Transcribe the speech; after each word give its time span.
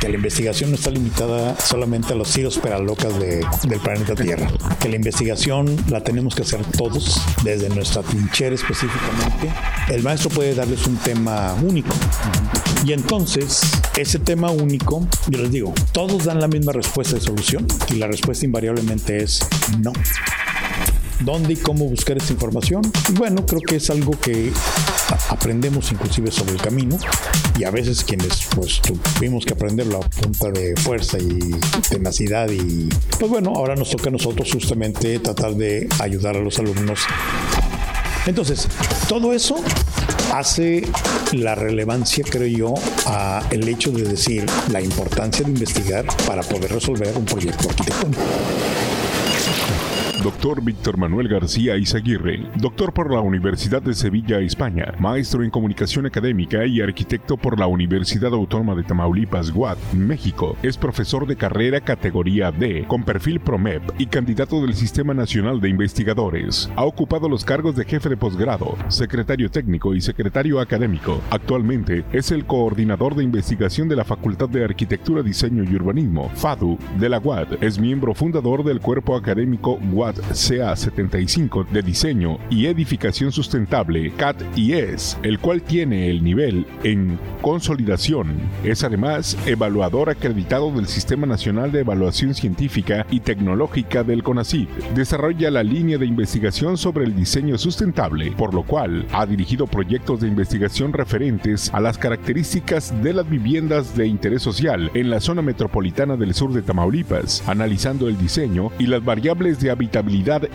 que 0.00 0.08
la 0.08 0.14
investigación 0.14 0.70
no 0.70 0.76
está 0.76 0.90
limitada 0.90 1.58
solamente 1.58 2.12
a 2.12 2.16
los 2.16 2.36
hijos 2.38 2.58
peralocas 2.58 3.18
de, 3.18 3.44
del 3.64 3.80
planeta 3.80 4.14
Tierra, 4.14 4.50
que 4.80 4.88
la 4.88 4.96
investigación 4.96 5.76
la 5.88 6.02
tenemos 6.02 6.34
que 6.34 6.42
hacer 6.42 6.60
todos, 6.76 7.20
desde 7.42 7.68
nuestra 7.68 8.02
trinchera 8.02 8.54
específicamente. 8.54 9.50
El 9.88 10.02
maestro 10.02 10.30
puede 10.30 10.54
darles 10.54 10.86
un 10.86 10.96
tema 10.96 11.54
único. 11.62 11.94
Y 12.84 12.92
entonces, 12.92 13.60
ese 13.96 14.18
tema 14.18 14.50
único, 14.50 15.06
yo 15.28 15.38
les 15.40 15.50
digo, 15.50 15.74
todos 15.92 16.24
dan 16.24 16.40
la 16.40 16.48
misma 16.48 16.72
respuesta 16.72 17.16
de 17.16 17.20
solución 17.20 17.66
y 17.90 17.94
la 17.94 18.06
respuesta 18.06 18.44
invariablemente 18.44 19.22
es 19.22 19.40
no 19.80 19.92
dónde 21.20 21.54
y 21.54 21.56
cómo 21.56 21.84
buscar 21.86 22.16
esta 22.16 22.32
información. 22.32 22.82
bueno, 23.14 23.44
creo 23.44 23.60
que 23.60 23.76
es 23.76 23.90
algo 23.90 24.18
que 24.18 24.52
aprendemos 25.28 25.90
inclusive 25.92 26.30
sobre 26.30 26.52
el 26.52 26.60
camino 26.60 26.98
y 27.58 27.64
a 27.64 27.70
veces 27.70 28.04
quienes 28.04 28.46
pues 28.54 28.80
tuvimos 28.80 29.44
que 29.44 29.54
aprenderlo 29.54 29.98
a 29.98 30.00
punta 30.00 30.50
de 30.50 30.74
fuerza 30.76 31.18
y 31.18 31.38
tenacidad 31.88 32.48
y 32.50 32.88
pues 33.18 33.30
bueno, 33.30 33.52
ahora 33.56 33.74
nos 33.74 33.90
toca 33.90 34.08
a 34.08 34.12
nosotros 34.12 34.50
justamente 34.52 35.18
tratar 35.18 35.54
de 35.54 35.88
ayudar 36.00 36.36
a 36.36 36.40
los 36.40 36.58
alumnos. 36.58 37.00
Entonces, 38.26 38.68
todo 39.08 39.32
eso 39.32 39.56
hace 40.34 40.86
la 41.32 41.54
relevancia, 41.54 42.24
creo 42.28 42.46
yo, 42.46 42.74
a 43.06 43.42
el 43.50 43.66
hecho 43.68 43.90
de 43.90 44.02
decir 44.02 44.44
la 44.70 44.80
importancia 44.80 45.44
de 45.44 45.50
investigar 45.50 46.04
para 46.26 46.42
poder 46.42 46.72
resolver 46.72 47.16
un 47.16 47.24
proyecto 47.24 47.70
arquitectónico. 47.70 48.22
Doctor 50.22 50.64
Víctor 50.64 50.98
Manuel 50.98 51.28
García 51.28 51.76
Izaguirre, 51.76 52.44
doctor 52.56 52.92
por 52.92 53.12
la 53.12 53.20
Universidad 53.20 53.80
de 53.80 53.94
Sevilla, 53.94 54.40
España, 54.40 54.92
maestro 54.98 55.44
en 55.44 55.50
comunicación 55.50 56.06
académica 56.06 56.66
y 56.66 56.80
arquitecto 56.80 57.36
por 57.36 57.56
la 57.56 57.68
Universidad 57.68 58.34
Autónoma 58.34 58.74
de 58.74 58.82
Tamaulipas, 58.82 59.52
Guad, 59.52 59.78
México. 59.94 60.56
Es 60.60 60.76
profesor 60.76 61.24
de 61.24 61.36
carrera 61.36 61.80
categoría 61.80 62.50
D, 62.50 62.84
con 62.88 63.04
perfil 63.04 63.38
PROMEP 63.38 63.80
y 63.96 64.06
candidato 64.06 64.60
del 64.60 64.74
Sistema 64.74 65.14
Nacional 65.14 65.60
de 65.60 65.68
Investigadores. 65.68 66.68
Ha 66.74 66.84
ocupado 66.84 67.28
los 67.28 67.44
cargos 67.44 67.76
de 67.76 67.84
jefe 67.84 68.08
de 68.08 68.16
posgrado, 68.16 68.76
secretario 68.88 69.52
técnico 69.52 69.94
y 69.94 70.00
secretario 70.00 70.58
académico. 70.58 71.20
Actualmente 71.30 72.04
es 72.12 72.32
el 72.32 72.44
coordinador 72.44 73.14
de 73.14 73.22
investigación 73.22 73.88
de 73.88 73.94
la 73.94 74.04
Facultad 74.04 74.48
de 74.48 74.64
Arquitectura, 74.64 75.22
Diseño 75.22 75.62
y 75.62 75.76
Urbanismo, 75.76 76.28
FADU, 76.34 76.76
de 76.98 77.08
la 77.08 77.18
Guad. 77.18 77.62
Es 77.62 77.78
miembro 77.78 78.14
fundador 78.14 78.64
del 78.64 78.80
cuerpo 78.80 79.14
académico 79.14 79.78
Guad 79.92 80.08
CA75 80.30 81.68
de 81.68 81.82
diseño 81.82 82.38
y 82.50 82.66
edificación 82.66 83.32
sustentable 83.32 84.12
CAT 84.12 84.42
IES, 84.56 85.18
el 85.22 85.38
cual 85.38 85.62
tiene 85.62 86.10
el 86.10 86.22
nivel 86.22 86.66
en 86.84 87.18
consolidación. 87.42 88.36
Es 88.64 88.84
además 88.84 89.36
evaluador 89.46 90.10
acreditado 90.10 90.70
del 90.70 90.86
Sistema 90.86 91.26
Nacional 91.26 91.72
de 91.72 91.80
Evaluación 91.80 92.34
Científica 92.34 93.06
y 93.10 93.20
Tecnológica 93.20 94.04
del 94.04 94.22
CONACYT. 94.22 94.68
Desarrolla 94.94 95.50
la 95.50 95.62
línea 95.62 95.98
de 95.98 96.06
investigación 96.06 96.76
sobre 96.76 97.04
el 97.04 97.14
diseño 97.14 97.58
sustentable, 97.58 98.32
por 98.32 98.54
lo 98.54 98.62
cual 98.62 99.06
ha 99.12 99.26
dirigido 99.26 99.66
proyectos 99.66 100.20
de 100.20 100.28
investigación 100.28 100.92
referentes 100.92 101.72
a 101.72 101.80
las 101.80 101.98
características 101.98 102.94
de 103.02 103.12
las 103.12 103.28
viviendas 103.28 103.96
de 103.96 104.06
interés 104.06 104.42
social 104.42 104.90
en 104.94 105.10
la 105.10 105.20
zona 105.20 105.42
metropolitana 105.42 106.16
del 106.16 106.34
sur 106.34 106.52
de 106.52 106.62
Tamaulipas, 106.62 107.42
analizando 107.46 108.08
el 108.08 108.18
diseño 108.18 108.70
y 108.78 108.86
las 108.86 109.04
variables 109.04 109.60
de 109.60 109.70
habitabilidad 109.70 109.97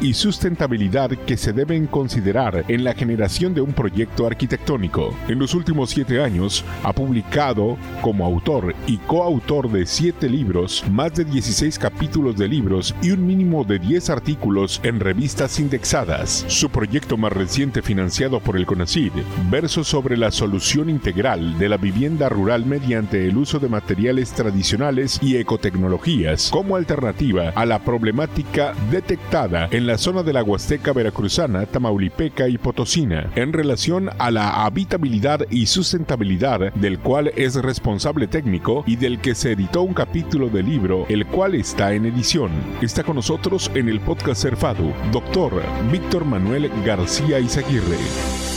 y 0.02 0.14
sustentabilidad 0.14 1.10
que 1.10 1.36
se 1.36 1.52
deben 1.52 1.86
considerar 1.86 2.64
en 2.70 2.84
la 2.84 2.94
generación 2.94 3.54
de 3.54 3.60
un 3.60 3.74
proyecto 3.74 4.26
arquitectónico. 4.26 5.14
En 5.28 5.38
los 5.38 5.54
últimos 5.54 5.90
siete 5.90 6.24
años 6.24 6.64
ha 6.84 6.94
publicado 6.94 7.78
como 8.02 8.26
autor 8.26 8.74
y 8.88 8.98
coautor 9.00 9.70
de 9.70 9.86
siete 9.86 10.30
libros, 10.30 10.86
más 10.90 11.14
de 11.16 11.26
16 11.26 11.78
capítulos 11.78 12.38
de 12.38 12.48
libros 12.48 12.96
y 13.02 13.12
un 13.12 13.28
mínimo 13.28 13.66
de 13.66 13.80
10 13.80 14.10
artículos 14.12 14.80
en 14.84 15.02
revistas 15.02 15.60
indexadas. 15.60 16.46
Su 16.48 16.70
proyecto 16.70 17.18
más 17.18 17.34
reciente 17.34 17.82
financiado 17.82 18.40
por 18.40 18.56
el 18.56 18.66
CONACID, 18.66 19.12
verso 19.52 19.84
sobre 19.84 20.16
la 20.16 20.32
solución 20.32 20.90
integral 20.90 21.58
de 21.60 21.68
la 21.68 21.78
vivienda 21.78 22.30
rural 22.30 22.66
mediante 22.66 23.28
el 23.28 23.38
uso 23.38 23.60
de 23.60 23.68
materiales 23.68 24.32
tradicionales 24.32 25.20
y 25.22 25.36
ecotecnologías 25.36 26.50
como 26.50 26.78
alternativa 26.78 27.52
a 27.56 27.66
la 27.66 27.80
problemática 27.80 28.74
detectada 28.90 29.33
en 29.34 29.88
la 29.88 29.98
zona 29.98 30.22
de 30.22 30.32
la 30.32 30.44
Huasteca 30.44 30.94
Veracruzana, 30.94 31.66
Tamaulipeca 31.66 32.48
y 32.48 32.60
Potosina, 32.60 33.32
en 33.36 33.52
relación 33.52 34.12
a 34.20 34.30
la 34.30 34.64
habitabilidad 34.64 35.48
y 35.50 35.66
sustentabilidad 35.66 36.72
del 36.74 37.00
cual 37.00 37.32
es 37.36 37.56
responsable 37.56 38.28
técnico 38.28 38.84
y 38.86 38.96
del 38.96 39.20
que 39.20 39.34
se 39.34 39.54
editó 39.54 39.82
un 39.82 39.96
capítulo 39.96 40.50
del 40.50 40.68
libro, 40.68 41.08
el 41.10 41.26
cual 41.26 41.56
está 41.56 41.94
en 41.94 42.06
edición. 42.06 42.52
Está 42.80 43.04
con 43.04 43.16
nosotros 43.16 43.72
en 43.74 43.90
el 43.90 44.00
podcast 44.02 44.44
Cerfado, 44.44 44.94
doctor 45.12 45.64
Víctor 45.92 46.26
Manuel 46.26 46.70
García 46.86 47.40
Izaguirre. 47.40 48.53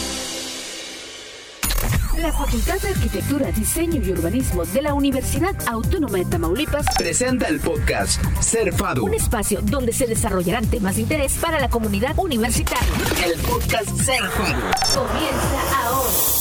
Facultad 2.37 2.79
de 2.81 2.89
Arquitectura, 2.89 3.51
Diseño 3.51 4.03
y 4.03 4.11
Urbanismo 4.11 4.65
de 4.67 4.83
la 4.83 4.93
Universidad 4.93 5.55
Autónoma 5.67 6.19
de 6.19 6.27
Tamaulipas 6.27 6.85
presenta 6.99 7.49
el 7.49 7.61
podcast 7.61 8.23
Ser 8.41 8.75
Fado. 8.75 9.05
Un 9.05 9.15
espacio 9.15 9.61
donde 9.63 9.93
se 9.93 10.07
desarrollarán 10.07 10.67
temas 10.67 10.97
de 10.97 11.03
interés 11.03 11.35
para 11.41 11.59
la 11.59 11.71
comunidad 11.71 12.13
universitaria. 12.19 12.87
El 13.25 13.41
podcast 13.41 13.89
Ser 14.03 14.23
Fado. 14.29 14.61
Comienza 14.95 15.83
ahora. 15.83 16.36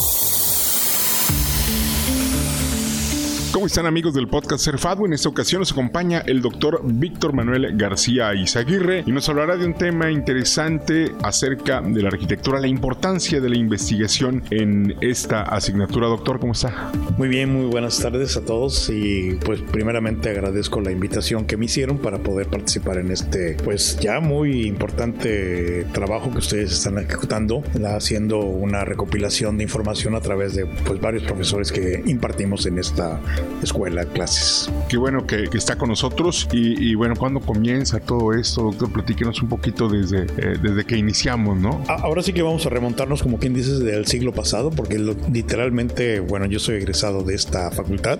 ¿Cómo 3.55 3.67
están 3.67 3.85
amigos 3.85 4.13
del 4.13 4.27
podcast 4.27 4.66
Cerfado? 4.66 5.05
En 5.05 5.13
esta 5.13 5.29
ocasión 5.29 5.61
nos 5.61 5.71
acompaña 5.71 6.19
el 6.25 6.41
doctor 6.41 6.81
Víctor 6.83 7.31
Manuel 7.31 7.77
García 7.77 8.35
Izaguirre 8.35 9.05
y 9.07 9.13
nos 9.13 9.29
hablará 9.29 9.55
de 9.55 9.66
un 9.66 9.73
tema 9.73 10.11
interesante 10.11 11.16
acerca 11.23 11.79
de 11.79 12.01
la 12.01 12.09
arquitectura, 12.09 12.59
la 12.59 12.67
importancia 12.67 13.39
de 13.39 13.47
la 13.47 13.55
investigación 13.55 14.43
en 14.49 14.97
esta 14.99 15.43
asignatura. 15.43 16.07
Doctor, 16.07 16.41
¿cómo 16.41 16.51
está? 16.51 16.91
Muy 17.17 17.29
bien, 17.29 17.53
muy 17.53 17.67
buenas 17.67 17.97
tardes 17.97 18.35
a 18.35 18.43
todos 18.43 18.89
y 18.89 19.39
pues 19.45 19.61
primeramente 19.61 20.31
agradezco 20.31 20.81
la 20.81 20.91
invitación 20.91 21.45
que 21.45 21.55
me 21.55 21.63
hicieron 21.63 21.99
para 21.99 22.17
poder 22.17 22.47
participar 22.47 22.97
en 22.97 23.09
este 23.09 23.55
pues 23.63 23.97
ya 24.01 24.19
muy 24.19 24.67
importante 24.67 25.85
trabajo 25.93 26.29
que 26.29 26.39
ustedes 26.39 26.73
están 26.73 26.97
ejecutando, 26.97 27.63
haciendo 27.85 28.39
una 28.39 28.83
recopilación 28.83 29.57
de 29.57 29.63
información 29.63 30.13
a 30.13 30.19
través 30.19 30.55
de 30.55 30.66
pues 30.66 30.99
varios 30.99 31.23
profesores 31.23 31.72
que 31.72 32.03
impartimos 32.05 32.66
en 32.66 32.79
esta 32.79 33.22
escuela, 33.61 34.06
clases. 34.06 34.72
Qué 34.89 34.97
bueno 34.97 35.25
que, 35.25 35.50
está 35.53 35.78
con 35.78 35.89
nosotros 35.89 36.47
y, 36.51 36.95
bueno, 36.95 37.16
¿cuándo 37.16 37.39
comienza 37.39 38.00
todo 38.00 38.33
esto, 38.33 38.63
doctor? 38.63 38.91
Platíquenos 38.91 39.41
un 39.41 39.50
poquito 39.50 39.88
desde, 39.88 40.23
eh, 40.23 40.57
desde 40.61 40.85
que 40.85 40.97
iniciamos, 40.97 41.57
¿no? 41.57 41.84
Ahora 41.88 42.22
sí 42.22 42.34
que 42.34 42.41
vamos 42.41 42.66
a 42.66 42.69
remontarnos, 42.69 43.23
como 43.23 43.39
quien 43.39 43.53
dices, 43.53 43.79
del 43.79 44.05
siglo 44.05 44.34
pasado, 44.34 44.69
porque 44.72 45.00
literalmente, 45.31 46.19
bueno, 46.19 46.45
yo 46.45 46.59
soy 46.59 46.75
egresado 46.75 47.23
de 47.23 47.35
esta 47.35 47.72
facultad, 47.72 48.19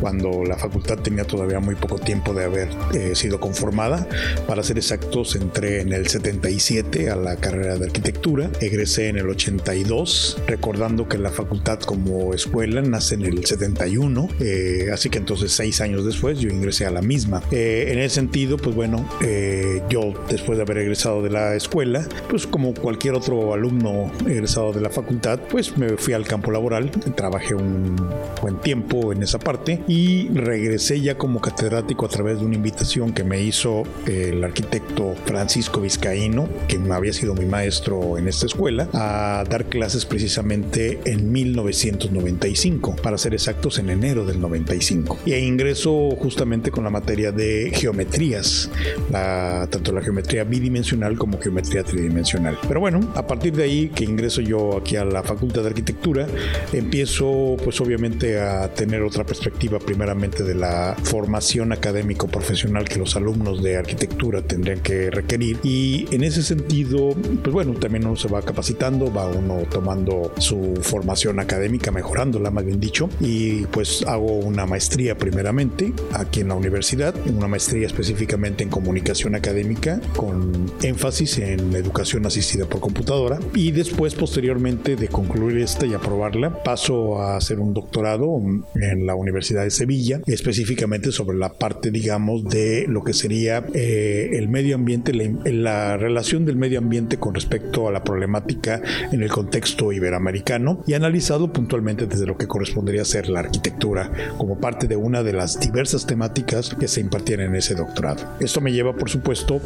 cuando 0.00 0.44
la 0.44 0.56
facultad 0.56 0.98
tenía 0.98 1.24
todavía 1.24 1.60
muy 1.60 1.74
poco 1.74 1.98
tiempo 1.98 2.32
de 2.34 2.44
haber 2.44 2.68
eh, 2.94 3.14
sido 3.14 3.40
conformada. 3.40 4.08
Para 4.46 4.62
ser 4.62 4.78
exactos, 4.78 5.36
entré 5.36 5.80
en 5.80 5.92
el 5.92 6.08
77 6.08 7.10
a 7.10 7.16
la 7.16 7.36
carrera 7.36 7.76
de 7.76 7.86
arquitectura, 7.86 8.50
egresé 8.60 9.08
en 9.08 9.18
el 9.18 9.28
82, 9.28 10.42
recordando 10.46 11.08
que 11.08 11.18
la 11.18 11.30
facultad 11.30 11.80
como 11.80 12.34
escuela 12.34 12.82
nace 12.82 13.14
en 13.14 13.24
el 13.24 13.44
71 13.44 14.28
eh, 14.40 14.51
así 14.92 15.10
que 15.10 15.18
entonces 15.18 15.52
seis 15.52 15.80
años 15.80 16.04
después 16.04 16.38
yo 16.38 16.48
ingresé 16.48 16.86
a 16.86 16.90
la 16.90 17.02
misma. 17.02 17.42
Eh, 17.50 17.86
en 17.88 17.98
ese 17.98 18.16
sentido, 18.16 18.56
pues 18.56 18.74
bueno, 18.74 19.08
eh, 19.22 19.82
yo 19.88 20.12
después 20.28 20.58
de 20.58 20.62
haber 20.62 20.78
egresado 20.78 21.22
de 21.22 21.30
la 21.30 21.54
escuela, 21.54 22.06
pues 22.28 22.46
como 22.46 22.74
cualquier 22.74 23.14
otro 23.14 23.54
alumno 23.54 24.10
egresado 24.26 24.72
de 24.72 24.80
la 24.80 24.90
facultad, 24.90 25.40
pues 25.50 25.76
me 25.76 25.96
fui 25.96 26.14
al 26.14 26.26
campo 26.26 26.50
laboral, 26.50 26.90
trabajé 27.14 27.54
un 27.54 27.96
buen 28.40 28.58
tiempo 28.60 29.12
en 29.12 29.22
esa 29.22 29.38
parte 29.38 29.82
y 29.88 30.28
regresé 30.28 31.00
ya 31.00 31.16
como 31.16 31.40
catedrático 31.40 32.06
a 32.06 32.08
través 32.08 32.40
de 32.40 32.46
una 32.46 32.54
invitación 32.54 33.12
que 33.12 33.24
me 33.24 33.40
hizo 33.40 33.84
el 34.06 34.42
arquitecto 34.44 35.14
Francisco 35.24 35.80
Vizcaíno, 35.80 36.48
que 36.68 36.78
había 36.92 37.12
sido 37.12 37.34
mi 37.34 37.46
maestro 37.46 38.18
en 38.18 38.28
esta 38.28 38.46
escuela, 38.46 38.88
a 38.92 39.44
dar 39.48 39.66
clases 39.66 40.04
precisamente 40.04 41.00
en 41.04 41.32
1995, 41.32 42.96
para 42.96 43.18
ser 43.18 43.34
exactos 43.34 43.78
en 43.78 43.90
enero 43.90 44.24
de 44.24 44.34
95. 44.42 45.20
Y 45.24 45.34
ingreso 45.34 46.10
justamente 46.16 46.70
con 46.70 46.84
la 46.84 46.90
materia 46.90 47.32
de 47.32 47.72
geometrías, 47.74 48.70
tanto 49.10 49.92
la 49.92 50.02
geometría 50.02 50.44
bidimensional 50.44 51.16
como 51.16 51.40
geometría 51.40 51.82
tridimensional. 51.84 52.58
Pero 52.68 52.80
bueno, 52.80 53.00
a 53.14 53.26
partir 53.26 53.54
de 53.54 53.64
ahí 53.64 53.88
que 53.88 54.04
ingreso 54.04 54.40
yo 54.40 54.76
aquí 54.76 54.96
a 54.96 55.04
la 55.04 55.22
Facultad 55.22 55.62
de 55.62 55.68
Arquitectura, 55.68 56.26
empiezo 56.72 57.56
pues 57.64 57.80
obviamente 57.80 58.40
a 58.40 58.72
tener 58.74 59.02
otra 59.02 59.24
perspectiva 59.24 59.78
primeramente 59.78 60.42
de 60.42 60.54
la 60.54 60.96
formación 61.02 61.72
académico 61.72 62.28
profesional 62.28 62.84
que 62.84 62.98
los 62.98 63.16
alumnos 63.16 63.62
de 63.62 63.76
arquitectura 63.76 64.42
tendrían 64.42 64.80
que 64.80 65.10
requerir 65.10 65.58
y 65.62 66.06
en 66.10 66.24
ese 66.24 66.42
sentido 66.42 67.14
pues 67.42 67.52
bueno 67.52 67.74
también 67.74 68.06
uno 68.06 68.16
se 68.16 68.28
va 68.28 68.42
capacitando 68.42 69.12
va 69.12 69.26
uno 69.26 69.62
tomando 69.70 70.32
su 70.38 70.78
formación 70.82 71.40
académica 71.40 71.90
mejorándola 71.90 72.50
más 72.50 72.64
bien 72.64 72.80
dicho 72.80 73.08
y 73.20 73.66
pues 73.66 74.04
hago 74.06 74.31
una 74.32 74.66
maestría 74.66 75.16
primeramente 75.16 75.92
aquí 76.12 76.40
en 76.40 76.48
la 76.48 76.54
universidad, 76.54 77.14
una 77.26 77.48
maestría 77.48 77.86
específicamente 77.86 78.64
en 78.64 78.70
comunicación 78.70 79.34
académica 79.34 80.00
con 80.16 80.70
énfasis 80.82 81.38
en 81.38 81.74
educación 81.74 82.26
asistida 82.26 82.66
por 82.66 82.80
computadora 82.80 83.38
y 83.54 83.70
después 83.70 84.14
posteriormente 84.14 84.96
de 84.96 85.08
concluir 85.08 85.58
esta 85.58 85.86
y 85.86 85.94
aprobarla 85.94 86.62
paso 86.62 87.20
a 87.20 87.36
hacer 87.36 87.60
un 87.60 87.74
doctorado 87.74 88.40
en 88.74 89.06
la 89.06 89.14
Universidad 89.14 89.64
de 89.64 89.70
Sevilla 89.70 90.20
específicamente 90.26 91.12
sobre 91.12 91.36
la 91.36 91.52
parte 91.52 91.90
digamos 91.90 92.44
de 92.44 92.86
lo 92.88 93.02
que 93.02 93.12
sería 93.12 93.64
eh, 93.74 94.30
el 94.32 94.48
medio 94.48 94.76
ambiente, 94.76 95.12
la, 95.12 95.32
la 95.44 95.96
relación 95.96 96.44
del 96.44 96.56
medio 96.56 96.78
ambiente 96.78 97.18
con 97.18 97.34
respecto 97.34 97.88
a 97.88 97.92
la 97.92 98.04
problemática 98.04 98.82
en 99.10 99.22
el 99.22 99.30
contexto 99.30 99.92
iberoamericano 99.92 100.82
y 100.86 100.94
analizado 100.94 101.52
puntualmente 101.52 102.06
desde 102.06 102.26
lo 102.26 102.36
que 102.36 102.46
correspondería 102.46 103.04
ser 103.04 103.28
la 103.28 103.40
arquitectura 103.40 104.10
como 104.38 104.58
parte 104.58 104.86
de 104.86 104.96
una 104.96 105.22
de 105.22 105.32
las 105.32 105.58
diversas 105.60 106.06
temáticas 106.06 106.74
que 106.78 106.88
se 106.88 107.00
impartían 107.00 107.40
en 107.40 107.54
ese 107.54 107.74
doctorado. 107.74 108.22
Esto 108.40 108.60
me 108.60 108.72
lleva, 108.72 108.94
por 108.94 109.10
supuesto, 109.10 109.60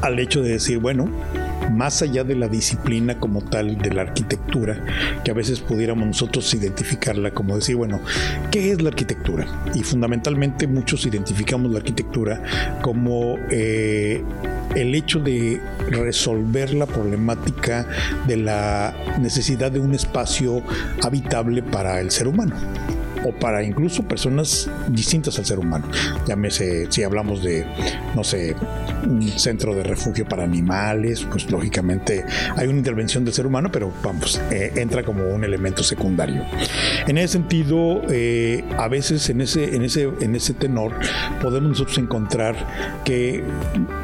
al 0.00 0.18
hecho 0.18 0.42
de 0.42 0.50
decir, 0.50 0.78
bueno, 0.78 1.08
más 1.70 2.02
allá 2.02 2.24
de 2.24 2.34
la 2.34 2.48
disciplina 2.48 3.18
como 3.18 3.42
tal 3.42 3.78
de 3.78 3.92
la 3.92 4.02
arquitectura, 4.02 4.84
que 5.24 5.30
a 5.30 5.34
veces 5.34 5.60
pudiéramos 5.60 6.06
nosotros 6.06 6.52
identificarla 6.54 7.32
como 7.32 7.56
decir, 7.56 7.76
bueno, 7.76 8.00
¿qué 8.50 8.72
es 8.72 8.82
la 8.82 8.90
arquitectura? 8.90 9.46
Y 9.74 9.82
fundamentalmente 9.82 10.66
muchos 10.66 11.06
identificamos 11.06 11.70
la 11.70 11.78
arquitectura 11.78 12.42
como 12.82 13.38
eh, 13.50 14.22
el 14.74 14.94
hecho 14.94 15.20
de 15.20 15.60
resolver 15.90 16.74
la 16.74 16.86
problemática 16.86 17.86
de 18.26 18.36
la 18.36 18.94
necesidad 19.20 19.70
de 19.70 19.80
un 19.80 19.94
espacio 19.94 20.62
habitable 21.02 21.62
para 21.62 22.00
el 22.00 22.10
ser 22.10 22.28
humano 22.28 22.54
o 23.24 23.32
para 23.32 23.62
incluso 23.62 24.02
personas 24.06 24.70
distintas 24.88 25.38
al 25.38 25.46
ser 25.46 25.58
humano. 25.58 25.88
Llámese, 26.26 26.86
si 26.90 27.02
hablamos 27.02 27.42
de, 27.42 27.66
no 28.14 28.22
sé, 28.22 28.54
un 29.04 29.28
centro 29.38 29.74
de 29.74 29.82
refugio 29.82 30.26
para 30.26 30.44
animales, 30.44 31.26
pues 31.30 31.50
lógicamente 31.50 32.24
hay 32.56 32.68
una 32.68 32.78
intervención 32.78 33.24
del 33.24 33.34
ser 33.34 33.46
humano, 33.46 33.70
pero 33.72 33.92
vamos, 34.02 34.40
eh, 34.50 34.72
entra 34.76 35.02
como 35.02 35.24
un 35.28 35.44
elemento 35.44 35.82
secundario. 35.82 36.44
En 37.06 37.18
ese 37.18 37.34
sentido, 37.34 38.02
eh, 38.10 38.64
a 38.78 38.88
veces 38.88 39.28
en 39.30 39.40
ese, 39.40 39.74
en, 39.74 39.82
ese, 39.82 40.10
en 40.20 40.36
ese 40.36 40.54
tenor 40.54 40.92
podemos 41.40 41.82
encontrar 41.98 42.54
que 43.04 43.42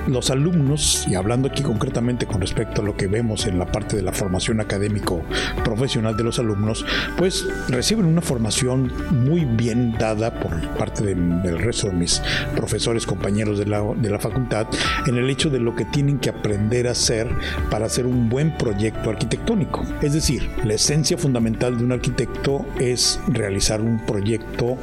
los 0.06 0.30
alumnos, 0.30 1.06
y 1.08 1.14
hablando 1.14 1.48
aquí 1.48 1.62
concretamente 1.62 2.26
con 2.26 2.40
respecto 2.40 2.82
a 2.82 2.84
lo 2.84 2.96
que 2.96 3.06
vemos 3.06 3.46
en 3.46 3.58
la 3.58 3.66
parte 3.66 3.96
de 3.96 4.02
la 4.02 4.12
formación 4.12 4.60
académico 4.60 5.22
profesional 5.64 6.16
de 6.16 6.24
los 6.24 6.38
alumnos, 6.38 6.84
pues 7.16 7.46
reciben 7.68 8.06
una 8.06 8.20
formación 8.20 8.92
muy 9.10 9.44
bien 9.44 9.92
dada 9.98 10.40
por 10.40 10.60
parte 10.76 11.04
del 11.14 11.58
resto 11.58 11.88
de 11.88 11.94
mis 11.94 12.22
profesores, 12.54 13.06
compañeros 13.06 13.58
de 13.58 13.66
la, 13.66 13.82
de 13.96 14.10
la 14.10 14.18
facultad, 14.18 14.66
en 15.06 15.16
el 15.16 15.28
hecho 15.30 15.50
de 15.50 15.58
lo 15.58 15.74
que 15.74 15.84
tienen 15.84 16.18
que 16.18 16.30
aprender 16.30 16.88
a 16.88 16.92
hacer 16.92 17.28
para 17.70 17.86
hacer 17.86 18.06
un 18.06 18.28
buen 18.28 18.56
proyecto 18.56 19.10
arquitectónico. 19.10 19.84
Es 20.02 20.12
decir, 20.12 20.48
la 20.64 20.74
esencia 20.74 21.18
fundamental 21.18 21.78
de 21.78 21.84
un 21.84 21.92
arquitecto 21.92 22.66
es 22.78 23.20
realizar 23.28 23.80
un 23.80 24.04
proyecto 24.06 24.76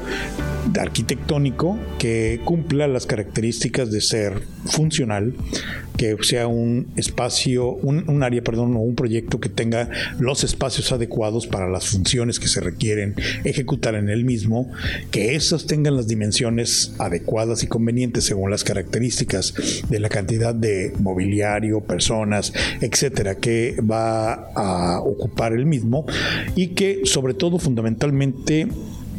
arquitectónico 0.80 1.78
que 2.00 2.42
cumpla 2.44 2.88
las 2.88 3.06
características 3.06 3.92
de 3.92 4.02
ser 4.02 4.42
funcional, 4.66 5.34
que 5.96 6.16
sea 6.22 6.48
un 6.48 6.88
espacio, 6.96 7.72
un, 7.72 8.24
área, 8.24 8.42
perdón, 8.42 8.76
o 8.76 8.80
un 8.80 8.96
proyecto 8.96 9.40
que 9.40 9.50
tenga 9.50 9.90
los 10.20 10.44
espacios 10.44 10.92
adecuados 10.92 11.48
para 11.48 11.70
las 11.70 11.88
funciones 11.88 12.40
que 12.40 12.48
se 12.48 12.60
requieren 12.60 13.16
ejecutar 13.44 13.96
en 13.96 14.10
el 14.10 14.17
mismo, 14.26 14.70
que 15.12 15.36
esas 15.36 15.66
tengan 15.66 15.96
las 15.96 16.08
dimensiones 16.08 16.94
adecuadas 17.00 17.64
y 17.64 17.68
convenientes 17.68 18.26
según 18.26 18.52
las 18.52 18.64
características 18.64 19.54
de 19.90 20.00
la 20.00 20.10
cantidad 20.10 20.54
de 20.54 20.94
mobiliario, 21.00 21.82
personas, 21.82 22.54
etcétera, 22.82 23.36
que 23.36 23.78
va 23.80 24.52
a 24.56 25.02
ocupar 25.02 25.54
el 25.54 25.66
mismo 25.66 26.06
y 26.56 26.70
que 26.70 27.02
sobre 27.04 27.34
todo 27.34 27.60
fundamentalmente 27.60 28.68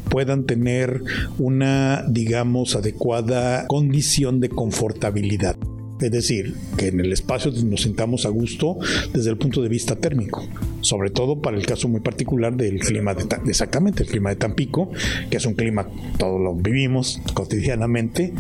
puedan 0.09 0.45
tener 0.45 1.03
una, 1.39 2.05
digamos, 2.09 2.77
adecuada 2.77 3.67
condición 3.67 4.41
de 4.41 4.49
confortabilidad. 4.49 5.56
Es 6.00 6.11
decir, 6.11 6.55
que 6.77 6.89
en 6.89 7.00
el 7.00 7.12
espacio 7.12 7.53
nos 7.65 7.83
sintamos 7.83 8.25
a 8.27 8.29
gusto 8.29 8.79
desde 9.12 9.31
el 9.31 9.37
punto 9.37 9.62
de 9.62 9.69
vista 9.69 9.97
térmico, 9.97 10.47
sobre 10.81 11.11
todo 11.11 11.41
para 11.41 11.56
el 11.56 11.67
caso 11.67 11.89
muy 11.89 12.00
particular 12.00 12.56
del 12.56 12.79
clima 12.81 13.15
de, 13.15 13.27
exactamente 13.47 14.05
el 14.05 14.09
clima 14.09 14.31
de 14.31 14.37
Tampico, 14.37 14.91
que 15.31 15.37
es 15.37 15.47
un 15.47 15.55
clima 15.55 15.89
todos 16.19 16.41
lo 16.41 16.55
vivimos 16.55 17.21
cotidianamente, 17.35 18.33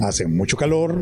hace 0.00 0.26
mucho 0.26 0.56
calor, 0.56 1.00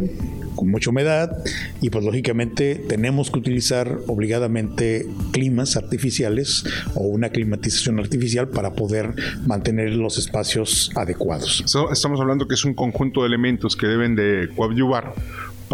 con 0.54 0.70
mucha 0.70 0.90
humedad 0.90 1.36
y 1.80 1.90
pues 1.90 2.04
lógicamente 2.04 2.76
tenemos 2.88 3.30
que 3.30 3.38
utilizar 3.38 3.98
obligadamente 4.06 5.06
climas 5.32 5.76
artificiales 5.76 6.64
o 6.94 7.00
una 7.00 7.30
climatización 7.30 7.98
artificial 7.98 8.48
para 8.48 8.74
poder 8.74 9.14
mantener 9.46 9.90
los 9.90 10.18
espacios 10.18 10.90
adecuados. 10.94 11.64
Estamos 11.92 12.20
hablando 12.20 12.46
que 12.46 12.54
es 12.54 12.64
un 12.64 12.74
conjunto 12.74 13.22
de 13.22 13.28
elementos 13.28 13.76
que 13.76 13.86
deben 13.86 14.14
de 14.16 14.48
coadyuvar 14.54 15.14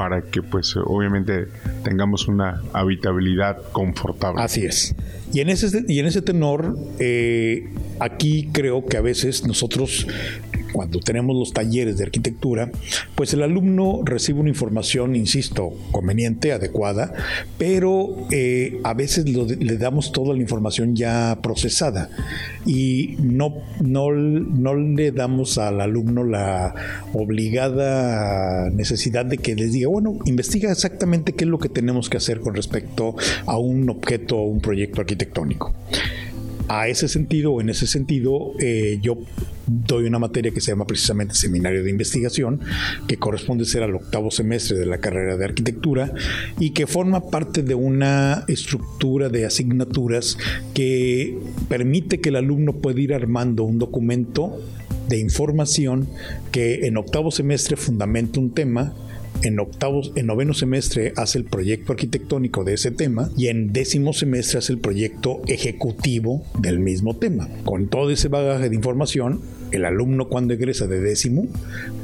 para 0.01 0.23
que 0.23 0.41
pues 0.41 0.75
obviamente 0.77 1.49
tengamos 1.85 2.27
una 2.27 2.63
habitabilidad 2.73 3.59
confortable. 3.71 4.41
Así 4.41 4.65
es. 4.65 4.95
Y 5.31 5.41
en 5.41 5.51
ese, 5.51 5.85
y 5.87 5.99
en 5.99 6.07
ese 6.07 6.23
tenor, 6.23 6.75
eh, 6.99 7.69
aquí 7.99 8.49
creo 8.51 8.87
que 8.87 8.97
a 8.97 9.03
veces 9.03 9.45
nosotros 9.45 10.07
cuando 10.73 11.01
tenemos 11.01 11.37
los 11.37 11.53
talleres 11.53 11.99
de 11.99 12.05
arquitectura, 12.05 12.71
pues 13.15 13.33
el 13.35 13.43
alumno 13.43 14.01
recibe 14.05 14.41
una 14.41 14.49
información, 14.49 15.17
insisto, 15.17 15.73
conveniente, 15.91 16.53
adecuada, 16.53 17.13
pero 17.59 18.17
eh, 18.31 18.81
a 18.85 18.95
veces 18.95 19.25
le 19.27 19.77
damos 19.77 20.13
toda 20.13 20.35
la 20.35 20.41
información 20.41 20.97
ya 20.97 21.39
procesada 21.43 22.11
y 22.67 23.17
no, 23.19 23.55
no, 23.81 24.11
no 24.13 24.75
le 24.75 25.13
damos 25.13 25.59
al 25.59 25.81
alumno 25.81 26.25
la 26.25 26.75
obligada 27.13 28.71
necesidad 28.71 29.25
de 29.25 29.39
que 29.39 29.55
les 29.55 29.73
diga, 29.73 29.89
bueno, 29.89 30.19
investiga 30.25 30.71
exactamente 30.71 31.33
qué 31.33 31.45
es 31.45 31.51
lo 31.51 31.59
que 31.59 31.69
tenemos 31.69 32.09
que 32.09 32.17
hacer 32.17 32.41
con 32.41 32.55
respecto 32.55 33.17
a 33.47 33.59
un 33.59 33.89
objeto 33.91 34.37
o 34.37 34.45
un 34.45 34.61
proyecto 34.61 35.01
arquitectónico 35.01 35.75
a 36.71 36.87
ese 36.87 37.09
sentido, 37.09 37.61
en 37.61 37.69
ese 37.69 37.89
sentido, 37.89 38.53
eh, 38.61 39.01
yo 39.03 39.19
doy 39.71 40.07
una 40.07 40.19
materia 40.19 40.51
que 40.51 40.61
se 40.61 40.73
llama 40.73 40.87
precisamente 40.87 41.35
Seminario 41.35 41.85
de 41.85 41.91
Investigación, 41.91 42.61
que 43.07 43.17
corresponde 43.17 43.65
ser 43.65 43.83
al 43.83 43.95
octavo 43.95 44.31
semestre 44.31 44.77
de 44.77 44.87
la 44.87 44.99
carrera 44.99 45.37
de 45.37 45.45
arquitectura 45.45 46.13
y 46.59 46.71
que 46.71 46.87
forma 46.87 47.31
parte 47.31 47.63
de 47.63 47.75
una 47.75 48.45
estructura 48.49 49.29
de 49.29 49.47
asignaturas 49.47 50.37
que 50.75 51.39
permite 51.69 52.21
que 52.21 52.31
el 52.31 52.37
alumno 52.37 52.75
pueda 52.75 53.01
ir 53.01 53.15
armando 53.15 53.63
un 53.65 53.79
documento 53.79 54.61
de 55.09 55.19
información 55.19 56.09
que 56.51 56.87
en 56.87 56.97
octavo 56.97 57.31
semestre 57.31 57.77
fundamenta 57.77 58.41
un 58.41 58.53
tema 58.53 58.95
en 59.43 59.59
octavos, 59.59 60.13
en 60.17 60.27
noveno 60.27 60.55
semestre 60.55 61.13
hace 61.17 61.39
el 61.39 61.45
proyecto 61.45 61.93
arquitectónico 61.93 62.65
de 62.65 62.75
ese 62.75 62.91
tema 62.91 63.31
y 63.37 63.49
en 63.49 63.73
décimo 63.73 64.13
semestre 64.13 64.59
hace 64.59 64.73
el 64.73 64.79
proyecto 64.79 65.41
ejecutivo 65.47 66.45
del 66.59 66.81
mismo 66.81 67.17
tema. 67.17 67.49
Con 67.65 67.89
todo 67.89 68.11
ese 68.11 68.29
bagaje 68.29 68.69
de 68.69 68.77
información, 68.77 69.41
el 69.73 69.85
alumno 69.85 70.29
cuando 70.29 70.55
egresa 70.55 70.87
de 70.87 71.01
décimo 71.01 71.47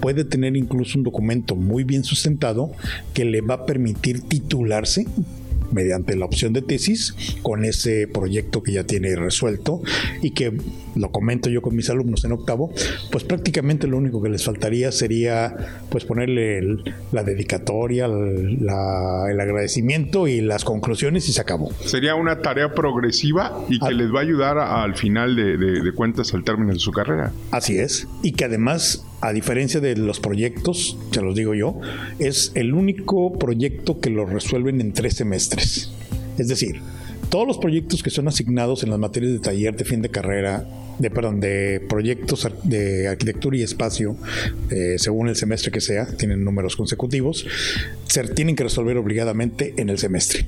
puede 0.00 0.24
tener 0.24 0.56
incluso 0.56 0.98
un 0.98 1.04
documento 1.04 1.56
muy 1.56 1.84
bien 1.84 2.04
sustentado 2.04 2.72
que 3.12 3.24
le 3.24 3.40
va 3.40 3.54
a 3.54 3.66
permitir 3.66 4.22
titularse 4.22 5.06
mediante 5.72 6.16
la 6.16 6.24
opción 6.24 6.52
de 6.52 6.62
tesis 6.62 7.14
con 7.42 7.64
ese 7.64 8.08
proyecto 8.08 8.62
que 8.62 8.72
ya 8.72 8.84
tiene 8.84 9.14
resuelto 9.16 9.82
y 10.22 10.30
que 10.32 10.52
lo 10.94 11.10
comento 11.10 11.50
yo 11.50 11.62
con 11.62 11.76
mis 11.76 11.90
alumnos 11.90 12.24
en 12.24 12.32
octavo, 12.32 12.72
pues 13.10 13.24
prácticamente 13.24 13.86
lo 13.86 13.98
único 13.98 14.22
que 14.22 14.28
les 14.28 14.44
faltaría 14.44 14.92
sería 14.92 15.54
pues 15.90 16.04
ponerle 16.04 16.60
la 17.12 17.22
dedicatoria, 17.22 18.06
el 18.06 19.40
agradecimiento 19.40 20.28
y 20.28 20.40
las 20.40 20.64
conclusiones 20.64 21.28
y 21.28 21.32
se 21.32 21.40
acabó. 21.40 21.72
Sería 21.84 22.14
una 22.14 22.40
tarea 22.40 22.74
progresiva 22.74 23.64
y 23.68 23.78
que 23.78 23.92
les 23.92 24.12
va 24.12 24.20
a 24.20 24.22
ayudar 24.22 24.58
al 24.58 24.96
final 24.96 25.36
de, 25.36 25.56
de 25.56 25.92
cuentas 25.92 26.34
al 26.34 26.44
término 26.44 26.72
de 26.72 26.78
su 26.78 26.92
carrera. 26.92 27.32
Así 27.50 27.78
es, 27.78 28.08
y 28.22 28.32
que 28.32 28.44
además 28.44 29.05
a 29.20 29.32
diferencia 29.32 29.80
de 29.80 29.96
los 29.96 30.20
proyectos, 30.20 30.98
se 31.10 31.22
los 31.22 31.34
digo 31.34 31.54
yo, 31.54 31.80
es 32.18 32.52
el 32.54 32.74
único 32.74 33.38
proyecto 33.38 34.00
que 34.00 34.10
lo 34.10 34.26
resuelven 34.26 34.80
en 34.80 34.92
tres 34.92 35.14
semestres. 35.14 35.90
Es 36.38 36.48
decir, 36.48 36.80
todos 37.30 37.46
los 37.46 37.58
proyectos 37.58 38.02
que 38.02 38.10
son 38.10 38.28
asignados 38.28 38.82
en 38.82 38.90
las 38.90 38.98
materias 38.98 39.32
de 39.32 39.38
taller 39.40 39.76
de 39.76 39.84
fin 39.84 40.02
de 40.02 40.10
carrera, 40.10 40.66
de 40.98 41.10
perdón, 41.10 41.40
de 41.40 41.82
proyectos 41.88 42.48
de 42.62 43.08
arquitectura 43.08 43.56
y 43.56 43.62
espacio, 43.62 44.16
eh, 44.70 44.96
según 44.98 45.28
el 45.28 45.36
semestre 45.36 45.70
que 45.70 45.80
sea, 45.80 46.06
tienen 46.06 46.44
números 46.44 46.76
consecutivos, 46.76 47.46
se 48.06 48.22
tienen 48.28 48.54
que 48.54 48.64
resolver 48.64 48.96
obligadamente 48.96 49.74
en 49.76 49.88
el 49.88 49.98
semestre. 49.98 50.46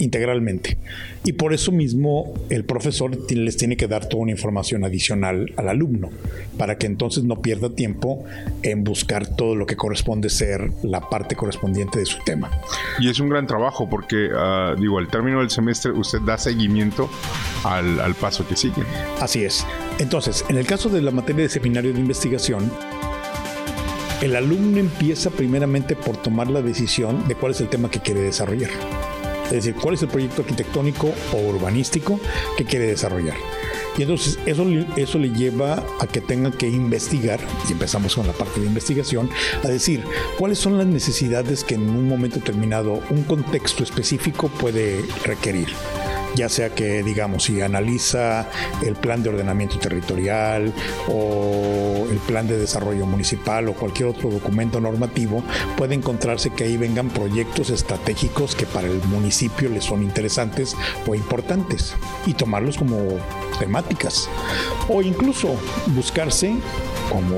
Integralmente. 0.00 0.78
Y 1.24 1.32
por 1.32 1.52
eso 1.52 1.70
mismo 1.70 2.34
el 2.48 2.64
profesor 2.64 3.16
les 3.30 3.56
tiene 3.56 3.76
que 3.76 3.86
dar 3.86 4.06
toda 4.06 4.22
una 4.22 4.32
información 4.32 4.84
adicional 4.84 5.52
al 5.56 5.68
alumno, 5.68 6.10
para 6.56 6.78
que 6.78 6.86
entonces 6.86 7.24
no 7.24 7.40
pierda 7.42 7.70
tiempo 7.70 8.24
en 8.62 8.84
buscar 8.84 9.26
todo 9.36 9.54
lo 9.54 9.66
que 9.66 9.76
corresponde 9.76 10.30
ser 10.30 10.70
la 10.82 11.00
parte 11.08 11.36
correspondiente 11.36 11.98
de 11.98 12.06
su 12.06 12.18
tema. 12.24 12.50
Y 12.98 13.08
es 13.08 13.20
un 13.20 13.28
gran 13.28 13.46
trabajo 13.46 13.88
porque, 13.88 14.30
ah, 14.34 14.74
digo, 14.78 14.98
al 14.98 15.08
término 15.08 15.40
del 15.40 15.50
semestre 15.50 15.92
usted 15.92 16.20
da 16.20 16.38
seguimiento 16.38 17.08
al, 17.64 18.00
al 18.00 18.14
paso 18.14 18.46
que 18.48 18.56
sigue. 18.56 18.82
Así 19.20 19.44
es. 19.44 19.66
Entonces, 19.98 20.44
en 20.48 20.56
el 20.56 20.66
caso 20.66 20.88
de 20.88 21.02
la 21.02 21.10
materia 21.10 21.42
de 21.42 21.48
seminario 21.48 21.92
de 21.92 22.00
investigación, 22.00 22.70
el 24.22 24.36
alumno 24.36 24.78
empieza 24.78 25.30
primeramente 25.30 25.96
por 25.96 26.16
tomar 26.16 26.50
la 26.50 26.60
decisión 26.60 27.26
de 27.26 27.34
cuál 27.34 27.52
es 27.52 27.60
el 27.60 27.68
tema 27.68 27.90
que 27.90 28.00
quiere 28.00 28.20
desarrollar. 28.20 28.70
Es 29.50 29.64
decir, 29.64 29.74
cuál 29.74 29.94
es 29.94 30.02
el 30.02 30.08
proyecto 30.08 30.42
arquitectónico 30.42 31.12
o 31.32 31.36
urbanístico 31.36 32.20
que 32.56 32.64
quiere 32.64 32.86
desarrollar. 32.86 33.36
Y 33.98 34.02
entonces 34.02 34.38
eso, 34.46 34.64
eso 34.96 35.18
le 35.18 35.30
lleva 35.30 35.84
a 35.98 36.06
que 36.06 36.20
tenga 36.20 36.52
que 36.52 36.68
investigar, 36.68 37.40
y 37.68 37.72
empezamos 37.72 38.14
con 38.14 38.26
la 38.26 38.32
parte 38.32 38.60
de 38.60 38.66
investigación, 38.66 39.28
a 39.64 39.68
decir 39.68 40.04
cuáles 40.38 40.58
son 40.58 40.78
las 40.78 40.86
necesidades 40.86 41.64
que 41.64 41.74
en 41.74 41.88
un 41.88 42.08
momento 42.08 42.36
determinado 42.36 43.02
un 43.10 43.24
contexto 43.24 43.82
específico 43.82 44.48
puede 44.48 45.04
requerir 45.24 45.68
ya 46.34 46.48
sea 46.48 46.70
que, 46.70 47.02
digamos, 47.02 47.44
si 47.44 47.60
analiza 47.60 48.48
el 48.84 48.94
plan 48.94 49.22
de 49.22 49.30
ordenamiento 49.30 49.78
territorial 49.78 50.72
o 51.08 52.06
el 52.10 52.18
plan 52.18 52.46
de 52.46 52.58
desarrollo 52.58 53.06
municipal 53.06 53.68
o 53.68 53.74
cualquier 53.74 54.08
otro 54.08 54.30
documento 54.30 54.80
normativo, 54.80 55.42
puede 55.76 55.94
encontrarse 55.94 56.50
que 56.50 56.64
ahí 56.64 56.76
vengan 56.76 57.10
proyectos 57.10 57.70
estratégicos 57.70 58.54
que 58.54 58.66
para 58.66 58.88
el 58.88 59.02
municipio 59.04 59.68
le 59.68 59.80
son 59.80 60.02
interesantes 60.02 60.76
o 61.06 61.14
importantes 61.14 61.94
y 62.26 62.34
tomarlos 62.34 62.76
como 62.76 62.96
temáticas 63.58 64.28
o 64.88 65.02
incluso 65.02 65.56
buscarse 65.94 66.54
como 67.10 67.36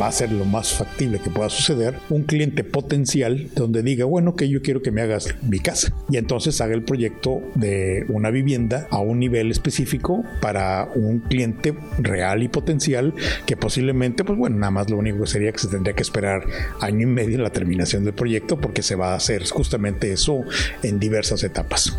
va 0.00 0.08
a 0.08 0.12
ser 0.12 0.32
lo 0.32 0.44
más 0.44 0.72
factible 0.72 1.20
que 1.20 1.30
pueda 1.30 1.48
suceder, 1.48 1.94
un 2.10 2.24
cliente 2.24 2.64
potencial 2.64 3.50
donde 3.54 3.82
diga, 3.82 4.04
bueno, 4.04 4.34
que 4.34 4.48
yo 4.48 4.62
quiero 4.62 4.82
que 4.82 4.90
me 4.90 5.00
hagas 5.00 5.36
mi 5.42 5.60
casa. 5.60 5.94
Y 6.10 6.16
entonces 6.16 6.60
haga 6.60 6.74
el 6.74 6.82
proyecto 6.82 7.40
de 7.54 8.04
una 8.08 8.31
vivienda 8.32 8.88
a 8.90 8.98
un 8.98 9.18
nivel 9.20 9.50
específico 9.50 10.24
para 10.40 10.88
un 10.94 11.20
cliente 11.20 11.74
real 11.98 12.42
y 12.42 12.48
potencial 12.48 13.14
que 13.46 13.56
posiblemente, 13.56 14.24
pues 14.24 14.38
bueno, 14.38 14.56
nada 14.56 14.70
más 14.70 14.90
lo 14.90 14.96
único 14.96 15.20
que 15.20 15.26
sería 15.26 15.52
que 15.52 15.58
se 15.58 15.68
tendría 15.68 15.94
que 15.94 16.02
esperar 16.02 16.44
año 16.80 17.02
y 17.02 17.06
medio 17.06 17.38
la 17.38 17.50
terminación 17.50 18.04
del 18.04 18.14
proyecto 18.14 18.58
porque 18.58 18.82
se 18.82 18.94
va 18.94 19.12
a 19.12 19.16
hacer 19.16 19.46
justamente 19.48 20.12
eso 20.12 20.40
en 20.82 20.98
diversas 20.98 21.44
etapas. 21.44 21.96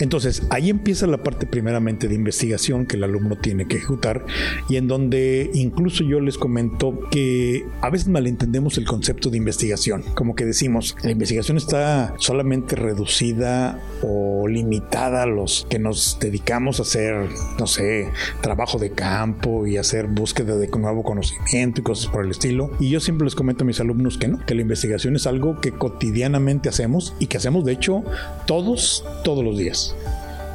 Entonces, 0.00 0.42
ahí 0.48 0.70
empieza 0.70 1.06
la 1.06 1.22
parte 1.22 1.46
primeramente 1.46 2.08
de 2.08 2.14
investigación 2.14 2.86
que 2.86 2.96
el 2.96 3.04
alumno 3.04 3.36
tiene 3.36 3.66
que 3.66 3.76
ejecutar 3.76 4.24
y 4.68 4.76
en 4.76 4.88
donde 4.88 5.50
incluso 5.52 6.04
yo 6.04 6.20
les 6.20 6.38
comento 6.38 7.00
que 7.10 7.66
a 7.82 7.90
veces 7.90 8.08
malentendemos 8.08 8.78
el 8.78 8.86
concepto 8.86 9.28
de 9.28 9.36
investigación, 9.36 10.02
como 10.14 10.34
que 10.34 10.46
decimos, 10.46 10.96
la 11.02 11.10
investigación 11.10 11.58
está 11.58 12.14
solamente 12.18 12.76
reducida 12.76 13.78
o 14.02 14.48
limitada 14.48 15.24
a 15.24 15.26
los 15.26 15.66
que 15.70 15.78
nos 15.78 16.18
dedicamos 16.20 16.80
a 16.80 16.82
hacer, 16.82 17.30
no 17.58 17.66
sé, 17.66 18.10
trabajo 18.42 18.78
de 18.78 18.90
campo 18.90 19.66
y 19.66 19.78
hacer 19.78 20.08
búsqueda 20.08 20.56
de 20.56 20.68
nuevo 20.68 21.02
conocimiento 21.02 21.80
y 21.80 21.84
cosas 21.84 22.10
por 22.10 22.24
el 22.24 22.30
estilo. 22.30 22.70
Y 22.78 22.90
yo 22.90 23.00
siempre 23.00 23.24
les 23.24 23.34
comento 23.34 23.64
a 23.64 23.66
mis 23.66 23.80
alumnos 23.80 24.18
que 24.18 24.28
no, 24.28 24.44
que 24.44 24.54
la 24.54 24.62
investigación 24.62 25.16
es 25.16 25.26
algo 25.26 25.60
que 25.60 25.72
cotidianamente 25.72 26.68
hacemos 26.68 27.14
y 27.18 27.28
que 27.28 27.38
hacemos 27.38 27.64
de 27.64 27.72
hecho 27.72 28.04
todos, 28.46 29.04
todos 29.24 29.44
los 29.44 29.56
días. 29.56 29.94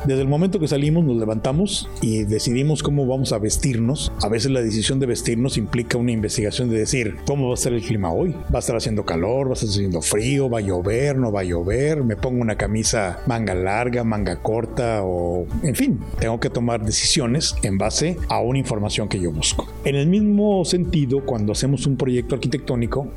Desde 0.05 0.21
el 0.21 0.27
momento 0.27 0.59
que 0.59 0.67
salimos 0.67 1.03
nos 1.03 1.17
levantamos 1.17 1.89
y 1.99 2.25
decidimos 2.25 2.83
cómo 2.83 3.07
vamos 3.07 3.33
a 3.33 3.39
vestirnos. 3.39 4.11
A 4.21 4.29
veces 4.29 4.51
la 4.51 4.61
decisión 4.61 4.99
de 4.99 5.07
vestirnos 5.07 5.57
implica 5.57 5.97
una 5.97 6.11
investigación 6.11 6.69
de 6.69 6.77
decir 6.77 7.15
cómo 7.25 7.47
va 7.47 7.55
a 7.55 7.57
ser 7.57 7.73
el 7.73 7.81
clima 7.81 8.11
hoy. 8.11 8.35
Va 8.53 8.57
a 8.57 8.59
estar 8.59 8.75
haciendo 8.75 9.03
calor, 9.03 9.47
va 9.47 9.51
a 9.51 9.53
estar 9.53 9.69
haciendo 9.69 10.03
frío, 10.03 10.47
va 10.47 10.59
a 10.59 10.61
llover, 10.61 11.17
no 11.17 11.31
va 11.31 11.41
a 11.41 11.43
llover. 11.43 12.03
Me 12.03 12.15
pongo 12.15 12.39
una 12.39 12.55
camisa 12.55 13.23
manga 13.25 13.55
larga, 13.55 14.03
manga 14.03 14.35
corta 14.43 15.01
o 15.03 15.47
en 15.63 15.73
fin, 15.73 15.99
tengo 16.19 16.39
que 16.39 16.51
tomar 16.51 16.85
decisiones 16.85 17.55
en 17.63 17.79
base 17.79 18.15
a 18.29 18.41
una 18.41 18.59
información 18.59 19.09
que 19.09 19.19
yo 19.19 19.31
busco. 19.31 19.67
En 19.85 19.95
el 19.95 20.05
mismo 20.05 20.63
sentido, 20.65 21.25
cuando 21.25 21.51
hacemos 21.51 21.87
un 21.87 21.97
proyecto 21.97 22.35
arquitectónico, 22.35 23.07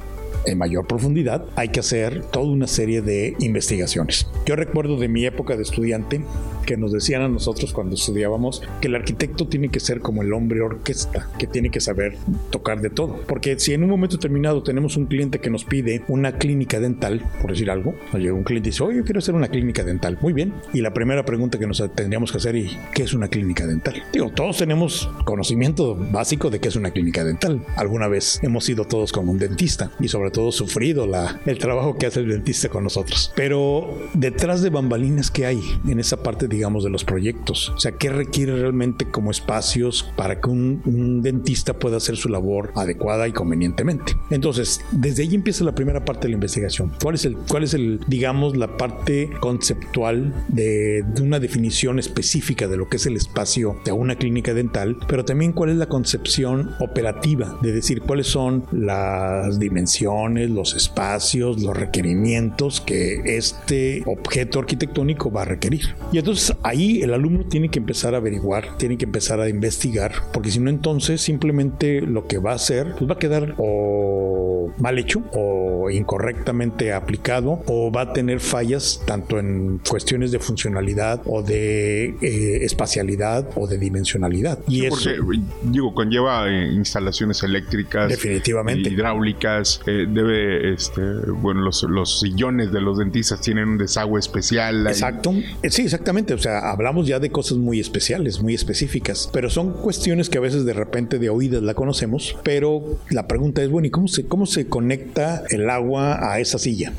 en 0.47 0.59
mayor 0.59 0.87
profundidad, 0.87 1.45
hay 1.57 1.69
que 1.69 1.81
hacer 1.81 2.23
toda 2.23 2.47
una 2.47 2.67
serie 2.67 3.03
de 3.03 3.37
investigaciones. 3.41 4.27
Yo 4.47 4.57
recuerdo 4.57 4.97
de 4.97 5.09
mi 5.09 5.25
época 5.25 5.57
de 5.57 5.63
estudiante 5.63 6.23
que 6.69 6.77
nos 6.77 6.93
decían 6.93 7.23
a 7.23 7.29
nosotros 7.29 7.73
cuando 7.73 7.95
estudiábamos 7.95 8.63
que 8.83 8.89
el 8.89 8.95
arquitecto 8.95 9.49
tiene 9.49 9.71
que 9.71 9.81
ser 9.81 10.01
como 10.01 10.23
el 10.23 10.35
hombre 10.35 10.61
orquesta, 10.61 11.31
que 11.39 11.47
tiene 11.47 11.71
que 11.71 11.81
saber 11.81 12.19
tocar 12.51 12.83
de 12.83 12.91
todo. 12.91 13.23
Porque 13.27 13.59
si 13.59 13.73
en 13.73 13.85
un 13.85 13.89
momento 13.89 14.17
determinado 14.17 14.63
tenemos 14.63 14.99
un 14.99 15.07
cliente 15.07 15.39
que 15.41 15.49
nos 15.49 15.65
pide 15.65 16.03
una 16.09 16.33
clínica 16.33 16.79
dental, 16.79 17.25
por 17.41 17.53
decir 17.53 17.71
algo, 17.71 17.95
o 18.13 18.19
llega 18.19 18.35
un 18.35 18.45
cliente 18.45 18.69
y 18.69 18.73
dice, 18.73 18.83
oye, 18.83 18.99
yo 18.99 19.05
quiero 19.05 19.21
hacer 19.21 19.35
una 19.35 19.49
clínica 19.49 19.83
dental. 19.83 20.19
Muy 20.21 20.35
bien. 20.35 20.53
Y 20.75 20.83
la 20.83 20.93
primera 20.93 21.25
pregunta 21.25 21.59
que 21.59 21.67
nos 21.67 21.83
tendríamos 21.95 22.33
que 22.33 22.37
hacer 22.37 22.55
es, 22.55 22.77
¿qué 22.95 23.05
es 23.05 23.15
una 23.15 23.29
clínica 23.29 23.67
dental? 23.67 24.03
Digo, 24.13 24.31
todos 24.31 24.59
tenemos 24.59 25.11
conocimiento 25.25 25.97
básico 26.13 26.51
de 26.51 26.61
qué 26.61 26.69
es 26.69 26.77
una 26.77 26.91
clínica 26.91 27.25
dental. 27.25 27.65
Alguna 27.77 28.09
vez 28.09 28.41
hemos 28.43 28.69
ido 28.69 28.85
todos 28.85 29.13
con 29.13 29.29
un 29.31 29.39
dentista 29.39 29.91
y 30.01 30.09
sobre 30.09 30.28
todo 30.31 30.53
sufrido 30.53 31.07
la, 31.07 31.41
el 31.47 31.59
trabajo 31.59 31.97
que 31.97 32.07
hace 32.07 32.21
el 32.21 32.29
dentista 32.29 32.69
con 32.69 32.85
nosotros. 32.85 33.33
Pero 33.35 33.99
detrás 34.15 34.63
de 34.63 34.71
bambalinas, 34.71 35.31
¿qué 35.31 35.47
hay 35.47 35.61
en 35.87 36.01
esa 36.01 36.23
parte, 36.23 36.49
digamos, 36.49 36.85
de 36.85 36.91
los 36.91 37.05
proyectos? 37.05 37.71
O 37.71 37.79
sea, 37.79 37.93
¿qué 37.93 38.11
requiere 38.11 38.57
realmente 38.57 39.07
como 39.07 39.31
espacios 39.31 40.11
para 40.17 40.41
que 40.41 40.51
un, 40.51 40.83
un 40.85 41.23
dentista 41.23 41.79
pueda 41.79 41.97
hacer 41.97 42.17
su 42.17 42.29
labor 42.29 42.73
adecuada 42.75 43.29
y 43.29 43.33
convenientemente? 43.33 44.17
Entonces, 44.31 44.81
desde 44.93 45.23
ahí 45.23 45.35
empieza 45.35 45.65
la 45.65 45.75
primera 45.75 46.05
parte 46.05 46.23
de 46.23 46.31
la 46.31 46.35
investigación. 46.35 46.93
¿Cuál 47.03 47.15
es 47.15 47.25
el, 47.25 47.37
cuál 47.37 47.65
es 47.65 47.75
el 47.75 48.01
digamos, 48.07 48.57
la 48.57 48.77
parte 48.77 49.31
conceptual 49.41 50.35
de, 50.49 51.03
de 51.03 51.23
una 51.23 51.39
definición 51.39 51.99
específica 51.99 52.69
de 52.69 52.77
lo 52.77 52.89
que 52.89 52.97
es 52.97 53.07
el 53.07 53.17
espacio 53.17 53.81
de 53.85 53.93
una 53.93 54.17
clínica 54.17 54.55
dental? 54.55 54.97
Pero 55.07 55.25
también 55.25 55.53
cuál 55.53 55.71
es 55.71 55.77
la 55.77 55.87
concepción 55.87 56.71
operativa 56.81 57.59
de 57.63 57.73
decir 57.73 58.03
cuáles 58.03 58.27
son 58.27 58.65
las 58.73 59.59
dimensiones, 59.59 59.99
los 60.27 60.75
espacios, 60.75 61.63
los 61.63 61.77
requerimientos 61.77 62.81
que 62.81 63.37
este 63.37 64.03
objeto 64.07 64.59
arquitectónico 64.59 65.31
va 65.31 65.43
a 65.43 65.45
requerir. 65.45 65.95
Y 66.13 66.19
entonces 66.19 66.57
ahí 66.63 67.03
el 67.03 67.15
alumno 67.15 67.45
tiene 67.45 67.69
que 67.69 67.79
empezar 67.79 68.15
a 68.15 68.19
averiguar, 68.19 68.77
tiene 68.79 68.97
que 68.99 69.05
empezar 69.05 69.41
a 69.41 69.49
investigar, 69.49 70.13
porque 70.33 70.51
si 70.51 70.59
no 70.59 70.71
entonces 70.71 71.21
simplemente 71.21 72.01
lo 72.01 72.27
que 72.27 72.39
va 72.39 72.53
a 72.53 72.55
hacer 72.55 72.95
pues 72.99 73.09
va 73.09 73.15
a 73.15 73.19
quedar 73.19 73.55
o 73.59 74.73
mal 74.79 74.99
hecho 74.99 75.23
o 75.33 75.91
incorrectamente 75.91 76.93
aplicado 76.93 77.63
o 77.67 77.91
va 77.91 78.03
a 78.03 78.13
tener 78.13 78.41
fallas 78.41 79.03
tanto 79.07 79.39
en 79.39 79.81
cuestiones 79.89 80.33
de 80.33 80.39
funcionalidad 80.39 81.23
o 81.27 81.43
de 81.43 82.15
eh, 82.21 82.59
espacialidad 82.63 83.49
o 83.55 83.67
de 83.67 83.79
dimensionalidad. 83.79 84.59
Y 84.67 84.81
Sí, 84.81 84.87
eso 84.87 84.97
porque, 84.97 85.41
digo, 85.63 85.95
conlleva 85.95 86.49
eh, 86.49 86.73
instalaciones 86.73 87.43
eléctricas, 87.43 88.09
Definitivamente. 88.09 88.91
hidráulicas, 88.91 89.81
eh, 89.87 90.07
debe, 90.15 90.73
este, 90.73 91.03
bueno, 91.03 91.61
los, 91.63 91.83
los 91.85 92.21
sillones 92.21 92.73
de 92.73 92.81
los 92.81 92.99
dentistas 92.99 93.41
tienen 93.41 93.69
un 93.69 93.79
desagüe 93.79 94.19
especial. 94.19 94.87
Exacto. 94.87 95.33
Eh, 95.63 95.71
Sí, 95.71 95.83
exactamente. 95.83 96.35
O 96.35 96.39
sea, 96.39 96.71
hablamos 96.71 97.07
ya 97.07 97.19
de 97.21 97.31
cosas 97.31 97.59
muy 97.59 97.79
especiales, 97.79 98.41
muy 98.41 98.55
específicas, 98.55 99.29
pero 99.33 99.51
son 99.51 99.73
cuestiones 99.73 100.29
que 100.29 100.39
a 100.39 100.41
veces 100.41 100.65
de 100.65 100.73
repente 100.73 101.19
de 101.19 101.31
oídas 101.31 101.63
la 101.63 101.75
conocemos, 101.75 102.37
pero 102.43 102.99
la 103.11 103.29
pregunta 103.29 103.63
es, 103.63 103.71
bueno, 103.71 103.87
¿y 103.87 103.91
cómo 103.91 104.09
se, 104.09 104.27
cómo 104.27 104.47
se 104.47 104.67
conecta 104.67 105.45
el 105.51 105.71
agua 105.71 106.33
a 106.33 106.41
esa 106.41 106.59
silla? 106.59 106.93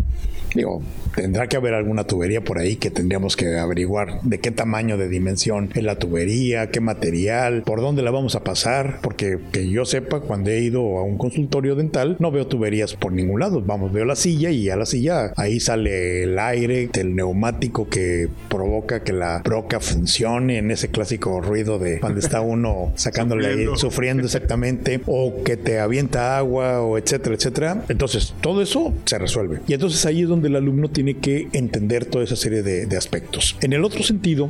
Digo, 0.53 0.82
tendrá 1.15 1.48
que 1.48 1.58
haber 1.58 1.74
alguna 1.74 2.06
tubería 2.06 2.41
por 2.41 2.60
ahí 2.60 2.75
que 2.75 2.91
tendríamos 2.91 3.36
que 3.36 3.58
averiguar 3.58 4.22
de 4.24 4.39
qué 4.39 4.51
tamaño 4.51 4.98
de 4.98 5.10
dimensión 5.10 5.70
es 5.75 5.84
la 5.84 5.96
tubería, 5.96 6.72
qué 6.72 6.79
material, 6.79 7.63
por 7.63 7.82
dónde 7.82 8.01
la 8.01 8.12
vamos 8.12 8.36
a 8.36 8.44
pasar, 8.44 9.00
porque 9.01 9.38
que 9.51 9.70
yo 9.70 9.86
sepa, 9.86 10.22
cuando 10.22 10.50
he 10.50 10.60
ido 10.60 10.98
a 10.98 11.03
un 11.03 11.18
consultorio 11.18 11.75
dental, 11.75 12.18
no 12.20 12.32
veo 12.32 12.48
tuberías 12.48 12.96
por 12.96 13.12
ningún 13.12 13.39
lado. 13.39 13.62
Vamos, 13.62 13.91
veo 13.91 14.06
la 14.06 14.15
silla 14.15 14.50
y 14.50 14.70
a 14.70 14.75
la 14.75 14.86
silla 14.86 15.34
ahí 15.36 15.60
sale 15.60 16.24
el 16.24 16.39
aire, 16.39 16.89
el 16.94 17.15
neumático 17.15 17.88
que 17.88 18.29
provoca 18.50 19.03
que 19.03 19.13
la 19.13 19.41
broca 19.44 19.79
funcione 19.79 20.58
en 20.58 20.72
ese 20.72 20.89
clásico 20.89 21.41
ruido 21.41 21.79
de 21.79 22.00
cuando 22.00 22.20
está 22.20 22.41
uno 22.41 22.91
sacándole 22.96 23.68
sufriendo 23.75 24.24
exactamente, 24.24 25.01
o 25.06 25.44
que 25.44 25.58
te 25.58 25.79
avienta 25.79 26.38
agua, 26.38 26.82
o 26.82 26.98
etcétera, 26.98 27.36
etcétera. 27.36 27.84
Entonces, 27.89 28.34
todo 28.41 28.62
eso 28.62 28.94
se 29.06 29.18
resuelve. 29.18 29.60
Y 29.68 29.74
entonces 29.74 30.06
ahí 30.06 30.22
es 30.24 30.27
donde 30.27 30.38
el 30.48 30.55
alumno 30.55 30.89
tiene 30.89 31.15
que 31.15 31.48
entender 31.53 32.05
toda 32.05 32.24
esa 32.24 32.36
serie 32.36 32.63
de 32.63 32.98
aspectos. 32.98 33.58
En 33.62 33.74
el 33.74 33.84
otro 33.84 34.03
sentido, 34.03 34.50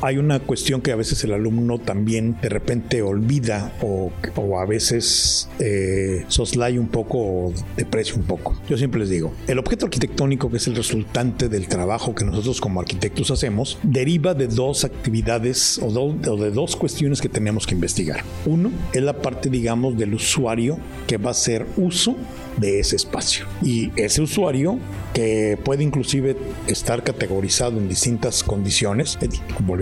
hay 0.00 0.18
una 0.18 0.40
cuestión 0.40 0.80
que 0.80 0.92
a 0.92 0.96
veces 0.96 1.22
el 1.24 1.32
alumno 1.32 1.78
también 1.78 2.36
de 2.40 2.48
repente 2.48 3.02
olvida 3.02 3.72
o, 3.80 4.12
o 4.36 4.58
a 4.58 4.66
veces 4.66 5.48
eh, 5.58 6.24
soslaya 6.28 6.80
un 6.80 6.88
poco 6.88 7.18
o 7.18 7.54
deprecia 7.76 8.14
un 8.14 8.24
poco. 8.24 8.56
Yo 8.68 8.76
siempre 8.76 9.00
les 9.00 9.10
digo, 9.10 9.32
el 9.46 9.58
objeto 9.58 9.86
arquitectónico 9.86 10.50
que 10.50 10.58
es 10.58 10.66
el 10.66 10.76
resultante 10.76 11.48
del 11.48 11.68
trabajo 11.68 12.14
que 12.14 12.24
nosotros 12.24 12.60
como 12.60 12.80
arquitectos 12.80 13.30
hacemos 13.30 13.78
deriva 13.82 14.34
de 14.34 14.48
dos 14.48 14.84
actividades 14.84 15.78
o, 15.78 15.86
o 15.86 16.36
de 16.36 16.50
dos 16.50 16.76
cuestiones 16.76 17.20
que 17.20 17.28
tenemos 17.28 17.66
que 17.66 17.74
investigar. 17.74 18.24
Uno 18.46 18.70
es 18.92 19.02
la 19.02 19.20
parte, 19.20 19.50
digamos, 19.50 19.96
del 19.96 20.14
usuario 20.14 20.78
que 21.06 21.16
va 21.16 21.28
a 21.28 21.32
hacer 21.32 21.66
uso 21.76 22.16
de 22.56 22.80
ese 22.80 22.96
espacio. 22.96 23.46
Y 23.62 23.90
ese 23.96 24.22
usuario 24.22 24.78
que 25.12 25.58
puede 25.62 25.82
inclusive 25.82 26.36
estar 26.66 27.02
categorizado 27.02 27.78
en 27.78 27.88
distintas 27.88 28.42
condiciones, 28.42 29.18
eh, 29.20 29.28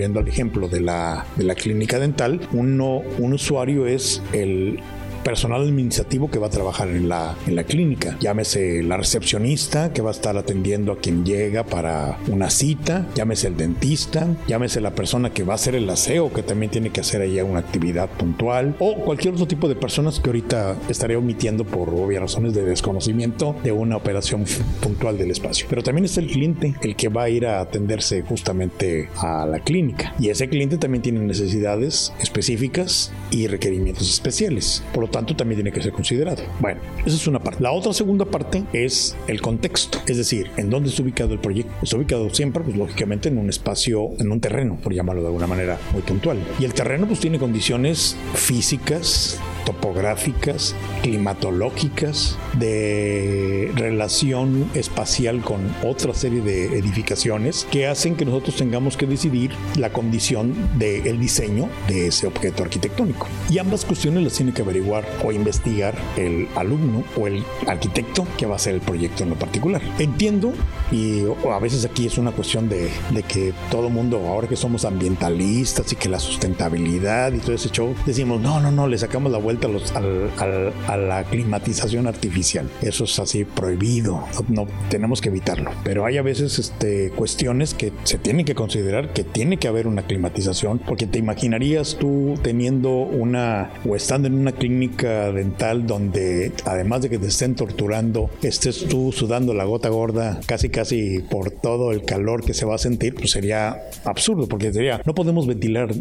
volviendo 0.03 0.19
al 0.19 0.27
ejemplo 0.27 0.69
de 0.69 0.81
la, 0.81 1.25
de 1.37 1.45
la 1.45 1.55
clínica 1.55 2.01
dental, 2.01 2.41
uno, 2.53 3.03
un 3.19 3.35
usuario 3.35 3.87
es 3.87 4.21
el 4.33 4.81
personal 5.25 5.63
administrativo 5.63 6.31
que 6.31 6.39
va 6.39 6.49
a 6.49 6.51
trabajar 6.51 6.89
en 6.89 7.09
la, 7.09 7.37
en 7.47 7.57
la 7.57 7.65
clínica. 7.65 8.17
Llámese 8.21 8.83
la 8.83 8.97
recepcionista 8.97 9.93
que 9.93 10.03
va 10.03 10.11
a 10.11 10.13
estar 10.13 10.37
atendiendo 10.37 10.93
a 10.93 10.99
quien 10.99 11.25
llega 11.25 11.65
para 11.65 12.19
una 12.29 12.51
cita, 12.51 13.07
llámese 13.15 13.49
el 13.49 13.57
dentista, 13.57 14.29
llámese 14.47 14.81
la 14.81 14.95
persona 14.95 15.31
que 15.31 15.45
va 15.45 15.53
a 15.53 15.57
hacer 15.57 15.75
el 15.75 15.89
aseo, 15.89 16.33
que 16.33 16.43
también 16.43 16.71
tiene 16.71 16.91
que 16.91 17.01
hacer 17.01 17.23
allá 17.23 17.45
una 17.45 17.61
actividad 17.61 18.09
puntual, 18.11 18.77
o 18.79 18.97
cualquier 18.97 19.35
otro 19.35 19.47
tipo 19.47 19.69
de 19.69 19.77
personas 19.77 20.21
que 20.21 20.29
ahorita 20.29 20.77
estaré 20.89 21.17
omitiendo 21.17 21.65
por 21.65 21.89
obvias 21.91 22.23
razones 22.23 22.55
de 22.55 22.65
desconocimiento 22.65 23.57
de 23.63 23.73
una 23.73 23.97
operación 23.97 24.45
puntual 24.81 25.19
del 25.19 25.31
espacio. 25.31 25.67
Pero 25.69 25.83
también 25.83 26.05
está 26.05 26.21
el 26.21 26.29
cliente, 26.29 26.75
el 26.83 26.97
que 26.97 27.09
va 27.09 27.25
a 27.25 27.29
ir 27.29 27.47
a 27.47 27.61
atenderse 27.61 28.23
justamente 28.23 29.09
a 29.17 29.47
la 29.47 29.61
clínica. 29.61 30.15
Y 30.19 30.29
ese 30.29 30.49
cliente 30.49 30.79
también 30.79 31.03
tiene 31.03 31.21
necesidades 31.21 32.13
específicas 32.21 33.13
y 33.31 33.47
requerimientos 33.47 34.11
especiales. 34.11 34.83
Por 34.93 35.05
lo 35.05 35.11
tanto 35.13 35.37
también 35.37 35.59
tiene 35.59 35.71
que 35.71 35.83
ser 35.83 35.93
considerado. 35.93 36.43
Bueno, 36.59 36.81
esa 37.07 37.15
es 37.15 37.27
una 37.29 37.39
parte. 37.39 37.63
La 37.63 37.71
otra 37.71 37.93
segunda 37.93 38.25
parte 38.25 38.65
es 38.73 39.17
el 39.29 39.41
contexto, 39.41 39.99
es 40.07 40.17
decir, 40.17 40.51
en 40.57 40.71
dónde 40.71 40.89
está 40.89 41.03
ubicado 41.03 41.33
el 41.33 41.39
proyecto. 41.39 41.73
Está 41.83 41.97
ubicado 41.97 42.29
siempre, 42.35 42.65
pues 42.65 42.77
lógicamente, 42.77 43.29
en 43.29 43.39
un 43.39 43.49
espacio, 43.49 44.11
en 44.19 44.33
un 44.33 44.41
terreno, 44.41 44.79
por 44.83 44.93
llamarlo 44.93 45.23
de 45.23 45.29
alguna 45.29 45.47
manera 45.47 45.79
muy 45.93 46.03
puntual. 46.03 46.39
Y 46.59 46.65
el 46.65 46.75
terreno 46.75 47.07
pues 47.07 47.21
tiene 47.21 47.39
condiciones 47.39 48.17
físicas, 48.35 49.39
topográficas, 49.65 50.75
climatológicas, 51.03 52.37
de 52.59 53.71
relación 53.77 54.69
espacial 54.75 55.43
con 55.43 55.61
otra 55.85 56.15
serie 56.15 56.41
de 56.41 56.79
edificaciones 56.79 57.67
que 57.71 57.87
hacen 57.87 58.17
que 58.17 58.25
nosotros 58.25 58.57
tengamos 58.57 58.97
que 58.97 59.07
decidir 59.07 59.53
la 59.77 59.93
condición 59.93 60.55
del 60.79 61.21
diseño 61.21 61.69
de 61.89 62.09
ese 62.09 62.27
objeto 62.27 62.63
arquitectónico. 62.63 63.29
Y 63.51 63.59
ambas 63.59 63.85
cuestiones 63.85 64.23
las 64.25 64.35
tiene 64.35 64.53
que 64.53 64.63
averiguar 64.63 65.02
o 65.25 65.33
investigar 65.33 65.95
el 66.17 66.49
alumno 66.57 67.05
o 67.17 67.27
el 67.27 67.45
arquitecto 67.67 68.27
que 68.37 68.47
va 68.47 68.55
a 68.55 68.57
hacer 68.57 68.75
el 68.75 68.81
proyecto 68.81 69.23
en 69.23 69.31
lo 69.31 69.37
particular. 69.37 69.83
Entiendo, 69.99 70.53
y 70.91 71.23
a 71.51 71.59
veces 71.59 71.85
aquí 71.85 72.07
es 72.07 72.19
una 72.19 72.33
cuestión 72.33 72.69
de, 72.69 72.91
de 73.11 73.23
que 73.23 73.53
todo 73.71 73.89
mundo, 73.89 74.19
ahora 74.29 74.49
que 74.49 74.57
somos 74.57 74.85
ambientalistas 74.85 75.93
y 75.93 75.97
que 75.97 76.09
la 76.09 76.19
sustentabilidad 76.19 77.33
y 77.33 77.39
todo 77.39 77.55
ese 77.55 77.71
show, 77.71 77.95
decimos, 78.07 78.41
no, 78.41 78.61
no, 78.61 78.71
no, 78.71 78.87
le 78.87 78.99
sacamos 78.99 79.33
la 79.33 79.39
vuelta 79.39 79.69
a, 79.69 79.71
los, 79.71 79.93
a 79.93 80.97
la 80.97 81.25
climatización 81.25 82.07
artificial. 82.07 82.69
Eso 82.81 83.05
es 83.05 83.19
así 83.19 83.45
prohibido, 83.45 84.25
no, 84.49 84.67
tenemos 84.89 85.21
que 85.21 85.29
evitarlo. 85.29 85.71
Pero 85.85 86.05
hay 86.05 86.19
a 86.19 86.23
veces 86.23 86.59
este, 86.59 87.11
cuestiones 87.11 87.75
que 87.75 87.93
se 88.05 88.19
tienen 88.19 88.45
que 88.45 88.55
considerar 88.55 89.13
que 89.13 89.25
tiene 89.25 89.59
que 89.59 89.69
haber 89.69 89.87
una 89.87 90.03
climatización, 90.03 90.79
porque 90.79 91.07
te 91.07 91.19
imaginarías 91.19 91.97
tú 91.99 92.35
teniendo 92.43 92.91
una 92.91 93.71
o 93.89 93.97
estando 93.97 94.29
en 94.29 94.35
una 94.35 94.53
clínica 94.53 94.92
dental 95.01 95.87
donde 95.87 96.53
además 96.65 97.03
de 97.03 97.11
que 97.11 97.19
te 97.19 97.27
estén 97.27 97.55
torturando, 97.55 98.31
estés 98.43 98.87
tú 98.87 99.13
sudando 99.13 99.55
la 99.55 99.65
gota 99.65 99.89
gorda 99.89 100.41
casi 100.47 100.69
casi 100.69 101.21
por 101.21 101.51
todo 101.51 101.93
el 101.93 102.05
calor 102.05 102.45
que 102.45 102.55
se 102.55 102.65
va 102.65 102.75
a 102.75 102.79
sentir, 102.79 103.15
pues 103.15 103.31
sería 103.31 103.83
absurdo, 104.05 104.49
porque 104.49 104.73
sería, 104.73 105.01
no 105.05 105.15
podemos 105.15 105.47
ventilar 105.47 105.93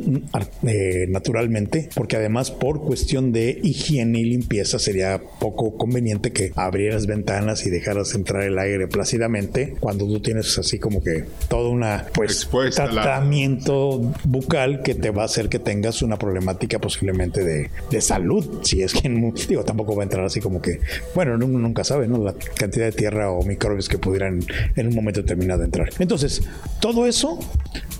eh, 0.63 1.05
naturalmente, 1.10 1.89
porque 1.95 2.15
además 2.15 2.51
por 2.51 2.81
cuestión 2.81 3.31
de 3.31 3.60
higiene 3.63 4.19
y 4.19 4.25
limpieza 4.25 4.79
sería 4.79 5.21
poco 5.39 5.77
conveniente 5.77 6.31
que 6.31 6.51
abrieras 6.55 7.05
ventanas 7.05 7.65
y 7.65 7.69
dejaras 7.69 8.13
entrar 8.15 8.43
el 8.43 8.57
aire 8.60 8.88
plácidamente 8.88 9.75
cuando 9.79 10.05
tú 10.05 10.20
tienes 10.20 10.57
así 10.57 10.79
como 10.79 11.03
que 11.03 11.25
todo 11.48 11.70
una 11.70 12.05
pues 12.13 12.48
tratamiento 12.75 14.13
bucal 14.24 14.81
que 14.81 14.96
te 14.96 15.11
va 15.11 15.24
a 15.24 15.25
hacer 15.25 15.50
que 15.50 15.59
tengas 15.59 16.01
una 16.01 16.18
problemática 16.18 16.79
posiblemente 16.79 17.44
de, 17.44 17.70
de 17.89 18.01
salud 18.01 18.61
si 18.63 18.80
es 18.85 18.94
que 18.94 19.09
digo 19.48 19.63
tampoco 19.63 19.96
va 19.96 20.03
a 20.03 20.05
entrar 20.05 20.25
así 20.25 20.39
como 20.39 20.61
que 20.61 20.79
bueno 21.15 21.35
uno 21.35 21.59
nunca 21.59 21.83
sabe 21.83 22.07
no 22.07 22.17
la 22.17 22.33
cantidad 22.33 22.85
de 22.85 22.91
tierra 22.91 23.31
o 23.31 23.44
microbios 23.44 23.89
que 23.89 23.98
pudieran 23.98 24.39
en 24.75 24.87
un 24.87 24.96
momento 24.96 25.22
determinado 25.22 25.63
entrar. 25.63 25.89
Entonces 26.00 26.41
todo 26.79 27.05
eso 27.05 27.39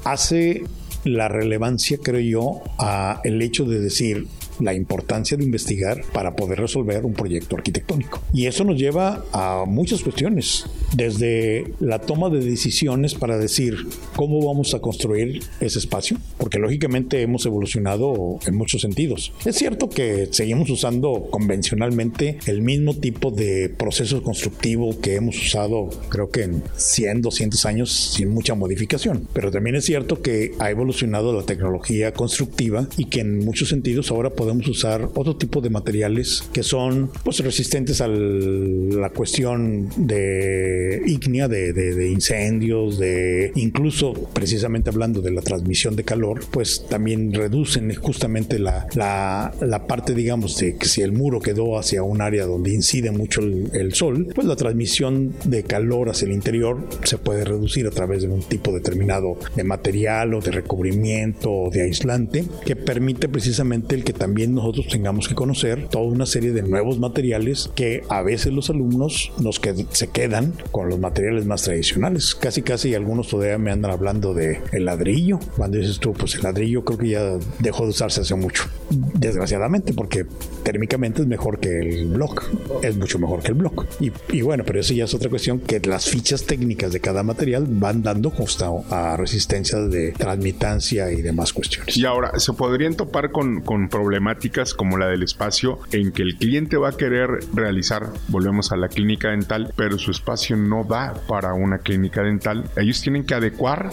hace 0.04 0.64
la 1.04 1.28
relevancia 1.28 1.98
creo 2.02 2.20
yo 2.20 2.62
a 2.78 3.22
el 3.24 3.42
hecho 3.42 3.66
de 3.66 3.80
decir 3.80 4.28
la 4.60 4.74
importancia 4.74 5.38
de 5.38 5.44
investigar 5.44 6.04
para 6.14 6.36
poder 6.36 6.60
resolver 6.60 7.04
un 7.06 7.14
proyecto 7.14 7.56
arquitectónico. 7.56 8.22
Y 8.34 8.46
eso 8.46 8.64
nos 8.64 8.78
lleva 8.78 9.24
a 9.34 9.64
muchas 9.66 10.02
cuestiones, 10.02 10.66
desde 10.94 11.74
la 11.80 12.00
toma 12.00 12.30
de 12.30 12.40
decisiones 12.40 13.16
para 13.16 13.38
decir 13.38 13.76
cómo 14.16 14.46
vamos 14.46 14.74
a 14.74 14.80
construir 14.80 15.42
ese 15.60 15.80
espacio, 15.80 16.18
porque 16.38 16.60
lógicamente 16.60 17.22
hemos 17.22 17.46
evolucionado 17.46 18.40
en 18.46 18.56
muchos 18.56 18.82
sentidos. 18.82 19.34
Es 19.46 19.56
cierto 19.56 19.90
que 19.90 20.30
seguimos 20.32 20.70
usando 20.70 21.28
convencionalmente 21.30 22.40
el 22.46 22.62
mismo 22.62 22.96
tipo 22.96 23.32
de 23.32 23.70
proceso 23.70 24.22
constructivo 24.24 25.00
que 25.00 25.16
hemos 25.16 25.38
usado 25.38 25.90
creo 26.10 26.30
que 26.30 26.44
en 26.44 26.64
100, 26.76 27.22
200 27.22 27.66
años 27.66 27.92
sin 27.92 28.30
mucha 28.30 28.56
modificación, 28.56 29.28
pero 29.34 29.52
también 29.52 29.76
es 29.76 29.86
cierto 29.86 30.22
que 30.22 30.54
ha 30.60 30.70
evolucionado 30.70 31.34
la 31.34 31.44
tecnología 31.44 32.14
constructiva 32.14 32.88
y 32.98 33.06
que 33.06 33.22
en 33.22 33.40
muchos 33.40 33.70
sentidos 33.70 34.12
ahora 34.12 34.32
podemos 34.32 34.68
usar 34.68 35.10
otro 35.16 35.36
tipo 35.36 35.62
de 35.62 35.70
materiales 35.70 36.44
que 36.54 36.64
son 36.64 37.12
pues 37.24 37.40
resistentes 37.40 38.02
a 38.02 38.08
la 38.08 39.10
cuestión 39.10 39.90
de 39.98 40.81
ígnea, 41.06 41.48
de, 41.48 42.10
incendios, 42.10 42.98
de 42.98 43.52
incluso 43.56 44.14
precisamente 44.34 44.90
hablando 44.90 45.22
de 45.22 45.32
la 45.32 45.42
transmisión 45.42 45.96
de 45.96 46.04
calor, 46.04 46.42
pues 46.52 46.86
también 46.90 47.34
reducen 47.34 47.94
justamente 47.96 48.60
la, 48.60 48.88
la, 48.96 49.88
parte, 49.88 50.14
digamos, 50.14 50.58
de 50.58 50.76
que 50.78 50.86
si 50.86 51.02
el 51.02 51.12
muro 51.12 51.40
quedó 51.40 51.78
hacia 51.78 52.04
un 52.04 52.22
área 52.22 52.46
donde 52.46 52.74
incide 52.74 53.12
mucho 53.12 53.42
el, 53.42 53.70
el 53.74 53.94
sol, 53.94 54.28
pues 54.34 54.48
la 54.48 54.56
transmisión 54.56 55.34
de 55.46 55.64
calor 55.64 56.10
hacia 56.10 56.28
el 56.28 56.34
interior 56.34 56.88
se 57.04 57.18
puede 57.18 57.44
reducir 57.44 57.88
a 57.88 57.92
través 57.92 58.22
de 58.24 58.30
un 58.30 58.42
tipo 58.42 58.72
determinado 58.72 59.38
de 59.56 59.64
material 59.64 60.34
o 60.34 60.42
de 60.42 60.52
recubrimiento 60.52 61.52
o 61.52 61.70
de 61.70 61.84
aislante 61.84 62.46
que 62.66 62.76
permite 62.76 63.30
precisamente 63.30 63.96
el 63.96 64.04
que 64.04 64.14
también 64.14 64.54
nosotros 64.56 64.88
tengamos 64.88 65.28
que 65.28 65.36
conocer 65.36 65.88
toda 65.90 66.06
una 66.06 66.26
serie 66.26 66.52
de 66.52 66.62
nuevos 66.62 67.00
materiales 67.00 67.70
que 67.76 68.04
a 68.10 68.22
veces 68.22 68.54
los 68.54 68.70
alumnos 68.70 69.32
nos 69.40 69.60
que, 69.60 69.86
se 69.92 70.08
quedan 70.08 70.54
con 70.72 70.90
los 70.90 71.00
materiales 71.00 71.46
más 71.46 71.64
tradicionales. 71.64 72.36
Casi 72.36 72.62
casi 72.62 72.94
algunos 72.96 73.28
todavía 73.28 73.58
me 73.58 73.72
andan 73.72 73.92
hablando 73.92 74.34
de 74.34 74.62
el 74.72 74.86
ladrillo. 74.86 75.40
Cuando 75.58 75.78
dices 75.78 76.00
tú, 76.00 76.14
pues 76.14 76.36
el 76.36 76.44
ladrillo 76.44 76.84
creo 76.84 76.98
que 76.98 77.10
ya 77.10 77.38
dejó 77.60 77.84
de 77.84 77.90
usarse 77.90 78.22
hace 78.22 78.36
mucho. 78.36 78.66
Desgraciadamente, 78.90 79.94
porque 79.94 80.26
térmicamente 80.64 81.22
es 81.22 81.28
mejor 81.28 81.60
que 81.60 81.80
el 81.80 82.08
block. 82.08 82.44
Es 82.84 82.98
mucho 82.98 83.20
mejor 83.20 83.42
que 83.42 83.50
el 83.50 83.56
block. 83.56 83.86
Y, 84.00 84.12
y 84.30 84.42
bueno, 84.42 84.64
pero 84.66 84.80
eso 84.80 84.94
ya 84.94 85.06
es 85.06 85.14
otra 85.14 85.30
cuestión 85.30 85.60
que 85.60 85.80
las 85.80 86.10
fichas 86.10 86.46
técnicas 86.46 86.92
de 86.92 87.00
cada 87.00 87.24
material 87.24 87.66
van 87.68 88.04
dando 88.04 88.30
justo 88.30 88.84
a 88.90 89.18
resistencias 89.18 89.90
de 89.90 90.12
transmitancia 90.12 91.12
y 91.12 91.22
demás 91.22 91.54
cuestiones. 91.54 91.98
Y 91.98 92.06
ahora, 92.06 92.38
¿se 92.38 92.54
podrían 92.54 92.96
topar 92.96 93.32
con, 93.32 93.62
con 93.62 93.90
problemas 93.90 94.38
como 94.76 94.98
la 94.98 95.08
del 95.08 95.24
espacio 95.24 95.80
en 95.92 96.12
que 96.12 96.24
el 96.24 96.36
cliente 96.36 96.78
va 96.78 96.90
a 96.90 96.98
querer 96.98 97.30
realizar, 97.54 98.08
volvemos 98.28 98.72
a 98.72 98.78
la 98.78 98.88
clínica 98.88 99.30
dental, 99.30 99.74
pero 99.76 99.98
su 99.98 100.12
espacio 100.12 100.56
no 100.62 100.84
da 100.84 101.14
para 101.28 101.54
una 101.54 101.80
clínica 101.80 102.22
dental. 102.22 102.64
Ellos 102.76 103.02
tienen 103.02 103.26
que 103.26 103.36
adecuar 103.36 103.90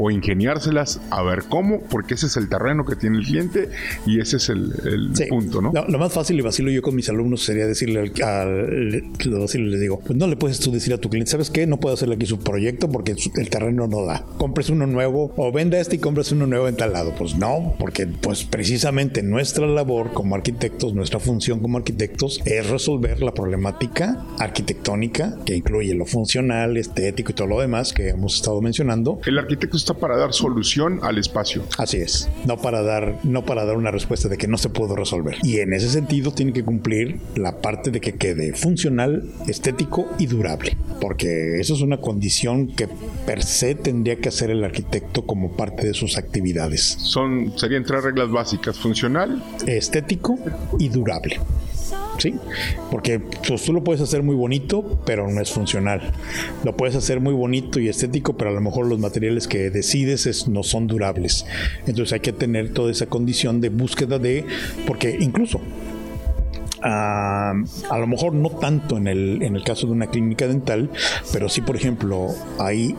o 0.00 0.10
ingeniárselas 0.10 1.00
a 1.10 1.22
ver 1.22 1.44
cómo, 1.48 1.82
porque 1.90 2.14
ese 2.14 2.26
es 2.26 2.36
el 2.36 2.48
terreno 2.48 2.84
que 2.84 2.96
tiene 2.96 3.18
el 3.18 3.24
cliente 3.24 3.68
y 4.06 4.20
ese 4.20 4.38
es 4.38 4.48
el, 4.48 4.72
punto, 5.28 5.60
¿no? 5.60 5.72
Lo, 5.72 5.98
más 5.98 6.12
fácil 6.12 6.38
y 6.38 6.42
vacilo 6.42 6.70
yo 6.70 6.80
con 6.80 6.94
mis 6.94 7.08
alumnos 7.08 7.42
sería 7.42 7.66
decirle 7.66 8.00
al, 8.00 8.22
al 8.22 8.90
les 9.20 9.80
digo, 9.80 10.00
pues 10.00 10.18
no 10.18 10.26
le 10.26 10.36
puedes 10.36 10.58
tú 10.60 10.72
decir 10.72 10.94
a 10.94 10.98
tu 10.98 11.10
cliente, 11.10 11.30
¿sabes 11.30 11.50
qué? 11.50 11.66
No 11.66 11.78
puedo 11.78 11.94
hacerle 11.94 12.14
aquí 12.14 12.26
su 12.26 12.38
proyecto 12.38 12.88
porque 12.90 13.14
el 13.36 13.50
terreno 13.50 13.86
no 13.86 14.04
da. 14.04 14.24
Compres 14.38 14.70
uno 14.70 14.86
nuevo 14.86 15.32
o 15.36 15.52
venda 15.52 15.78
este 15.78 15.96
y 15.96 15.98
compres 15.98 16.32
uno 16.32 16.46
nuevo 16.46 16.68
en 16.68 16.76
tal 16.76 16.92
lado. 16.92 17.14
Pues 17.16 17.36
no, 17.36 17.74
porque 17.78 18.06
pues 18.06 18.44
precisamente 18.44 19.22
nuestra 19.22 19.66
labor 19.66 20.12
como 20.12 20.34
arquitectos, 20.34 20.94
nuestra 20.94 21.20
función 21.20 21.60
como 21.60 21.78
arquitectos 21.78 22.40
es 22.44 22.68
resolver 22.70 23.22
la 23.22 23.34
problemática 23.34 24.24
arquitectónica 24.38 25.36
que 25.44 25.56
incluye 25.56 25.94
lo 25.94 26.06
funcional, 26.06 26.76
estético 26.76 27.32
y 27.32 27.34
todo 27.34 27.46
lo 27.48 27.60
demás 27.60 27.92
que 27.92 28.08
hemos 28.08 28.36
estado 28.36 28.60
mencionando. 28.62 29.20
El 29.26 29.38
arquitecto 29.38 29.76
está 29.76 29.89
para 29.94 30.16
dar 30.16 30.32
solución 30.32 31.00
al 31.02 31.18
espacio. 31.18 31.62
Así 31.78 31.98
es, 31.98 32.28
no 32.44 32.56
para 32.56 32.82
dar, 32.82 33.18
no 33.24 33.44
para 33.44 33.64
dar 33.64 33.76
una 33.76 33.90
respuesta 33.90 34.28
de 34.28 34.38
que 34.38 34.48
no 34.48 34.58
se 34.58 34.68
pudo 34.68 34.96
resolver. 34.96 35.36
Y 35.42 35.58
en 35.58 35.72
ese 35.72 35.88
sentido 35.88 36.32
tiene 36.32 36.52
que 36.52 36.64
cumplir 36.64 37.20
la 37.36 37.60
parte 37.60 37.90
de 37.90 38.00
que 38.00 38.14
quede 38.14 38.54
funcional, 38.54 39.24
estético 39.46 40.08
y 40.18 40.26
durable, 40.26 40.76
porque 41.00 41.60
eso 41.60 41.74
es 41.74 41.80
una 41.80 41.98
condición 41.98 42.68
que 42.68 42.88
per 43.26 43.42
se 43.42 43.74
tendría 43.74 44.16
que 44.16 44.28
hacer 44.28 44.50
el 44.50 44.64
arquitecto 44.64 45.26
como 45.26 45.56
parte 45.56 45.86
de 45.86 45.94
sus 45.94 46.16
actividades. 46.16 46.96
Son 46.98 47.52
serían 47.58 47.84
tres 47.84 48.04
reglas 48.04 48.30
básicas: 48.30 48.78
funcional, 48.78 49.42
estético 49.66 50.38
y 50.78 50.88
durable. 50.88 51.40
¿Sí? 52.20 52.34
Porque 52.90 53.18
pues, 53.18 53.62
tú 53.64 53.72
lo 53.72 53.82
puedes 53.82 54.00
hacer 54.00 54.22
muy 54.22 54.36
bonito, 54.36 55.00
pero 55.04 55.28
no 55.28 55.40
es 55.40 55.50
funcional. 55.50 56.12
Lo 56.64 56.76
puedes 56.76 56.94
hacer 56.94 57.20
muy 57.20 57.34
bonito 57.34 57.80
y 57.80 57.88
estético, 57.88 58.36
pero 58.36 58.50
a 58.50 58.52
lo 58.52 58.60
mejor 58.60 58.86
los 58.86 58.98
materiales 58.98 59.48
que 59.48 59.70
decides 59.70 60.48
no 60.48 60.62
son 60.62 60.86
durables. 60.86 61.46
Entonces 61.86 62.12
hay 62.12 62.20
que 62.20 62.32
tener 62.32 62.72
toda 62.72 62.90
esa 62.90 63.06
condición 63.06 63.60
de 63.60 63.70
búsqueda 63.70 64.18
de, 64.18 64.44
porque 64.86 65.16
incluso 65.20 65.60
a 66.82 67.52
lo 67.98 68.06
mejor 68.06 68.32
no 68.32 68.50
tanto 68.50 68.96
en 68.96 69.06
el, 69.06 69.42
en 69.42 69.54
el 69.54 69.62
caso 69.62 69.86
de 69.86 69.92
una 69.92 70.06
clínica 70.06 70.46
dental, 70.46 70.90
pero 71.32 71.48
sí, 71.48 71.60
por 71.60 71.76
ejemplo, 71.76 72.28
hay 72.58 72.94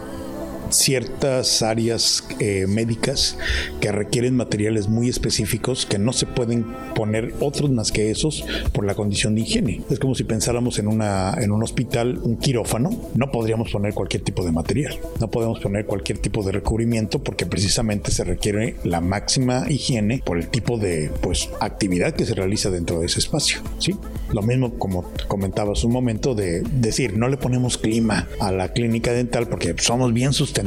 ciertas 0.72 1.62
áreas 1.62 2.24
eh, 2.40 2.66
médicas 2.68 3.38
que 3.80 3.92
requieren 3.92 4.36
materiales 4.36 4.88
muy 4.88 5.10
específicos 5.10 5.86
que 5.86 6.00
no 6.00 6.14
se 6.14 6.26
pueden 6.26 6.66
poner 6.96 7.34
otros 7.40 7.72
más 7.72 7.92
que 7.92 8.12
esos 8.12 8.46
por 8.74 8.86
la 8.86 8.96
condición 8.96 9.36
de 9.36 9.42
higiene. 9.42 9.82
Es 9.90 10.00
como 10.00 10.16
si 10.16 10.24
pensáramos 10.24 10.80
en, 10.80 10.88
una, 10.88 11.34
en 11.38 11.52
un 11.52 11.64
hospital, 11.64 12.20
un 12.24 12.38
quirófano, 12.38 12.90
no 13.16 13.32
podríamos 13.32 13.72
poner 13.72 13.94
cualquier 13.94 14.24
tipo 14.24 14.44
de 14.44 14.52
material, 14.52 14.98
no 15.20 15.30
podemos 15.30 15.60
poner 15.60 15.86
cualquier 15.86 16.20
tipo 16.20 16.44
de 16.44 16.54
recubrimiento 16.54 17.20
porque 17.24 17.46
precisamente 17.46 18.12
se 18.12 18.24
requiere 18.24 18.76
la 18.84 19.02
máxima 19.02 19.66
higiene 19.70 20.22
por 20.26 20.38
el 20.38 20.50
tipo 20.50 20.78
de 20.78 21.12
pues, 21.22 21.50
actividad 21.60 22.14
que 22.14 22.26
se 22.26 22.34
realiza 22.34 22.70
dentro 22.70 23.00
de 23.00 23.08
ese 23.08 23.20
espacio. 23.20 23.62
¿sí? 23.80 23.96
Lo 24.32 24.42
mismo 24.42 24.74
como 24.76 25.12
comentabas 25.28 25.84
un 25.84 25.92
momento 25.92 26.36
de 26.36 26.62
decir, 26.62 27.18
no 27.18 27.28
le 27.28 27.38
ponemos 27.38 27.78
clima 27.78 28.28
a 28.40 28.52
la 28.52 28.70
clínica 28.70 29.12
dental 29.12 29.48
porque 29.48 29.76
somos 29.78 30.14
bien 30.14 30.34
sustentables 30.34 30.61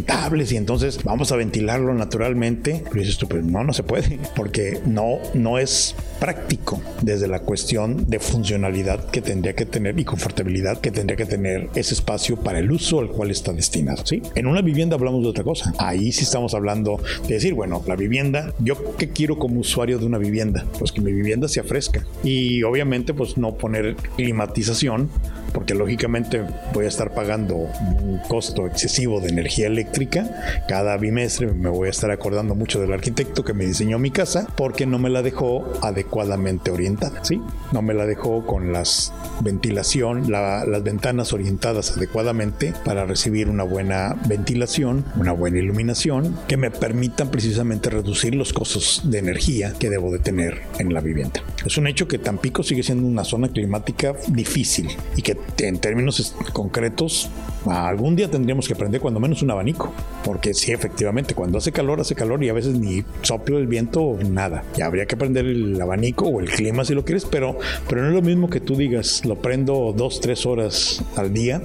y 0.50 0.56
entonces 0.56 1.02
vamos 1.04 1.32
a 1.32 1.36
ventilarlo 1.36 1.94
naturalmente. 1.94 2.82
Pero 2.84 3.00
dices 3.00 3.18
tú, 3.18 3.28
pues 3.28 3.44
no, 3.44 3.62
no 3.64 3.72
se 3.72 3.82
puede, 3.82 4.18
porque 4.36 4.80
no, 4.86 5.18
no 5.34 5.58
es 5.58 5.94
práctico 6.18 6.80
desde 7.02 7.28
la 7.28 7.40
cuestión 7.40 8.08
de 8.08 8.18
funcionalidad 8.18 9.06
que 9.10 9.20
tendría 9.20 9.54
que 9.54 9.66
tener 9.66 9.98
y 9.98 10.04
confortabilidad 10.04 10.80
que 10.80 10.90
tendría 10.90 11.16
que 11.16 11.26
tener 11.26 11.68
ese 11.74 11.94
espacio 11.94 12.36
para 12.36 12.58
el 12.58 12.70
uso 12.70 13.00
al 13.00 13.08
cual 13.08 13.30
está 13.30 13.52
destinado. 13.52 14.04
¿sí? 14.06 14.22
En 14.34 14.46
una 14.46 14.62
vivienda 14.62 14.96
hablamos 14.96 15.22
de 15.22 15.28
otra 15.28 15.44
cosa. 15.44 15.72
Ahí 15.78 16.12
sí 16.12 16.24
estamos 16.24 16.54
hablando 16.54 17.00
de 17.26 17.34
decir, 17.34 17.54
bueno, 17.54 17.82
la 17.86 17.96
vivienda, 17.96 18.52
yo 18.58 18.96
qué 18.96 19.10
quiero 19.10 19.38
como 19.38 19.60
usuario 19.60 19.98
de 19.98 20.06
una 20.06 20.18
vivienda? 20.18 20.64
Pues 20.78 20.92
que 20.92 21.00
mi 21.00 21.12
vivienda 21.12 21.48
sea 21.48 21.64
fresca 21.64 22.04
y 22.22 22.62
obviamente 22.62 23.14
pues 23.14 23.36
no 23.36 23.54
poner 23.54 23.96
climatización 24.16 25.10
porque 25.54 25.74
lógicamente 25.74 26.42
voy 26.74 26.84
a 26.84 26.88
estar 26.88 27.14
pagando 27.14 27.54
un 27.54 28.20
costo 28.28 28.66
excesivo 28.66 29.20
de 29.20 29.28
energía 29.28 29.68
eléctrica. 29.84 30.64
Cada 30.66 30.96
bimestre 30.96 31.46
me 31.48 31.68
voy 31.68 31.88
a 31.88 31.90
estar 31.90 32.10
acordando 32.10 32.54
mucho 32.54 32.80
del 32.80 32.92
arquitecto 32.92 33.44
que 33.44 33.52
me 33.52 33.66
diseñó 33.66 33.98
mi 33.98 34.10
casa 34.10 34.46
porque 34.56 34.86
no 34.86 34.98
me 34.98 35.10
la 35.10 35.22
dejó 35.22 35.64
adecuadamente 35.82 36.70
orientada, 36.70 37.24
¿sí? 37.24 37.40
No 37.72 37.82
me 37.82 37.94
la 37.94 38.06
dejó 38.06 38.46
con 38.46 38.72
las 38.72 39.12
ventilación, 39.40 40.30
las 40.30 40.82
ventanas 40.82 41.32
orientadas 41.32 41.96
adecuadamente 41.96 42.72
para 42.84 43.04
recibir 43.04 43.48
una 43.48 43.64
buena 43.64 44.16
ventilación, 44.26 45.04
una 45.16 45.32
buena 45.32 45.58
iluminación 45.58 46.36
que 46.48 46.56
me 46.56 46.70
permitan 46.70 47.30
precisamente 47.30 47.90
reducir 47.90 48.34
los 48.34 48.52
costos 48.52 49.02
de 49.04 49.18
energía 49.18 49.74
que 49.78 49.90
debo 49.90 50.12
de 50.12 50.18
tener 50.18 50.62
en 50.78 50.94
la 50.94 51.00
vivienda. 51.00 51.42
Es 51.64 51.76
un 51.76 51.86
hecho 51.86 52.08
que 52.08 52.18
Tampico 52.18 52.62
sigue 52.62 52.82
siendo 52.82 53.06
una 53.06 53.24
zona 53.24 53.48
climática 53.48 54.14
difícil 54.28 54.88
y 55.16 55.22
que 55.22 55.36
en 55.58 55.78
términos 55.78 56.34
concretos, 56.52 57.28
algún 57.66 58.16
día 58.16 58.30
tendríamos 58.30 58.68
que 58.68 58.74
prender 58.74 59.00
cuando 59.00 59.20
menos 59.20 59.42
un 59.42 59.50
abanico, 59.50 59.73
porque 60.24 60.54
sí, 60.54 60.72
efectivamente, 60.72 61.34
cuando 61.34 61.58
hace 61.58 61.70
calor, 61.70 62.00
hace 62.00 62.14
calor 62.14 62.42
y 62.42 62.48
a 62.48 62.54
veces 62.54 62.74
ni 62.78 63.04
sopla 63.20 63.58
el 63.58 63.66
viento, 63.66 64.16
nada. 64.26 64.64
Ya 64.74 64.86
habría 64.86 65.06
que 65.06 65.16
prender 65.16 65.44
el 65.44 65.80
abanico 65.80 66.26
o 66.26 66.40
el 66.40 66.50
clima 66.50 66.84
si 66.84 66.94
lo 66.94 67.04
quieres, 67.04 67.26
pero, 67.26 67.58
pero 67.88 68.02
no 68.02 68.08
es 68.08 68.14
lo 68.14 68.22
mismo 68.22 68.48
que 68.48 68.60
tú 68.60 68.74
digas, 68.74 69.24
lo 69.26 69.36
prendo 69.36 69.94
dos, 69.94 70.20
tres 70.20 70.46
horas 70.46 71.04
al 71.16 71.34
día, 71.34 71.62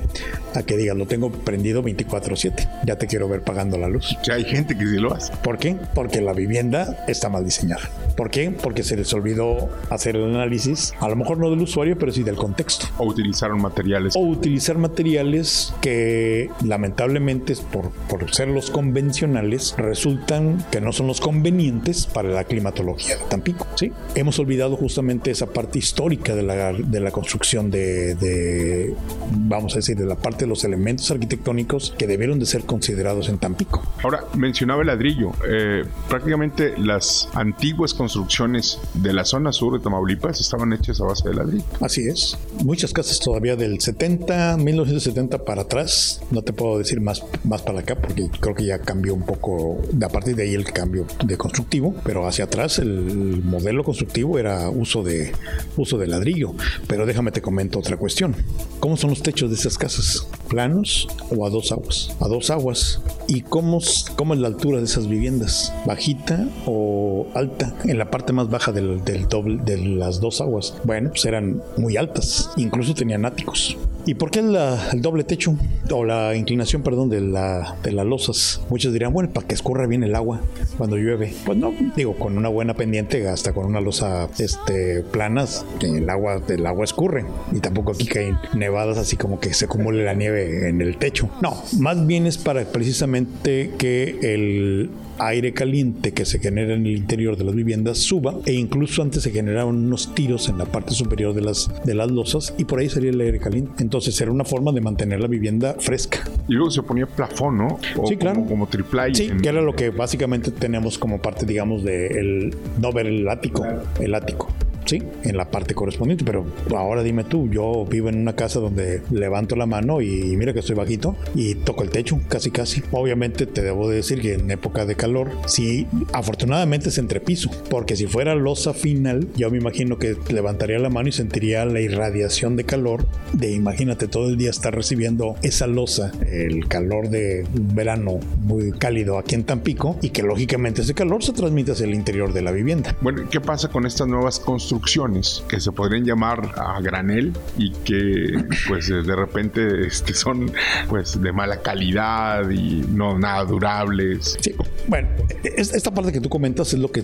a 0.54 0.64
que 0.64 0.76
digas, 0.76 0.98
lo 0.98 1.08
tengo 1.08 1.32
prendido 1.32 1.82
24/7. 1.82 2.68
Ya 2.86 2.98
te 2.98 3.08
quiero 3.08 3.30
ver 3.30 3.42
pagando 3.42 3.78
la 3.78 3.88
luz. 3.88 4.18
Ya 4.28 4.34
hay 4.34 4.44
gente 4.44 4.78
que 4.78 4.86
sí 4.86 4.98
lo 4.98 5.14
hace. 5.14 5.32
¿Por 5.38 5.58
qué? 5.58 5.78
Porque 5.96 6.22
la 6.22 6.34
vivienda 6.34 7.06
está 7.08 7.30
mal 7.30 7.46
diseñada. 7.46 7.90
¿Por 8.18 8.30
qué? 8.30 8.52
Porque 8.52 8.84
se 8.84 8.98
les 8.98 9.14
olvidó 9.14 9.70
hacer 9.90 10.18
el 10.18 10.36
análisis, 10.36 10.94
a 11.00 11.08
lo 11.08 11.16
mejor 11.16 11.38
no 11.38 11.50
del 11.50 11.62
usuario, 11.62 11.98
pero 11.98 12.12
sí 12.12 12.24
del 12.24 12.36
contexto. 12.36 12.88
O 12.98 13.06
utilizaron 13.06 13.62
materiales. 13.62 14.16
O 14.18 14.20
utilizar 14.20 14.78
materiales 14.78 15.74
que 15.80 16.50
lamentablemente 16.66 17.56
por, 17.72 17.92
por 18.08 18.34
ser 18.34 18.48
los 18.48 18.70
convencionales 18.70 19.76
resultan 19.78 20.64
que 20.72 20.82
no 20.82 20.92
son 20.92 21.08
los 21.08 21.22
convenientes 21.22 22.06
para 22.06 22.30
la 22.30 22.44
climatología 22.44 23.18
de 23.18 23.24
Tampico. 23.26 23.68
¿sí? 23.76 23.92
Hemos 24.16 24.40
olvidado 24.40 24.76
justamente 24.76 25.32
esa 25.32 25.48
parte 25.48 25.80
histórica 25.80 26.36
de 26.36 26.44
la, 26.44 26.74
de 26.74 27.00
la 27.00 27.12
construcción 27.12 27.72
de, 27.72 28.16
de, 28.16 28.96
vamos 29.32 29.74
a 29.74 29.78
decir, 29.78 29.98
de 29.98 30.06
la 30.06 30.16
parte 30.16 30.46
de 30.46 30.48
los 30.48 30.64
elementos 30.64 31.10
arquitectónicos 31.12 31.96
que 31.98 32.08
debieron 32.08 32.40
de 32.40 32.46
ser 32.46 32.64
considerados 32.64 33.30
en 33.30 33.38
Tampico. 33.38 33.84
Ahora, 34.04 34.26
mencionaba 34.36 34.82
el 34.82 34.88
ladrillo. 34.88 35.32
Eh, 35.48 35.84
prácticamente 36.08 36.78
las 36.78 37.30
antiguas 37.34 37.94
construcciones 37.94 38.20
construcciones 38.20 38.80
de 38.96 39.14
la 39.14 39.24
zona 39.24 39.52
sur 39.52 39.74
de 39.74 39.84
Tamaulipas 39.84 40.42
estaban 40.42 40.74
hechas 40.74 41.00
a 41.00 41.06
base 41.06 41.30
de 41.30 41.36
ladrillo. 41.36 41.64
Así 41.80 42.08
es. 42.08 42.38
Muchas 42.64 42.92
casas 42.92 43.20
todavía 43.20 43.56
del 43.56 43.80
70, 43.80 44.58
1970 44.58 45.46
para 45.46 45.62
atrás. 45.62 46.22
No 46.32 46.42
te 46.42 46.52
puedo 46.54 46.78
decir 46.78 47.00
más, 47.00 47.24
más 47.44 47.62
para 47.62 47.79
acá 47.80 47.96
porque 47.96 48.30
creo 48.40 48.56
que 48.56 48.66
ya 48.66 48.80
cambió 48.80 49.14
un 49.14 49.24
poco, 49.24 49.82
a 50.02 50.10
partir 50.10 50.36
de 50.36 50.44
ahí 50.44 50.54
el 50.54 50.66
cambio 50.66 51.06
de 51.24 51.38
constructivo, 51.38 51.96
pero 52.04 52.28
hacia 52.28 52.46
atrás 52.46 52.80
el 52.80 53.42
modelo 53.44 53.84
constructivo 53.84 54.40
era 54.40 54.70
uso 54.70 55.04
de, 55.04 55.32
uso 55.78 55.98
de 55.98 56.08
ladrillo. 56.08 56.54
Pero 56.88 57.06
déjame 57.06 57.32
te 57.32 57.42
comento 57.42 57.80
otra 57.80 57.98
cuestión. 57.98 58.36
¿Cómo 58.80 58.98
son 58.98 59.12
los 59.12 59.22
techos 59.22 59.50
de 59.50 59.56
esas 59.56 59.78
casas? 59.78 60.28
¿Planos 60.48 61.08
o 61.36 61.46
a 61.46 61.50
dos 61.50 61.72
aguas? 61.72 62.16
A 62.20 62.28
dos 62.28 62.50
aguas. 62.50 63.02
¿Y 63.28 63.42
cómo, 63.42 63.80
cómo 64.16 64.34
es 64.34 64.40
la 64.40 64.48
altura 64.48 64.80
de 64.80 64.86
esas 64.86 65.08
viviendas? 65.08 65.74
¿Bajita 65.86 66.48
o 66.66 67.28
alta? 67.36 67.76
En 67.86 67.98
la 67.98 68.10
parte 68.10 68.34
más 68.34 68.50
baja 68.50 68.72
del, 68.72 69.02
doble, 69.30 69.62
de 69.64 69.78
las 69.78 70.20
dos 70.20 70.42
aguas. 70.42 70.76
Bueno, 70.84 71.10
pues 71.10 71.26
eran 71.26 71.62
muy 71.78 71.98
altas, 71.98 72.50
incluso 72.58 72.94
tenían 72.94 73.26
áticos. 73.26 73.78
¿Y 74.10 74.16
por 74.16 74.32
qué 74.32 74.40
el 74.40 75.02
doble 75.04 75.24
techo 75.24 75.56
o 75.92 76.04
la 76.04 76.36
inclinación, 76.36 76.82
perdón, 76.82 77.10
de, 77.10 77.22
la, 77.22 77.76
de 77.84 77.92
las 77.92 78.08
losas? 78.08 78.60
Muchos 78.68 78.92
dirían, 78.92 79.14
bueno, 79.14 79.30
para 79.30 79.46
que 79.48 79.54
escurra 79.54 79.86
bien 79.86 80.04
el 80.04 80.16
agua 80.16 80.42
cuando 80.80 80.98
llueve. 80.98 81.32
Pues 81.46 81.60
no, 81.60 81.72
digo, 81.96 82.16
con 82.16 82.36
una 82.36 82.50
buena 82.50 82.74
pendiente, 82.74 83.30
hasta 83.30 83.54
con 83.54 83.68
una 83.68 83.82
losa 83.82 84.28
este, 84.40 85.04
planas, 85.04 85.64
el 85.82 86.10
agua, 86.10 86.42
el 86.50 86.66
agua 86.66 86.86
escurre. 86.86 87.24
Y 87.52 87.60
tampoco 87.60 87.92
aquí 87.92 88.08
caen 88.08 88.40
nevadas 88.56 88.98
así 88.98 89.16
como 89.16 89.40
que 89.40 89.54
se 89.54 89.66
acumule 89.66 90.04
la 90.04 90.16
nieve 90.16 90.70
en 90.70 90.82
el 90.82 90.98
techo. 90.98 91.30
No, 91.44 91.62
más 91.78 92.08
bien 92.08 92.26
es 92.26 92.40
para 92.40 92.66
precisamente 92.66 93.74
que 93.78 94.18
el 94.34 94.90
aire 95.20 95.54
caliente 95.54 96.14
que 96.14 96.26
se 96.26 96.40
genera 96.40 96.74
en 96.74 96.86
el 96.86 96.98
interior 96.98 97.38
de 97.38 97.44
las 97.44 97.56
viviendas 97.56 97.98
suba 98.00 98.36
e 98.46 98.54
incluso 98.54 99.02
antes 99.02 99.24
se 99.24 99.32
generaban 99.32 99.76
unos 99.76 100.14
tiros 100.16 100.50
en 100.50 100.58
la 100.58 100.66
parte 100.66 100.94
superior 100.94 101.34
de 101.34 101.42
las, 101.42 101.70
de 101.84 101.94
las 101.94 102.12
losas 102.12 102.54
y 102.58 102.66
por 102.66 102.80
ahí 102.80 102.90
salía 102.90 103.12
el 103.12 103.22
aire 103.22 103.40
caliente. 103.40 103.84
Entonces 103.84 104.20
era 104.22 104.32
una 104.32 104.46
forma 104.46 104.72
de 104.72 104.82
mantener 104.82 105.20
la 105.20 105.28
vivienda 105.28 105.76
fresca. 105.80 106.20
Y 106.48 106.54
luego 106.54 106.72
se 106.72 106.84
ponía 106.84 107.06
plafón, 107.06 107.58
¿no? 107.58 107.80
sí, 108.08 108.18
claro. 108.18 108.46
Como, 108.46 108.68
triple 108.68 109.14
Sí, 109.14 109.30
que 109.42 109.50
era 109.50 109.62
lo 109.62 109.76
que 109.76 109.90
básicamente 109.90 110.52
tenemos 110.52 110.98
como 110.98 111.22
parte, 111.22 111.46
digamos, 111.46 111.84
de 111.84 112.08
el, 112.08 112.56
no 112.80 112.92
ver 112.92 113.08
el 113.08 113.28
ático, 113.28 113.66
el 114.00 114.16
ático. 114.16 114.50
Sí, 114.90 115.04
en 115.24 115.38
la 115.38 115.52
parte 115.52 115.76
correspondiente, 115.76 116.26
pero 116.26 116.48
ahora 116.76 117.04
dime 117.04 117.24
tú, 117.24 117.48
yo 117.48 117.86
vivo 117.86 118.10
en 118.10 118.18
una 118.18 118.36
casa 118.36 118.60
donde 118.60 119.04
levanto 119.12 119.56
la 119.56 119.68
mano 119.68 120.02
y 120.02 120.36
mira 120.36 120.52
que 120.52 120.62
estoy 120.62 120.76
bajito 120.76 121.16
y 121.36 121.54
toco 121.54 121.84
el 121.84 121.92
techo, 121.92 122.20
casi 122.28 122.50
casi. 122.50 122.82
Obviamente 122.90 123.46
te 123.46 123.62
debo 123.62 123.88
decir 123.88 124.20
que 124.20 124.34
en 124.34 124.50
época 124.50 124.88
de 124.88 124.96
calor, 124.96 125.30
sí, 125.46 125.86
afortunadamente 126.12 126.90
es 126.90 126.98
entrepiso, 126.98 127.52
porque 127.70 127.96
si 127.96 128.08
fuera 128.08 128.34
losa 128.34 128.74
final, 128.74 129.28
yo 129.36 129.52
me 129.52 129.60
imagino 129.60 130.00
que 130.00 130.18
levantaría 130.30 130.80
la 130.80 130.90
mano 130.90 131.10
y 131.10 131.12
sentiría 131.12 131.66
la 131.66 131.82
irradiación 131.82 132.56
de 132.56 132.64
calor 132.64 133.06
de, 133.34 133.52
imagínate, 133.52 134.08
todo 134.08 134.28
el 134.30 134.38
día 134.38 134.50
estar 134.50 134.74
recibiendo 134.74 135.36
esa 135.44 135.68
losa, 135.68 136.12
el 136.32 136.68
calor 136.68 137.10
de 137.10 137.46
un 137.56 137.76
verano 137.76 138.20
muy 138.42 138.72
cálido 138.72 139.20
aquí 139.20 139.36
en 139.36 139.44
Tampico 139.44 139.98
y 140.02 140.10
que 140.10 140.24
lógicamente 140.24 140.82
ese 140.82 140.96
calor 140.96 141.24
se 141.24 141.34
transmite 141.34 141.74
hacia 141.74 141.86
el 141.86 141.94
interior 141.94 142.34
de 142.34 142.42
la 142.42 142.52
vivienda. 142.52 142.98
Bueno, 143.02 143.30
¿qué 143.30 143.40
pasa 143.40 143.68
con 143.68 143.86
estas 143.86 144.08
nuevas 144.08 144.40
construcciones? 144.40 144.79
Construcciones 144.80 145.44
que 145.48 145.60
se 145.60 145.72
podrían 145.72 146.06
llamar 146.06 146.54
a 146.56 146.80
granel 146.82 147.34
y 147.58 147.72
que 147.72 148.46
pues 148.68 148.88
de 148.88 149.16
repente 149.16 149.86
este, 149.86 150.14
son 150.14 150.52
pues 150.88 151.22
de 151.22 151.32
mala 151.32 151.62
calidad 151.62 152.50
y 152.50 152.86
no 152.90 153.18
nada 153.18 153.44
durables. 153.44 154.38
Sí. 154.40 154.56
Bueno, 154.88 155.10
esta 155.44 155.92
parte 155.92 156.12
que 156.12 156.22
tú 156.22 156.30
comentas 156.30 156.74
es 156.74 156.80
lo 156.80 156.92
que 156.92 157.04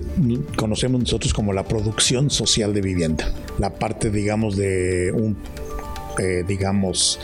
conocemos 0.56 1.02
nosotros 1.02 1.34
como 1.34 1.54
la 1.54 1.64
producción 1.64 2.30
social 2.30 2.74
de 2.74 2.82
vivienda. 2.82 3.32
La 3.60 3.70
parte, 3.72 4.10
digamos, 4.10 4.56
de 4.56 5.12
un, 5.12 5.38
eh, 6.18 6.44
digamos, 6.48 7.20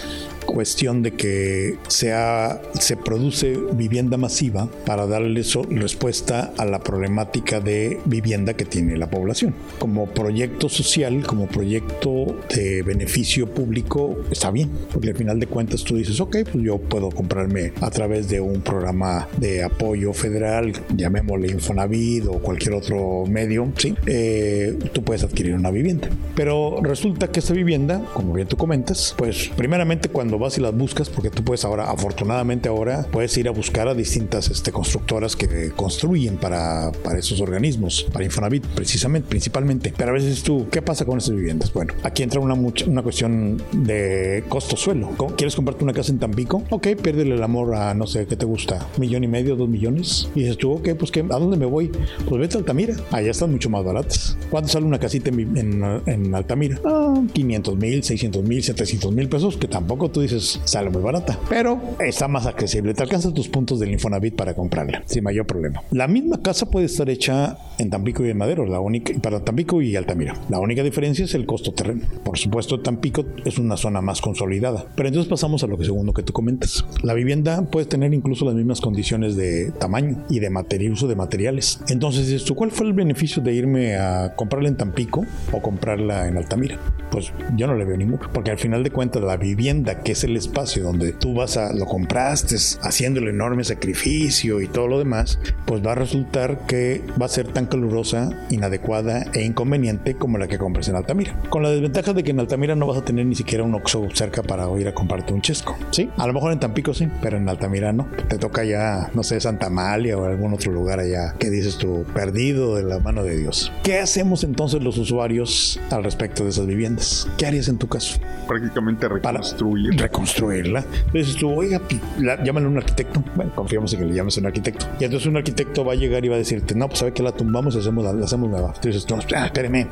cuestión 0.51 1.01
de 1.01 1.11
que 1.11 1.77
sea, 1.87 2.61
se 2.77 2.97
produce 2.97 3.57
vivienda 3.73 4.17
masiva 4.17 4.67
para 4.85 5.07
darle 5.07 5.43
respuesta 5.69 6.51
a 6.57 6.65
la 6.65 6.79
problemática 6.79 7.61
de 7.61 7.99
vivienda 8.05 8.53
que 8.53 8.65
tiene 8.65 8.97
la 8.97 9.09
población. 9.09 9.53
Como 9.79 10.07
proyecto 10.07 10.67
social, 10.67 11.23
como 11.25 11.47
proyecto 11.47 12.37
de 12.53 12.83
beneficio 12.83 13.47
público, 13.47 14.17
está 14.29 14.51
bien, 14.51 14.69
porque 14.91 15.11
al 15.11 15.15
final 15.15 15.39
de 15.39 15.47
cuentas 15.47 15.85
tú 15.85 15.95
dices, 15.95 16.19
ok, 16.19 16.37
pues 16.51 16.63
yo 16.63 16.77
puedo 16.79 17.09
comprarme 17.09 17.71
a 17.79 17.89
través 17.89 18.27
de 18.27 18.41
un 18.41 18.61
programa 18.61 19.29
de 19.37 19.63
apoyo 19.63 20.11
federal, 20.11 20.73
llamémosle 20.93 21.49
Infonavit 21.49 22.25
o 22.27 22.39
cualquier 22.39 22.73
otro 22.73 23.25
medio, 23.25 23.71
¿sí? 23.77 23.95
Eh, 24.05 24.77
tú 24.91 25.01
puedes 25.01 25.23
adquirir 25.23 25.53
una 25.53 25.71
vivienda. 25.71 26.09
Pero 26.35 26.79
resulta 26.81 27.29
que 27.29 27.39
esa 27.39 27.53
vivienda, 27.53 28.03
como 28.13 28.33
bien 28.33 28.49
tú 28.49 28.57
comentas, 28.57 29.15
pues 29.17 29.49
primeramente 29.55 30.09
cuando 30.09 30.40
vas 30.41 30.57
y 30.57 30.61
las 30.61 30.75
buscas, 30.75 31.09
porque 31.09 31.29
tú 31.29 31.43
puedes 31.43 31.63
ahora, 31.63 31.89
afortunadamente 31.89 32.67
ahora, 32.67 33.05
puedes 33.11 33.37
ir 33.37 33.47
a 33.47 33.51
buscar 33.51 33.87
a 33.87 33.93
distintas 33.93 34.49
este, 34.49 34.71
constructoras 34.71 35.35
que 35.35 35.71
construyen 35.71 36.37
para, 36.37 36.91
para 37.03 37.19
esos 37.19 37.39
organismos, 37.39 38.05
para 38.11 38.25
Infonavit 38.25 38.65
precisamente, 38.65 39.29
principalmente. 39.29 39.93
Pero 39.95 40.11
a 40.11 40.13
veces 40.13 40.43
tú, 40.43 40.67
¿qué 40.69 40.81
pasa 40.81 41.05
con 41.05 41.17
esas 41.17 41.35
viviendas? 41.35 41.71
Bueno, 41.73 41.93
aquí 42.03 42.23
entra 42.23 42.39
una, 42.39 42.55
mucha, 42.55 42.85
una 42.85 43.03
cuestión 43.03 43.61
de 43.71 44.43
costo-suelo. 44.49 45.11
¿Quieres 45.37 45.55
comprarte 45.55 45.83
una 45.83 45.93
casa 45.93 46.11
en 46.11 46.19
Tampico? 46.19 46.63
Ok, 46.69 46.87
piérdele 47.01 47.35
el 47.35 47.43
amor 47.43 47.75
a, 47.75 47.93
no 47.93 48.07
sé, 48.07 48.25
¿qué 48.25 48.35
te 48.35 48.45
gusta? 48.45 48.87
¿Un 48.95 49.01
millón 49.01 49.23
y 49.23 49.27
medio, 49.27 49.55
dos 49.55 49.69
millones? 49.69 50.29
Y 50.35 50.41
dices 50.41 50.57
tú, 50.57 50.73
ok, 50.73 50.89
pues 50.97 51.11
¿qué, 51.11 51.21
¿a 51.21 51.39
dónde 51.39 51.57
me 51.57 51.65
voy? 51.65 51.91
Pues 52.27 52.41
vete 52.41 52.57
a 52.57 52.59
Altamira. 52.59 52.95
Allá 53.11 53.31
están 53.31 53.51
mucho 53.51 53.69
más 53.69 53.83
baratas. 53.83 54.37
¿Cuánto 54.49 54.69
sale 54.69 54.85
una 54.85 54.99
casita 54.99 55.29
en, 55.29 55.57
en, 55.57 56.01
en 56.05 56.35
Altamira? 56.35 56.79
Ah, 56.85 57.21
500 57.33 57.77
mil, 57.77 58.03
600 58.03 58.43
mil, 58.43 58.63
700 58.63 59.11
mil 59.13 59.29
pesos, 59.29 59.57
que 59.57 59.67
tampoco 59.67 60.09
tú 60.09 60.20
dices, 60.21 60.61
sale 60.63 60.89
muy 60.89 61.01
barata, 61.01 61.39
pero 61.49 61.79
está 61.99 62.27
más 62.27 62.45
accesible. 62.45 62.93
Te 62.93 63.03
alcanzas 63.03 63.33
tus 63.33 63.49
puntos 63.49 63.79
del 63.79 63.91
Infonavit 63.91 64.35
para 64.35 64.53
comprarla, 64.53 65.03
sin 65.05 65.23
mayor 65.23 65.45
problema. 65.45 65.81
La 65.91 66.07
misma 66.07 66.41
casa 66.41 66.69
puede 66.69 66.85
estar 66.85 67.09
hecha 67.09 67.57
en 67.77 67.89
Tampico 67.89 68.25
y 68.25 68.29
en 68.29 68.37
Madero, 68.37 68.65
la 68.65 68.79
única, 68.79 69.13
para 69.21 69.43
Tampico 69.43 69.81
y 69.81 69.95
Altamira. 69.95 70.35
La 70.49 70.59
única 70.59 70.83
diferencia 70.83 71.25
es 71.25 71.33
el 71.33 71.45
costo 71.45 71.73
terreno. 71.73 72.05
Por 72.23 72.37
supuesto, 72.37 72.79
Tampico 72.79 73.25
es 73.43 73.57
una 73.57 73.77
zona 73.77 74.01
más 74.01 74.21
consolidada. 74.21 74.85
Pero 74.95 75.07
entonces 75.07 75.29
pasamos 75.29 75.63
a 75.63 75.67
lo 75.67 75.77
que 75.77 75.85
segundo 75.85 76.13
que 76.13 76.23
tú 76.23 76.33
comentas. 76.33 76.85
La 77.03 77.13
vivienda 77.13 77.61
puede 77.63 77.85
tener 77.85 78.13
incluso 78.13 78.45
las 78.45 78.53
mismas 78.53 78.81
condiciones 78.81 79.35
de 79.35 79.71
tamaño 79.71 80.23
y 80.29 80.39
de 80.39 80.49
material, 80.49 80.93
uso 80.93 81.07
de 81.07 81.15
materiales. 81.15 81.79
Entonces, 81.89 82.49
¿cuál 82.51 82.71
fue 82.71 82.87
el 82.87 82.93
beneficio 82.93 83.41
de 83.41 83.53
irme 83.53 83.95
a 83.95 84.35
comprarla 84.35 84.69
en 84.69 84.77
Tampico 84.77 85.25
o 85.51 85.61
comprarla 85.61 86.27
en 86.27 86.37
Altamira? 86.37 86.79
Pues 87.09 87.33
yo 87.55 87.67
no 87.67 87.75
le 87.75 87.85
veo 87.85 87.97
ninguno, 87.97 88.29
porque 88.33 88.51
al 88.51 88.57
final 88.57 88.83
de 88.83 88.91
cuentas 88.91 89.21
la 89.21 89.37
vivienda, 89.37 90.01
que 90.01 90.10
es 90.11 90.23
el 90.23 90.37
espacio 90.37 90.83
donde 90.83 91.13
tú 91.13 91.33
vas 91.33 91.57
a, 91.57 91.73
lo 91.73 91.85
compraste, 91.85 92.55
haciendo 92.81 93.19
el 93.19 93.27
enorme 93.27 93.63
sacrificio 93.63 94.61
y 94.61 94.67
todo 94.67 94.87
lo 94.87 94.99
demás, 94.99 95.39
pues 95.65 95.85
va 95.85 95.93
a 95.93 95.95
resultar 95.95 96.65
que 96.67 97.01
va 97.19 97.25
a 97.25 97.29
ser 97.29 97.47
tan 97.47 97.65
calurosa, 97.65 98.29
inadecuada 98.49 99.25
e 99.33 99.43
inconveniente 99.43 100.15
como 100.15 100.37
la 100.37 100.47
que 100.47 100.57
compras 100.57 100.87
en 100.89 100.95
Altamira. 100.95 101.39
Con 101.49 101.63
la 101.63 101.69
desventaja 101.69 102.13
de 102.13 102.23
que 102.23 102.31
en 102.31 102.39
Altamira 102.39 102.75
no 102.75 102.87
vas 102.87 102.97
a 102.97 103.05
tener 103.05 103.25
ni 103.25 103.35
siquiera 103.35 103.63
un 103.63 103.75
Oxxo 103.75 104.07
cerca 104.13 104.43
para 104.43 104.69
ir 104.79 104.87
a 104.87 104.93
comprarte 104.93 105.33
un 105.33 105.41
chesco, 105.41 105.77
¿sí? 105.91 106.09
A 106.17 106.27
lo 106.27 106.33
mejor 106.33 106.51
en 106.51 106.59
Tampico 106.59 106.93
sí, 106.93 107.07
pero 107.21 107.37
en 107.37 107.47
Altamira 107.47 107.93
no. 107.93 108.07
Te 108.27 108.37
toca 108.37 108.63
ya, 108.63 109.09
no 109.13 109.23
sé, 109.23 109.39
Santa 109.39 109.67
Amalia 109.67 110.17
o 110.17 110.25
algún 110.25 110.53
otro 110.53 110.71
lugar 110.71 110.99
allá 110.99 111.33
que 111.39 111.49
dices 111.49 111.77
tú, 111.77 112.05
perdido 112.13 112.75
de 112.75 112.83
la 112.83 112.99
mano 112.99 113.23
de 113.23 113.37
Dios. 113.37 113.71
¿Qué 113.83 113.99
hacemos 113.99 114.43
entonces 114.43 114.81
los 114.81 114.97
usuarios 114.97 115.79
al 115.89 116.03
respecto 116.03 116.43
de 116.43 116.49
esas 116.49 116.67
viviendas? 116.67 117.27
¿Qué 117.37 117.45
harías 117.45 117.67
en 117.67 117.77
tu 117.77 117.87
caso? 117.87 118.19
Prácticamente 118.47 119.07
reconstruir. 119.07 120.00
Reconstruirla. 120.01 120.83
Entonces 121.07 121.35
tú, 121.35 121.51
oiga, 121.51 121.79
pues, 121.79 122.01
llámale 122.43 122.65
a 122.65 122.69
un 122.69 122.77
arquitecto. 122.77 123.23
Bueno, 123.35 123.53
confiamos 123.55 123.93
en 123.93 123.99
que 123.99 124.05
le 124.05 124.13
llames 124.13 124.37
a 124.37 124.41
un 124.41 124.47
arquitecto. 124.47 124.85
Y 124.99 125.05
entonces 125.05 125.27
un 125.27 125.37
arquitecto 125.37 125.85
va 125.85 125.93
a 125.93 125.95
llegar 125.95 126.25
y 126.25 126.27
va 126.27 126.35
a 126.35 126.39
decirte, 126.39 126.75
no, 126.75 126.87
pues 126.87 126.99
sabe 126.99 127.13
que 127.13 127.23
la 127.23 127.31
tumbamos 127.31 127.75
hacemos 127.75 128.03
la, 128.03 128.25
hacemos 128.25 128.49
nueva. 128.49 128.73
Entonces, 128.75 129.07
no, 129.09 129.19
ah, 129.35 129.45
espéreme, 129.45 129.87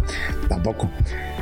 tampoco. 0.47 0.89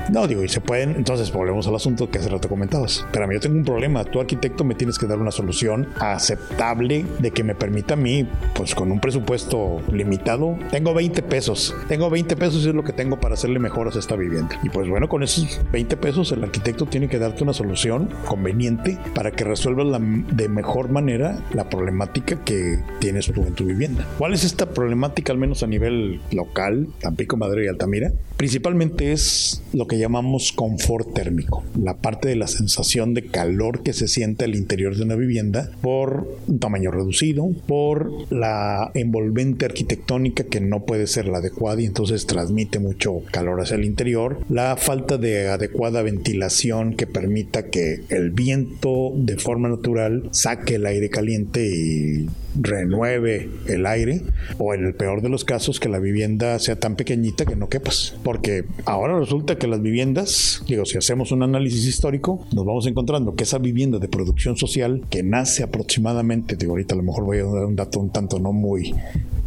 No, 0.09 0.25
digo, 0.25 0.43
y 0.43 0.49
se 0.49 0.61
pueden, 0.61 0.95
entonces 0.95 1.31
volvemos 1.33 1.67
al 1.67 1.75
asunto 1.75 2.09
que 2.09 2.19
hace 2.19 2.29
rato 2.29 2.47
comentabas. 2.47 3.05
Mí 3.27 3.33
yo 3.33 3.41
tengo 3.41 3.57
un 3.57 3.65
problema. 3.65 4.05
Tu 4.05 4.21
arquitecto 4.21 4.63
me 4.63 4.73
tienes 4.73 4.97
que 4.97 5.05
dar 5.05 5.19
una 5.19 5.31
solución 5.31 5.89
aceptable 5.99 7.05
de 7.19 7.31
que 7.31 7.43
me 7.43 7.55
permita 7.55 7.95
a 7.95 7.97
mí, 7.97 8.27
pues 8.53 8.73
con 8.73 8.91
un 8.91 9.01
presupuesto 9.01 9.81
limitado, 9.91 10.57
tengo 10.71 10.93
20 10.93 11.21
pesos. 11.23 11.75
Tengo 11.89 12.09
20 12.09 12.37
pesos 12.37 12.65
y 12.65 12.69
es 12.69 12.75
lo 12.75 12.83
que 12.83 12.93
tengo 12.93 13.19
para 13.19 13.33
hacerle 13.33 13.59
mejoras 13.59 13.97
a 13.97 13.99
esta 13.99 14.15
vivienda. 14.15 14.57
Y 14.63 14.69
pues 14.69 14.87
bueno, 14.87 15.09
con 15.09 15.23
esos 15.23 15.59
20 15.73 15.97
pesos 15.97 16.31
el 16.31 16.43
arquitecto 16.43 16.85
tiene 16.85 17.09
que 17.09 17.19
darte 17.19 17.43
una 17.43 17.53
solución 17.53 18.09
conveniente 18.25 18.97
para 19.13 19.31
que 19.31 19.43
resuelvas 19.43 19.87
la, 19.87 19.99
de 19.99 20.47
mejor 20.47 20.89
manera 20.89 21.39
la 21.53 21.69
problemática 21.69 22.43
que 22.45 22.79
tienes 22.99 23.25
tú 23.27 23.43
en 23.43 23.53
tu 23.53 23.65
vivienda. 23.65 24.05
¿Cuál 24.17 24.33
es 24.33 24.45
esta 24.45 24.67
problemática, 24.67 25.33
al 25.33 25.39
menos 25.39 25.63
a 25.63 25.67
nivel 25.67 26.21
local, 26.31 26.87
Tampico, 27.01 27.35
Madrid 27.35 27.65
y 27.65 27.67
Altamira? 27.67 28.13
Principalmente 28.37 29.11
es 29.13 29.63
lo 29.73 29.87
que 29.87 29.97
llamamos 29.97 30.51
confort 30.51 31.11
térmico, 31.11 31.63
la 31.75 31.97
parte 31.97 32.29
de 32.29 32.35
la 32.35 32.45
sensación 32.45 33.15
de 33.15 33.25
calor 33.25 33.81
que 33.81 33.93
se 33.93 34.07
siente 34.07 34.45
al 34.45 34.55
interior 34.55 34.95
de 34.95 35.03
una 35.03 35.15
vivienda 35.15 35.71
por 35.81 36.37
un 36.47 36.59
tamaño 36.59 36.91
reducido, 36.91 37.49
por 37.65 38.31
la 38.31 38.91
envolvente 38.93 39.65
arquitectónica 39.65 40.43
que 40.43 40.61
no 40.61 40.85
puede 40.85 41.07
ser 41.07 41.27
la 41.27 41.39
adecuada 41.39 41.81
y 41.81 41.85
entonces 41.85 42.27
transmite 42.27 42.77
mucho 42.77 43.23
calor 43.31 43.59
hacia 43.59 43.75
el 43.75 43.85
interior, 43.85 44.39
la 44.49 44.77
falta 44.77 45.17
de 45.17 45.47
adecuada 45.47 46.03
ventilación 46.03 46.93
que 46.93 47.07
permita 47.07 47.71
que 47.71 48.03
el 48.09 48.29
viento 48.29 49.13
de 49.15 49.37
forma 49.37 49.67
natural 49.67 50.29
saque 50.31 50.75
el 50.75 50.85
aire 50.85 51.09
caliente 51.09 51.67
y 51.67 52.27
renueve 52.59 53.49
el 53.67 53.85
aire 53.85 54.21
o 54.57 54.73
en 54.73 54.85
el 54.85 54.93
peor 54.93 55.21
de 55.21 55.29
los 55.29 55.45
casos 55.45 55.79
que 55.79 55.89
la 55.89 55.99
vivienda 55.99 56.59
sea 56.59 56.79
tan 56.79 56.95
pequeñita 56.95 57.45
que 57.45 57.55
no 57.55 57.69
quepas 57.69 58.15
porque 58.27 58.65
ahora 58.83 59.17
resulta 59.17 59.57
que 59.57 59.67
las 59.67 59.81
viviendas 59.81 60.61
digo 60.67 60.83
si 60.83 60.97
hacemos 60.97 61.31
un 61.31 61.43
análisis 61.43 61.85
histórico 61.85 62.45
nos 62.53 62.65
vamos 62.65 62.85
encontrando 62.85 63.35
que 63.35 63.43
esa 63.45 63.57
vivienda 63.57 63.99
de 63.99 64.09
producción 64.09 64.57
social 64.57 65.01
que 65.09 65.23
nace 65.23 65.63
aproximadamente 65.63 66.57
digo 66.57 66.73
ahorita 66.73 66.93
a 66.93 66.97
lo 66.97 67.03
mejor 67.03 67.23
voy 67.23 67.37
a 67.37 67.45
dar 67.45 67.63
un 67.63 67.77
dato 67.77 68.01
un 68.01 68.09
tanto 68.09 68.37
no 68.37 68.51
muy 68.51 68.93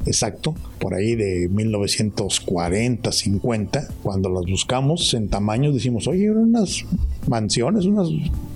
exacto, 0.07 0.55
por 0.79 0.95
ahí 0.95 1.15
de 1.15 1.49
1940, 1.49 3.13
50, 3.13 3.89
cuando 4.03 4.31
las 4.31 4.45
buscamos 4.51 5.15
en 5.15 5.29
tamaño 5.29 5.73
decimos, 5.73 6.07
oye, 6.09 6.25
eran 6.25 6.39
unas 6.39 6.85
mansiones, 7.29 7.85
unas 7.85 8.09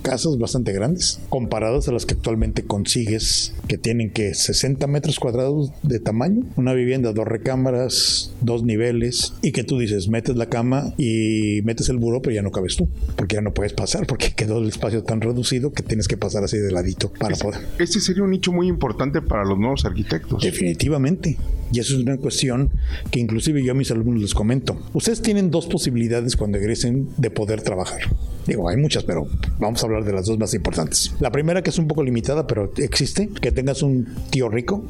casas 0.02 0.38
bastante 0.38 0.72
grandes, 0.72 1.20
comparadas 1.28 1.88
a 1.88 1.92
las 1.92 2.06
que 2.06 2.14
actualmente 2.14 2.64
consigues, 2.64 3.54
que 3.68 3.78
tienen 3.78 4.10
que 4.10 4.34
60 4.34 4.86
metros 4.86 5.18
cuadrados 5.18 5.70
de 5.82 6.00
tamaño, 6.00 6.44
una 6.56 6.74
vivienda, 6.74 7.12
dos 7.12 7.26
recámaras, 7.26 8.32
dos 8.40 8.64
niveles, 8.64 9.34
y 9.42 9.52
que 9.52 9.64
tú 9.64 9.78
dices, 9.78 10.08
metes 10.08 10.36
la 10.36 10.46
cama 10.46 10.94
y 10.98 11.60
metes 11.64 11.88
el 11.88 11.98
buró, 11.98 12.20
pero 12.20 12.34
ya 12.34 12.42
no 12.42 12.50
cabes 12.50 12.76
tú, 12.76 12.88
porque 13.16 13.36
ya 13.36 13.42
no 13.42 13.54
puedes 13.54 13.72
pasar, 13.72 14.06
porque 14.06 14.32
quedó 14.36 14.58
el 14.58 14.68
espacio 14.68 15.04
tan 15.04 15.20
reducido 15.20 15.72
que 15.72 15.82
tienes 15.82 16.08
que 16.08 16.16
pasar 16.16 16.44
así 16.44 16.58
de 16.58 16.72
ladito 16.72 17.10
para 17.12 17.36
poder. 17.36 17.60
Este 17.78 18.00
sería 18.00 18.22
un 18.22 18.30
nicho 18.30 18.52
muy 18.52 18.68
importante 18.68 19.22
para 19.22 19.44
los 19.44 19.58
nuevos 19.58 19.84
arquitectos. 19.84 20.42
Definitivamente. 20.42 21.33
Y 21.72 21.80
eso 21.80 21.94
es 21.94 22.02
una 22.02 22.16
cuestión 22.18 22.70
que 23.10 23.18
inclusive 23.18 23.62
yo 23.64 23.72
a 23.72 23.74
mis 23.74 23.90
alumnos 23.90 24.22
les 24.22 24.34
comento. 24.34 24.76
Ustedes 24.92 25.22
tienen 25.22 25.50
dos 25.50 25.66
posibilidades 25.66 26.36
cuando 26.36 26.58
egresen 26.58 27.08
de 27.16 27.30
poder 27.30 27.62
trabajar. 27.62 28.00
Digo, 28.46 28.68
hay 28.68 28.76
muchas, 28.76 29.04
pero 29.04 29.26
vamos 29.58 29.82
a 29.82 29.86
hablar 29.86 30.04
de 30.04 30.12
las 30.12 30.26
dos 30.26 30.38
más 30.38 30.54
importantes. 30.54 31.14
La 31.20 31.32
primera 31.32 31.62
que 31.62 31.70
es 31.70 31.78
un 31.78 31.88
poco 31.88 32.04
limitada, 32.04 32.46
pero 32.46 32.72
existe, 32.76 33.28
que 33.28 33.50
tengas 33.50 33.82
un 33.82 34.06
tío 34.30 34.48
rico 34.48 34.84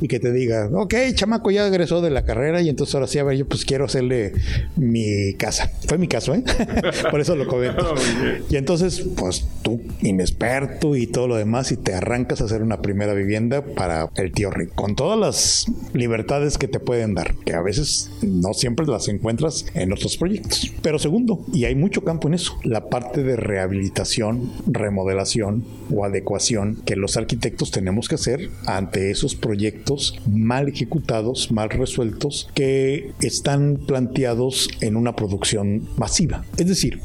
y 0.00 0.08
que 0.08 0.20
te 0.20 0.32
diga, 0.32 0.68
ok, 0.72 0.94
chamaco 1.14 1.50
ya 1.50 1.66
egresó 1.66 2.00
de 2.00 2.10
la 2.10 2.24
carrera 2.24 2.60
y 2.60 2.68
entonces 2.68 2.94
ahora 2.94 3.06
sí, 3.06 3.18
a 3.18 3.24
ver, 3.24 3.36
yo 3.36 3.46
pues 3.46 3.64
quiero 3.64 3.84
hacerle 3.84 4.32
mi 4.76 5.34
casa. 5.34 5.70
Fue 5.86 5.98
mi 5.98 6.08
caso, 6.08 6.34
¿eh? 6.34 6.42
Por 7.10 7.20
eso 7.20 7.36
lo 7.36 7.46
comento. 7.46 7.94
y 8.50 8.56
entonces, 8.56 9.04
pues 9.16 9.46
tú, 9.62 9.80
inexperto 10.00 10.96
y 10.96 11.06
todo 11.06 11.28
lo 11.28 11.36
demás, 11.36 11.72
y 11.72 11.76
te 11.76 11.94
arrancas 11.94 12.40
a 12.40 12.44
hacer 12.44 12.62
una 12.62 12.80
primera 12.80 13.14
vivienda 13.14 13.62
para 13.62 14.10
el 14.16 14.32
tío 14.32 14.50
rico, 14.50 14.74
con 14.74 14.94
todas 14.94 15.18
las 15.18 15.66
libertades 15.92 16.58
que 16.58 16.68
te 16.68 16.80
pueden 16.80 17.14
dar, 17.14 17.34
que 17.44 17.54
a 17.54 17.62
veces 17.62 18.10
no 18.22 18.54
siempre 18.54 18.86
las 18.86 19.08
encuentras 19.08 19.66
en 19.74 19.92
otros 19.92 20.16
proyectos. 20.16 20.72
Pero 20.82 20.98
segundo, 20.98 21.44
y 21.52 21.64
hay 21.64 21.74
mucho 21.74 22.02
campo 22.02 22.28
en 22.28 22.34
eso, 22.34 22.58
la 22.64 22.88
parte 22.88 23.22
de 23.22 23.36
rehabilitación, 23.36 24.52
remodelación 24.66 25.64
o 25.94 26.04
adecuación 26.04 26.76
que 26.84 26.96
los 26.96 27.16
arquitectos 27.16 27.70
tenemos 27.70 28.08
que 28.08 28.16
hacer 28.16 28.50
ante 28.66 29.10
esos 29.10 29.34
proyectos 29.34 29.87
mal 30.26 30.68
ejecutados, 30.68 31.50
mal 31.50 31.70
resueltos, 31.70 32.48
que 32.54 33.12
están 33.20 33.76
planteados 33.86 34.68
en 34.80 34.96
una 34.96 35.14
producción 35.16 35.88
masiva. 35.96 36.44
Es 36.56 36.66
decir, 36.66 37.00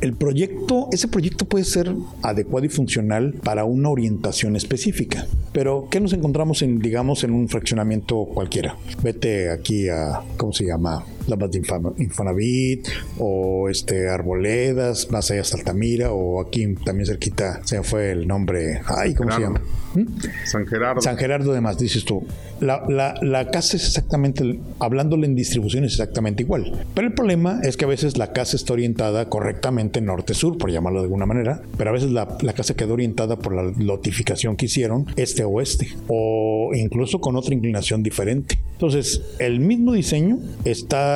el 0.00 0.14
proyecto, 0.14 0.88
ese 0.92 1.08
proyecto 1.08 1.46
puede 1.46 1.64
ser 1.64 1.94
adecuado 2.22 2.66
y 2.66 2.68
funcional 2.68 3.34
para 3.42 3.64
una 3.64 3.88
orientación 3.88 4.54
específica. 4.56 5.26
Pero, 5.52 5.88
¿qué 5.90 6.00
nos 6.00 6.12
encontramos 6.12 6.62
en, 6.62 6.78
digamos, 6.80 7.24
en 7.24 7.32
un 7.32 7.48
fraccionamiento 7.48 8.26
cualquiera? 8.26 8.76
Vete 9.02 9.50
aquí 9.50 9.88
a, 9.88 10.22
¿cómo 10.36 10.52
se 10.52 10.66
llama? 10.66 11.04
La 11.26 11.36
de 11.36 11.62
Infonavit 11.98 12.88
o 13.18 13.68
este 13.68 14.08
Arboledas, 14.08 15.10
más 15.10 15.30
allá 15.30 15.40
hasta 15.40 15.58
Altamira 15.58 16.12
o 16.12 16.40
aquí 16.40 16.74
también 16.84 17.06
cerquita 17.06 17.60
se 17.64 17.82
fue 17.82 18.12
el 18.12 18.26
nombre, 18.26 18.80
ay, 18.86 19.14
¿cómo 19.14 19.32
se 19.32 19.40
llama? 19.40 19.60
¿Mm? 19.94 20.06
San 20.44 20.66
Gerardo. 20.66 21.00
San 21.00 21.16
Gerardo 21.16 21.52
de 21.52 21.60
más, 21.60 21.78
dices 21.78 22.04
tú. 22.04 22.24
La, 22.60 22.84
la, 22.88 23.14
la, 23.22 23.50
casa 23.50 23.76
es 23.76 23.86
exactamente, 23.86 24.60
hablándole 24.78 25.26
en 25.26 25.34
distribución 25.34 25.84
es 25.84 25.92
exactamente 25.92 26.42
igual. 26.42 26.86
Pero 26.94 27.06
el 27.06 27.14
problema 27.14 27.60
es 27.62 27.76
que 27.76 27.84
a 27.84 27.88
veces 27.88 28.16
la 28.16 28.32
casa 28.32 28.56
está 28.56 28.72
orientada 28.72 29.28
correctamente 29.28 30.00
norte-sur, 30.00 30.56
por 30.56 30.70
llamarlo 30.70 31.00
de 31.00 31.04
alguna 31.04 31.26
manera, 31.26 31.62
pero 31.76 31.90
a 31.90 31.92
veces 31.92 32.10
la, 32.12 32.36
la 32.40 32.52
casa 32.54 32.74
quedó 32.74 32.94
orientada 32.94 33.38
por 33.38 33.54
la 33.54 33.62
lotificación 33.62 34.56
que 34.56 34.66
hicieron 34.66 35.06
este-oeste 35.16 35.88
o 36.08 36.70
incluso 36.74 37.20
con 37.20 37.36
otra 37.36 37.54
inclinación 37.54 38.02
diferente. 38.02 38.58
Entonces, 38.72 39.22
el 39.38 39.60
mismo 39.60 39.92
diseño 39.92 40.38
está 40.64 41.15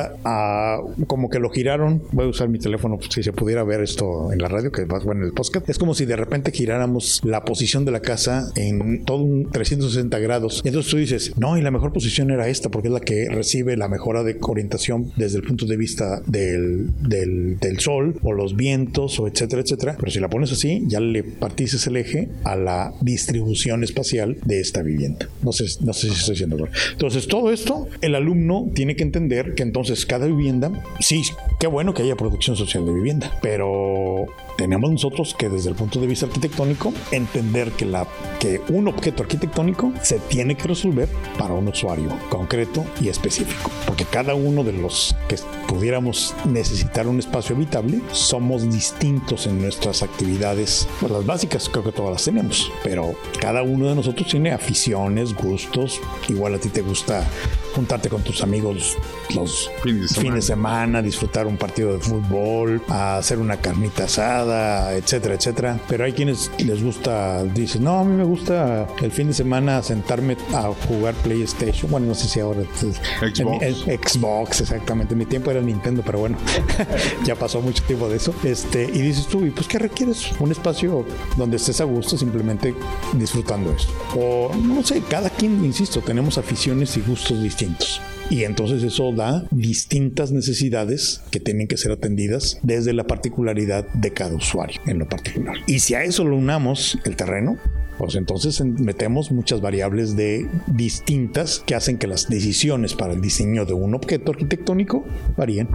como 1.07 1.29
que 1.29 1.39
lo 1.39 1.49
giraron. 1.49 2.03
Voy 2.11 2.25
a 2.25 2.29
usar 2.29 2.49
mi 2.49 2.59
teléfono 2.59 2.99
si 3.09 3.23
se 3.23 3.33
pudiera 3.33 3.63
ver 3.63 3.81
esto 3.81 4.31
en 4.31 4.39
la 4.39 4.47
radio, 4.47 4.71
que 4.71 4.85
va 4.85 4.99
bueno 4.99 5.21
en 5.21 5.27
el 5.27 5.33
podcast. 5.33 5.69
Es 5.69 5.77
como 5.77 5.93
si 5.93 6.05
de 6.05 6.15
repente 6.15 6.51
giráramos 6.51 7.21
la 7.23 7.43
posición 7.43 7.85
de 7.85 7.91
la 7.91 8.01
casa 8.01 8.51
en 8.55 9.05
todo 9.05 9.23
un 9.23 9.49
360 9.51 10.19
grados. 10.19 10.61
Entonces 10.63 10.91
tú 10.91 10.97
dices, 10.97 11.33
no, 11.37 11.57
y 11.57 11.61
la 11.61 11.71
mejor 11.71 11.93
posición 11.93 12.31
era 12.31 12.47
esta, 12.47 12.69
porque 12.69 12.87
es 12.87 12.93
la 12.93 12.99
que 12.99 13.27
recibe 13.29 13.77
la 13.77 13.87
mejora 13.87 14.23
de 14.23 14.37
orientación 14.51 15.11
desde 15.15 15.37
el 15.37 15.43
punto 15.43 15.65
de 15.65 15.77
vista 15.77 16.21
del, 16.25 16.89
del, 16.99 17.79
sol 17.79 18.15
o 18.21 18.33
los 18.33 18.55
vientos 18.55 19.19
o 19.19 19.27
etcétera, 19.27 19.61
etcétera. 19.61 19.95
Pero 19.99 20.11
si 20.11 20.19
la 20.19 20.29
pones 20.29 20.51
así, 20.51 20.83
ya 20.87 20.99
le 20.99 21.23
partices 21.23 21.87
el 21.87 21.97
eje 21.97 22.29
a 22.43 22.55
la 22.55 22.93
distribución 23.01 23.83
espacial 23.83 24.37
de 24.45 24.59
esta 24.59 24.83
vivienda. 24.83 25.27
No 25.41 25.51
sé, 25.51 25.65
no 25.81 25.93
sé 25.93 26.09
si 26.09 26.13
estoy 26.13 26.33
diciendo. 26.33 26.67
Entonces, 26.91 27.27
todo 27.27 27.51
esto, 27.51 27.87
el 28.01 28.15
alumno 28.15 28.69
tiene 28.73 28.95
que 28.95 29.03
entender 29.03 29.55
que 29.55 29.63
entonces 29.63 29.90
cada 30.05 30.25
vivienda, 30.25 30.71
sí, 30.99 31.21
qué 31.59 31.67
bueno 31.67 31.93
que 31.93 32.03
haya 32.03 32.15
producción 32.15 32.55
social 32.55 32.85
de 32.85 32.93
vivienda, 32.93 33.31
pero 33.41 34.25
tenemos 34.61 34.91
nosotros 34.91 35.33
que 35.33 35.49
desde 35.49 35.71
el 35.71 35.75
punto 35.75 35.99
de 35.99 36.05
vista 36.05 36.27
arquitectónico 36.27 36.93
entender 37.09 37.71
que, 37.71 37.83
la, 37.83 38.07
que 38.39 38.61
un 38.69 38.87
objeto 38.87 39.23
arquitectónico 39.23 39.91
se 40.03 40.19
tiene 40.19 40.55
que 40.55 40.67
resolver 40.67 41.09
para 41.39 41.55
un 41.55 41.67
usuario 41.67 42.15
concreto 42.29 42.85
y 43.01 43.09
específico. 43.09 43.71
Porque 43.87 44.05
cada 44.05 44.35
uno 44.35 44.63
de 44.63 44.73
los 44.73 45.15
que 45.27 45.37
pudiéramos 45.67 46.35
necesitar 46.45 47.07
un 47.07 47.17
espacio 47.17 47.55
habitable 47.55 48.01
somos 48.11 48.71
distintos 48.71 49.47
en 49.47 49.59
nuestras 49.59 50.03
actividades. 50.03 50.87
Pues 50.99 51.11
las 51.11 51.25
básicas 51.25 51.67
creo 51.67 51.83
que 51.83 51.91
todas 51.91 52.11
las 52.11 52.23
tenemos, 52.23 52.71
pero 52.83 53.15
cada 53.39 53.63
uno 53.63 53.87
de 53.87 53.95
nosotros 53.95 54.27
tiene 54.27 54.51
aficiones, 54.51 55.33
gustos. 55.33 55.99
Igual 56.29 56.53
a 56.53 56.59
ti 56.59 56.69
te 56.69 56.83
gusta 56.83 57.27
juntarte 57.73 58.09
con 58.09 58.21
tus 58.21 58.43
amigos 58.43 58.97
los 59.33 59.71
fines 59.81 60.01
de 60.01 60.07
semana, 60.07 60.21
fin 60.21 60.35
de 60.35 60.41
semana 60.41 61.01
disfrutar 61.01 61.47
un 61.47 61.57
partido 61.57 61.93
de 61.93 61.99
fútbol, 61.99 62.81
hacer 62.89 63.39
una 63.39 63.57
carnita 63.57 64.03
asada, 64.03 64.50
etcétera, 64.51 65.35
etcétera. 65.35 65.79
Pero 65.87 66.03
hay 66.03 66.13
quienes 66.13 66.51
les 66.59 66.83
gusta, 66.83 67.43
dicen, 67.43 67.83
no, 67.83 67.99
a 67.99 68.03
mí 68.03 68.15
me 68.15 68.23
gusta 68.23 68.87
el 69.01 69.11
fin 69.11 69.27
de 69.27 69.33
semana 69.33 69.81
sentarme 69.81 70.37
a 70.53 70.71
jugar 70.87 71.13
PlayStation. 71.15 71.89
Bueno, 71.91 72.07
no 72.07 72.15
sé 72.15 72.27
si 72.27 72.39
ahora 72.39 72.61
Xbox, 72.63 73.39
en, 73.39 73.91
en, 73.91 73.99
Xbox 73.99 74.61
exactamente. 74.61 75.13
En 75.13 75.19
mi 75.19 75.25
tiempo 75.25 75.51
era 75.51 75.61
Nintendo, 75.61 76.01
pero 76.05 76.19
bueno, 76.19 76.37
ya 77.25 77.35
pasó 77.35 77.61
mucho 77.61 77.83
tiempo 77.83 78.09
de 78.09 78.17
eso. 78.17 78.33
Este, 78.43 78.83
y 78.83 79.01
dices 79.01 79.27
tú, 79.27 79.45
¿y 79.45 79.51
pues 79.51 79.67
qué 79.67 79.79
requieres? 79.79 80.31
Un 80.39 80.51
espacio 80.51 81.05
donde 81.37 81.57
estés 81.57 81.81
a 81.81 81.85
gusto 81.85 82.17
simplemente 82.17 82.75
disfrutando 83.13 83.71
esto. 83.71 83.91
O 84.15 84.51
no 84.55 84.83
sé, 84.83 85.01
cada 85.09 85.29
quien, 85.29 85.63
insisto, 85.63 86.01
tenemos 86.01 86.37
aficiones 86.37 86.95
y 86.97 87.01
gustos 87.01 87.41
distintos 87.41 88.01
y 88.31 88.45
entonces 88.45 88.81
eso 88.81 89.11
da 89.11 89.43
distintas 89.51 90.31
necesidades 90.31 91.21
que 91.31 91.41
tienen 91.41 91.67
que 91.67 91.75
ser 91.75 91.91
atendidas 91.91 92.59
desde 92.63 92.93
la 92.93 93.03
particularidad 93.03 93.85
de 93.93 94.13
cada 94.13 94.33
usuario 94.33 94.79
en 94.87 94.99
lo 94.99 95.09
particular. 95.09 95.57
Y 95.67 95.79
si 95.79 95.95
a 95.95 96.03
eso 96.05 96.23
lo 96.23 96.37
unamos 96.37 96.97
el 97.03 97.17
terreno, 97.17 97.57
pues 97.97 98.15
entonces 98.15 98.63
metemos 98.63 99.33
muchas 99.33 99.59
variables 99.59 100.15
de 100.15 100.47
distintas 100.67 101.61
que 101.65 101.75
hacen 101.75 101.97
que 101.97 102.07
las 102.07 102.29
decisiones 102.29 102.93
para 102.95 103.13
el 103.13 103.19
diseño 103.19 103.65
de 103.65 103.73
un 103.73 103.93
objeto 103.93 104.31
arquitectónico 104.31 105.05
varíen 105.35 105.67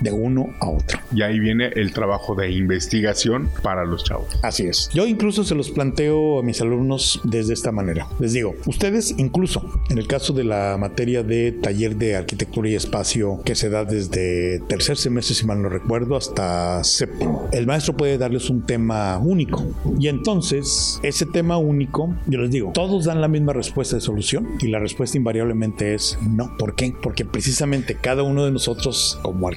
de 0.00 0.12
uno 0.12 0.50
a 0.60 0.68
otro. 0.68 0.98
Y 1.14 1.22
ahí 1.22 1.38
viene 1.38 1.70
el 1.74 1.92
trabajo 1.92 2.34
de 2.34 2.50
investigación 2.52 3.50
para 3.62 3.84
los 3.84 4.04
chavos. 4.04 4.38
Así 4.42 4.66
es. 4.66 4.88
Yo 4.92 5.06
incluso 5.06 5.44
se 5.44 5.54
los 5.54 5.70
planteo 5.70 6.38
a 6.38 6.42
mis 6.42 6.60
alumnos 6.60 7.20
desde 7.24 7.54
esta 7.54 7.72
manera. 7.72 8.06
Les 8.18 8.32
digo, 8.32 8.54
ustedes 8.66 9.14
incluso 9.18 9.64
en 9.88 9.98
el 9.98 10.06
caso 10.06 10.32
de 10.32 10.44
la 10.44 10.76
materia 10.78 11.22
de 11.22 11.52
taller 11.52 11.96
de 11.96 12.16
arquitectura 12.16 12.68
y 12.68 12.74
espacio 12.74 13.40
que 13.44 13.54
se 13.54 13.70
da 13.70 13.84
desde 13.84 14.60
tercer 14.68 14.96
semestre, 14.96 15.34
si 15.34 15.46
mal 15.46 15.62
no 15.62 15.68
recuerdo, 15.68 16.16
hasta 16.16 16.82
séptimo, 16.84 17.48
el 17.52 17.66
maestro 17.66 17.96
puede 17.96 18.18
darles 18.18 18.50
un 18.50 18.62
tema 18.62 19.18
único. 19.18 19.64
Y 19.98 20.08
entonces, 20.08 21.00
ese 21.02 21.26
tema 21.26 21.58
único, 21.58 22.14
yo 22.26 22.40
les 22.40 22.50
digo, 22.50 22.72
todos 22.72 23.04
dan 23.04 23.20
la 23.20 23.28
misma 23.28 23.52
respuesta 23.52 23.96
de 23.96 24.00
solución 24.00 24.48
y 24.60 24.68
la 24.68 24.78
respuesta 24.78 25.16
invariablemente 25.16 25.94
es 25.94 26.18
no. 26.22 26.56
¿Por 26.56 26.74
qué? 26.74 26.94
Porque 27.02 27.24
precisamente 27.24 27.96
cada 27.96 28.22
uno 28.22 28.44
de 28.44 28.50
nosotros 28.50 29.18
como 29.22 29.48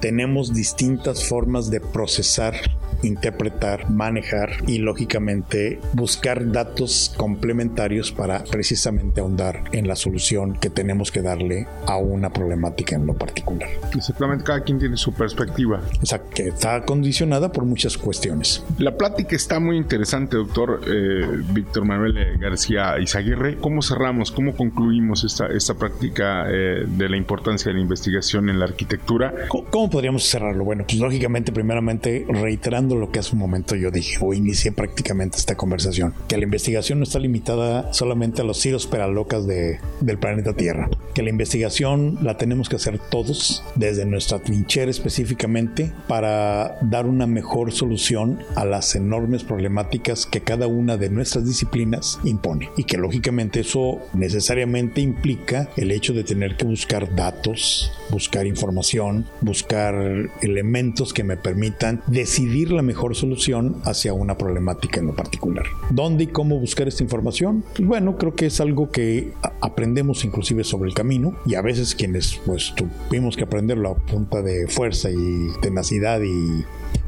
tenemos 0.00 0.52
distintas 0.54 1.28
formas 1.28 1.70
de 1.70 1.80
procesar, 1.80 2.54
interpretar, 3.02 3.90
manejar 3.90 4.50
y 4.66 4.78
lógicamente 4.78 5.80
buscar 5.92 6.50
datos 6.52 7.14
complementarios 7.16 8.12
para 8.12 8.44
precisamente 8.44 9.20
ahondar 9.20 9.64
en 9.72 9.88
la 9.88 9.96
solución 9.96 10.54
que 10.54 10.70
tenemos 10.70 11.10
que 11.10 11.22
darle 11.22 11.66
a 11.86 11.96
una 11.96 12.30
problemática 12.30 12.96
en 12.96 13.06
lo 13.06 13.14
particular. 13.14 13.68
Exactamente, 13.96 14.44
cada 14.44 14.62
quien 14.62 14.78
tiene 14.78 14.96
su 14.96 15.12
perspectiva. 15.12 15.80
Exacto, 15.94 16.30
que 16.34 16.48
está 16.48 16.84
condicionada 16.84 17.50
por 17.50 17.64
muchas 17.64 17.98
cuestiones. 17.98 18.64
La 18.78 18.96
plática 18.96 19.36
está 19.36 19.58
muy 19.58 19.76
interesante, 19.76 20.36
doctor 20.36 20.80
eh, 20.86 21.42
Víctor 21.52 21.84
Manuel 21.84 22.38
García 22.38 22.98
Izaguirre. 23.00 23.56
¿Cómo 23.56 23.82
cerramos, 23.82 24.30
cómo 24.30 24.54
concluimos 24.54 25.24
esta, 25.24 25.46
esta 25.46 25.74
práctica 25.74 26.46
eh, 26.48 26.84
de 26.86 27.08
la 27.08 27.16
importancia 27.16 27.70
de 27.70 27.74
la 27.74 27.80
investigación 27.80 28.48
en 28.48 28.58
la 28.58 28.66
arquitectura? 28.66 29.34
¿Cómo 29.52 29.90
podríamos 29.90 30.24
cerrarlo? 30.24 30.64
Bueno, 30.64 30.84
pues 30.88 30.98
lógicamente, 30.98 31.52
primeramente, 31.52 32.24
reiterando 32.26 32.96
lo 32.96 33.10
que 33.10 33.18
hace 33.18 33.34
un 33.34 33.38
momento 33.40 33.76
yo 33.76 33.90
dije 33.90 34.16
o 34.22 34.32
inicié 34.32 34.72
prácticamente 34.72 35.36
esta 35.36 35.56
conversación, 35.56 36.14
que 36.26 36.38
la 36.38 36.44
investigación 36.44 36.98
no 36.98 37.02
está 37.02 37.18
limitada 37.18 37.92
solamente 37.92 38.40
a 38.40 38.44
los 38.44 38.58
ciros 38.58 38.86
peralocas 38.86 39.46
de, 39.46 39.78
del 40.00 40.18
planeta 40.18 40.54
Tierra, 40.54 40.88
que 41.14 41.22
la 41.22 41.28
investigación 41.28 42.18
la 42.22 42.38
tenemos 42.38 42.70
que 42.70 42.76
hacer 42.76 42.98
todos 42.98 43.62
desde 43.74 44.06
nuestra 44.06 44.38
trinchera 44.38 44.90
específicamente 44.90 45.92
para 46.08 46.78
dar 46.80 47.04
una 47.04 47.26
mejor 47.26 47.72
solución 47.72 48.38
a 48.54 48.64
las 48.64 48.94
enormes 48.94 49.44
problemáticas 49.44 50.24
que 50.24 50.40
cada 50.40 50.66
una 50.66 50.96
de 50.96 51.10
nuestras 51.10 51.44
disciplinas 51.44 52.18
impone 52.24 52.70
y 52.78 52.84
que 52.84 52.96
lógicamente 52.96 53.60
eso 53.60 53.98
necesariamente 54.14 55.02
implica 55.02 55.68
el 55.76 55.90
hecho 55.90 56.14
de 56.14 56.24
tener 56.24 56.56
que 56.56 56.64
buscar 56.64 57.14
datos, 57.14 57.92
buscar 58.08 58.46
información, 58.46 59.26
buscar 59.42 59.94
elementos 60.40 61.12
que 61.12 61.24
me 61.24 61.36
permitan 61.36 62.02
decidir 62.06 62.72
la 62.72 62.82
mejor 62.82 63.14
solución 63.14 63.76
hacia 63.84 64.14
una 64.14 64.36
problemática 64.36 65.00
en 65.00 65.08
lo 65.08 65.14
particular. 65.14 65.66
¿Dónde 65.90 66.24
y 66.24 66.26
cómo 66.28 66.58
buscar 66.58 66.88
esta 66.88 67.02
información? 67.02 67.64
Pues 67.76 67.86
bueno, 67.86 68.16
creo 68.16 68.34
que 68.34 68.46
es 68.46 68.60
algo 68.60 68.90
que 68.90 69.32
aprendemos 69.60 70.24
inclusive 70.24 70.64
sobre 70.64 70.88
el 70.88 70.94
camino 70.94 71.36
y 71.46 71.54
a 71.54 71.62
veces 71.62 71.94
quienes 71.94 72.40
pues 72.46 72.74
tuvimos 72.74 73.36
que 73.36 73.44
aprenderlo 73.44 73.90
a 73.90 73.94
punta 73.94 74.42
de 74.42 74.66
fuerza 74.68 75.10
y 75.10 75.48
tenacidad 75.60 76.20
y 76.22 76.64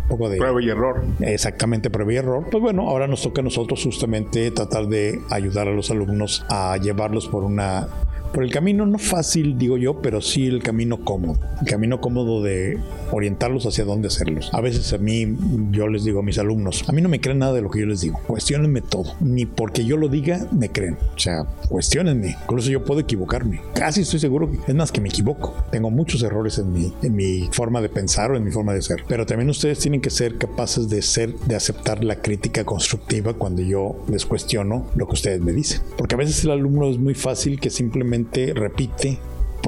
poco 0.08 0.28
de 0.28 0.38
prueba 0.38 0.62
y 0.62 0.68
error. 0.68 1.04
Exactamente, 1.20 1.90
prueba 1.90 2.12
y 2.12 2.16
error. 2.16 2.46
Pues 2.50 2.62
bueno, 2.62 2.88
ahora 2.88 3.06
nos 3.06 3.22
toca 3.22 3.40
a 3.40 3.44
nosotros 3.44 3.82
justamente 3.82 4.50
tratar 4.50 4.86
de 4.86 5.20
ayudar 5.30 5.68
a 5.68 5.72
los 5.72 5.90
alumnos 5.90 6.44
a 6.50 6.76
llevarlos 6.76 7.28
por 7.28 7.44
una 7.44 7.88
por 8.34 8.42
el 8.42 8.50
camino 8.50 8.84
no 8.84 8.98
fácil, 8.98 9.56
digo 9.56 9.78
yo, 9.78 10.02
pero 10.02 10.20
sí 10.20 10.46
el 10.46 10.60
camino 10.60 11.04
cómodo. 11.04 11.38
El 11.60 11.68
camino 11.68 12.00
cómodo 12.00 12.42
de 12.42 12.76
orientarlos 13.12 13.64
hacia 13.64 13.84
dónde 13.84 14.08
hacerlos. 14.08 14.50
A 14.52 14.60
veces 14.60 14.92
a 14.92 14.98
mí, 14.98 15.36
yo 15.70 15.86
les 15.86 16.02
digo 16.02 16.18
a 16.18 16.22
mis 16.24 16.38
alumnos, 16.38 16.84
a 16.88 16.92
mí 16.92 17.00
no 17.00 17.08
me 17.08 17.20
creen 17.20 17.38
nada 17.38 17.52
de 17.52 17.62
lo 17.62 17.70
que 17.70 17.78
yo 17.78 17.86
les 17.86 18.00
digo. 18.00 18.18
Cuestionenme 18.26 18.80
todo. 18.80 19.14
Ni 19.20 19.46
porque 19.46 19.84
yo 19.84 19.96
lo 19.96 20.08
diga, 20.08 20.48
me 20.50 20.68
creen. 20.68 20.98
O 21.14 21.18
sea, 21.18 21.44
cuestionenme. 21.68 22.36
Incluso 22.42 22.70
yo 22.70 22.84
puedo 22.84 23.00
equivocarme. 23.00 23.60
Casi 23.72 24.00
estoy 24.00 24.18
seguro. 24.18 24.50
Es 24.66 24.74
más 24.74 24.90
que 24.90 25.00
me 25.00 25.10
equivoco. 25.10 25.54
Tengo 25.70 25.92
muchos 25.92 26.20
errores 26.24 26.58
en 26.58 26.72
mi, 26.72 26.92
en 27.02 27.14
mi 27.14 27.48
forma 27.52 27.80
de 27.80 27.88
pensar 27.88 28.32
o 28.32 28.36
en 28.36 28.42
mi 28.42 28.50
forma 28.50 28.74
de 28.74 28.82
ser. 28.82 29.04
Pero 29.06 29.26
también 29.26 29.48
ustedes 29.48 29.78
tienen 29.78 30.00
que 30.00 30.10
ser 30.10 30.38
capaces 30.38 30.88
de 30.88 31.02
ser, 31.02 31.36
de 31.46 31.54
aceptar 31.54 32.02
la 32.02 32.16
crítica 32.16 32.64
constructiva 32.64 33.34
cuando 33.34 33.62
yo 33.62 34.04
les 34.08 34.26
cuestiono 34.26 34.86
lo 34.96 35.06
que 35.06 35.12
ustedes 35.12 35.40
me 35.40 35.52
dicen. 35.52 35.82
Porque 35.96 36.16
a 36.16 36.18
veces 36.18 36.42
el 36.42 36.50
alumno 36.50 36.90
es 36.90 36.98
muy 36.98 37.14
fácil 37.14 37.60
que 37.60 37.70
simplemente 37.70 38.23
repite 38.54 39.18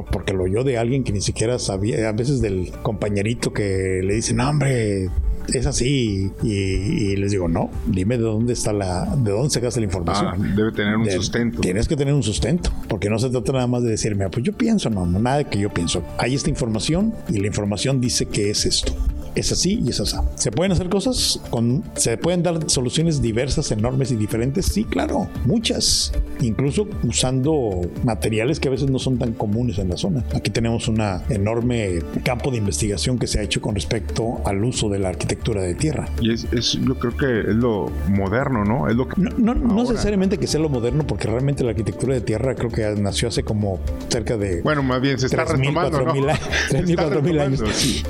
porque 0.05 0.33
lo 0.33 0.45
oyó 0.45 0.65
de 0.65 0.79
alguien 0.79 1.05
que 1.05 1.13
ni 1.13 1.21
siquiera 1.21 1.59
sabía, 1.59 2.09
a 2.09 2.13
veces 2.13 2.41
del 2.41 2.71
compañerito 2.83 3.53
que 3.53 4.01
le 4.05 4.15
dice, 4.15 4.35
no 4.35 4.49
hombre, 4.49 5.09
es 5.53 5.67
así. 5.67 6.31
Y, 6.43 7.17
les 7.17 7.31
digo, 7.31 7.49
no, 7.49 7.71
dime 7.87 8.19
de 8.19 8.25
dónde 8.25 8.53
está 8.53 8.73
la, 8.73 9.17
de 9.17 9.31
dónde 9.31 9.51
sacas 9.51 9.77
la 9.77 9.85
información. 9.85 10.27
Ah, 10.29 10.55
debe 10.55 10.73
tener 10.73 10.97
un 10.97 11.11
sustento. 11.11 11.61
Tienes 11.61 11.89
que 11.89 11.97
tener 11.97 12.15
un 12.15 12.23
sustento, 12.23 12.71
porque 12.89 13.09
no 13.09 13.19
se 13.19 13.31
trata 13.31 13.53
nada 13.53 13.67
más 13.67 13.83
de 13.83 13.91
decirme, 13.91 14.25
ah, 14.25 14.31
pues 14.31 14.45
yo 14.45 14.53
pienso, 14.53 14.91
no, 14.91 15.07
nada 15.07 15.45
que 15.45 15.59
yo 15.59 15.73
pienso. 15.73 16.03
Hay 16.19 16.35
esta 16.35 16.51
información 16.51 17.15
y 17.29 17.39
la 17.39 17.47
información 17.47 18.01
dice 18.01 18.27
que 18.27 18.51
es 18.51 18.67
esto 18.67 18.95
es 19.37 19.53
así 19.53 19.81
y 19.85 19.91
es 19.91 20.01
así. 20.01 20.17
¿Se 20.35 20.51
pueden 20.51 20.73
hacer 20.73 20.89
cosas? 20.89 21.41
Con, 21.51 21.85
¿Se 21.95 22.17
pueden 22.17 22.43
dar 22.43 22.69
soluciones 22.69 23.23
diversas, 23.23 23.71
enormes 23.71 24.11
y 24.11 24.17
diferentes? 24.17 24.67
Sí, 24.67 24.85
claro, 24.85 25.29
muchas. 25.45 26.13
Incluso 26.41 26.89
usando 27.05 27.83
materiales 28.03 28.59
que 28.59 28.69
a 28.69 28.71
veces 28.71 28.91
no 28.91 28.99
son 28.99 29.19
tan 29.19 29.33
comunes 29.33 29.79
en 29.79 29.91
la 29.91 29.97
zona. 29.97 30.25
Aquí 30.35 30.51
tenemos 30.51 30.89
un 30.89 31.03
enorme 31.29 32.01
campo 32.25 32.51
de 32.51 32.57
investigación 32.57 33.19
que 33.19 33.27
se 33.27 33.39
ha 33.39 33.43
hecho 33.43 33.61
con 33.61 33.75
respecto 33.75 34.41
al 34.45 34.65
uso 34.65 34.89
de 34.89 34.99
la 34.99 35.11
arquitectura 35.11 35.63
de 35.63 35.75
tierra. 35.75 36.09
Y 36.21 36.33
es, 36.33 36.73
yo 36.73 36.99
creo 36.99 37.17
que 37.17 37.51
es 37.51 37.57
lo 37.57 37.91
moderno, 38.09 38.65
¿no? 38.65 38.89
Es 38.89 38.97
lo 38.97 39.07
que 39.07 39.21
no, 39.21 39.55
no, 39.55 39.83
necesariamente 39.83 40.39
que 40.39 40.47
sea 40.47 40.61
lo 40.61 40.71
moderno, 40.71 41.07
porque 41.07 41.29
realmente 41.29 41.63
la 41.63 41.71
arquitectura 41.71 42.15
de 42.15 42.23
tierra 42.23 42.55
creo 42.55 42.71
que 42.71 43.01
nació 43.01 43.29
hace 43.29 43.43
como 43.43 43.79
cerca 44.09 44.37
de... 44.39 44.63
Bueno, 44.63 44.83
más 44.83 45.01
bien 45.01 45.19
se 45.19 45.27
está 45.27 45.45
3, 45.45 45.61
4.000 45.61 47.41
años. 47.41 47.63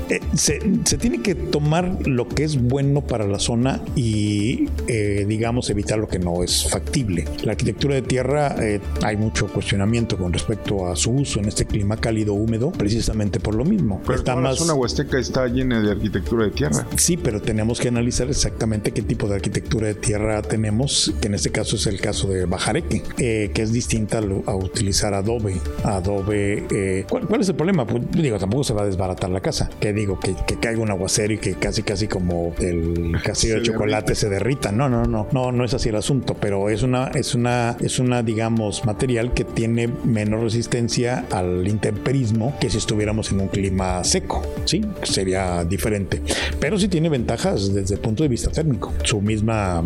Eh, 0.09 0.21
se, 0.33 0.59
se 0.85 0.97
tiene 0.97 1.16
que 1.17 1.35
tomar 1.35 2.07
lo 2.07 2.27
que 2.27 2.43
es 2.43 2.61
bueno 2.61 3.01
para 3.01 3.27
la 3.27 3.39
zona 3.39 3.81
y, 3.95 4.69
eh, 4.87 5.25
digamos, 5.27 5.69
evitar 5.69 5.99
lo 5.99 6.07
que 6.07 6.19
no 6.19 6.43
es 6.43 6.69
factible. 6.69 7.25
La 7.43 7.51
arquitectura 7.51 7.95
de 7.95 8.01
tierra, 8.01 8.55
eh, 8.59 8.79
hay 9.03 9.17
mucho 9.17 9.47
cuestionamiento 9.47 10.17
con 10.17 10.33
respecto 10.33 10.87
a 10.87 10.95
su 10.95 11.11
uso 11.11 11.39
en 11.39 11.45
este 11.45 11.65
clima 11.65 11.97
cálido 11.97 12.33
húmedo, 12.33 12.71
precisamente 12.71 13.39
por 13.39 13.55
lo 13.55 13.65
mismo. 13.65 14.01
Pero 14.05 14.19
está 14.19 14.35
más... 14.35 14.43
la 14.43 14.55
zona 14.55 14.73
huasteca 14.73 15.19
está 15.19 15.47
llena 15.47 15.81
de 15.81 15.91
arquitectura 15.91 16.45
de 16.45 16.51
tierra. 16.51 16.87
Sí, 16.95 17.17
pero 17.17 17.41
tenemos 17.41 17.79
que 17.79 17.87
analizar 17.87 18.29
exactamente 18.29 18.91
qué 18.91 19.01
tipo 19.01 19.27
de 19.27 19.35
arquitectura 19.35 19.87
de 19.87 19.95
tierra 19.95 20.41
tenemos, 20.41 21.13
que 21.21 21.27
en 21.27 21.35
este 21.35 21.51
caso 21.51 21.75
es 21.75 21.87
el 21.87 21.99
caso 21.99 22.27
de 22.27 22.45
Bajareque, 22.45 23.03
eh, 23.17 23.51
que 23.53 23.61
es 23.61 23.71
distinta 23.71 24.19
a, 24.19 24.55
utilizar 24.55 25.13
adobe. 25.13 25.57
Adobe, 25.83 27.05
¿cuál, 27.09 27.41
es 27.41 27.49
el 27.49 27.55
problema? 27.55 27.85
Pues, 27.85 28.03
digo, 28.11 28.37
tampoco 28.37 28.63
se 28.63 28.73
va 28.73 28.83
a 28.83 28.85
desbaratar 28.85 29.29
la 29.29 29.41
casa. 29.41 29.69
Que 29.79 29.93
digo, 29.93 30.19
que, 30.19 30.35
que 30.45 30.57
caiga 30.57 30.81
un 30.81 30.91
aguacero 31.07 31.33
y 31.33 31.37
que 31.37 31.53
casi 31.53 31.83
casi 31.83 32.07
como 32.07 32.53
el 32.59 33.15
castillo 33.23 33.55
de 33.55 33.61
chocolate 33.63 34.13
se 34.13 34.29
derrita. 34.29 34.71
No, 34.71 34.89
no, 34.89 35.05
no, 35.05 35.27
no, 35.31 35.51
no 35.51 35.63
es 35.63 35.73
así 35.73 35.89
el 35.89 35.95
asunto, 35.95 36.35
pero 36.39 36.69
es 36.69 36.83
una, 36.83 37.07
es 37.15 37.33
una, 37.33 37.77
es 37.79 37.99
una, 37.99 38.23
digamos, 38.23 38.85
material 38.85 39.33
que 39.33 39.45
tiene 39.45 39.87
menos 39.87 40.41
resistencia 40.41 41.25
al 41.31 41.67
intemperismo 41.67 42.55
que 42.59 42.69
si 42.69 42.77
estuviéramos 42.77 43.31
en 43.31 43.41
un 43.41 43.47
clima 43.47 44.03
seco, 44.03 44.41
¿sí? 44.65 44.81
Sería 45.03 45.63
diferente. 45.63 46.21
Pero 46.59 46.77
sí 46.77 46.89
tiene 46.89 47.09
ventajas 47.09 47.73
desde 47.73 47.95
el 47.95 48.01
punto 48.01 48.23
de 48.23 48.29
vista 48.29 48.51
térmico. 48.51 48.93
Su 49.03 49.21
misma 49.21 49.83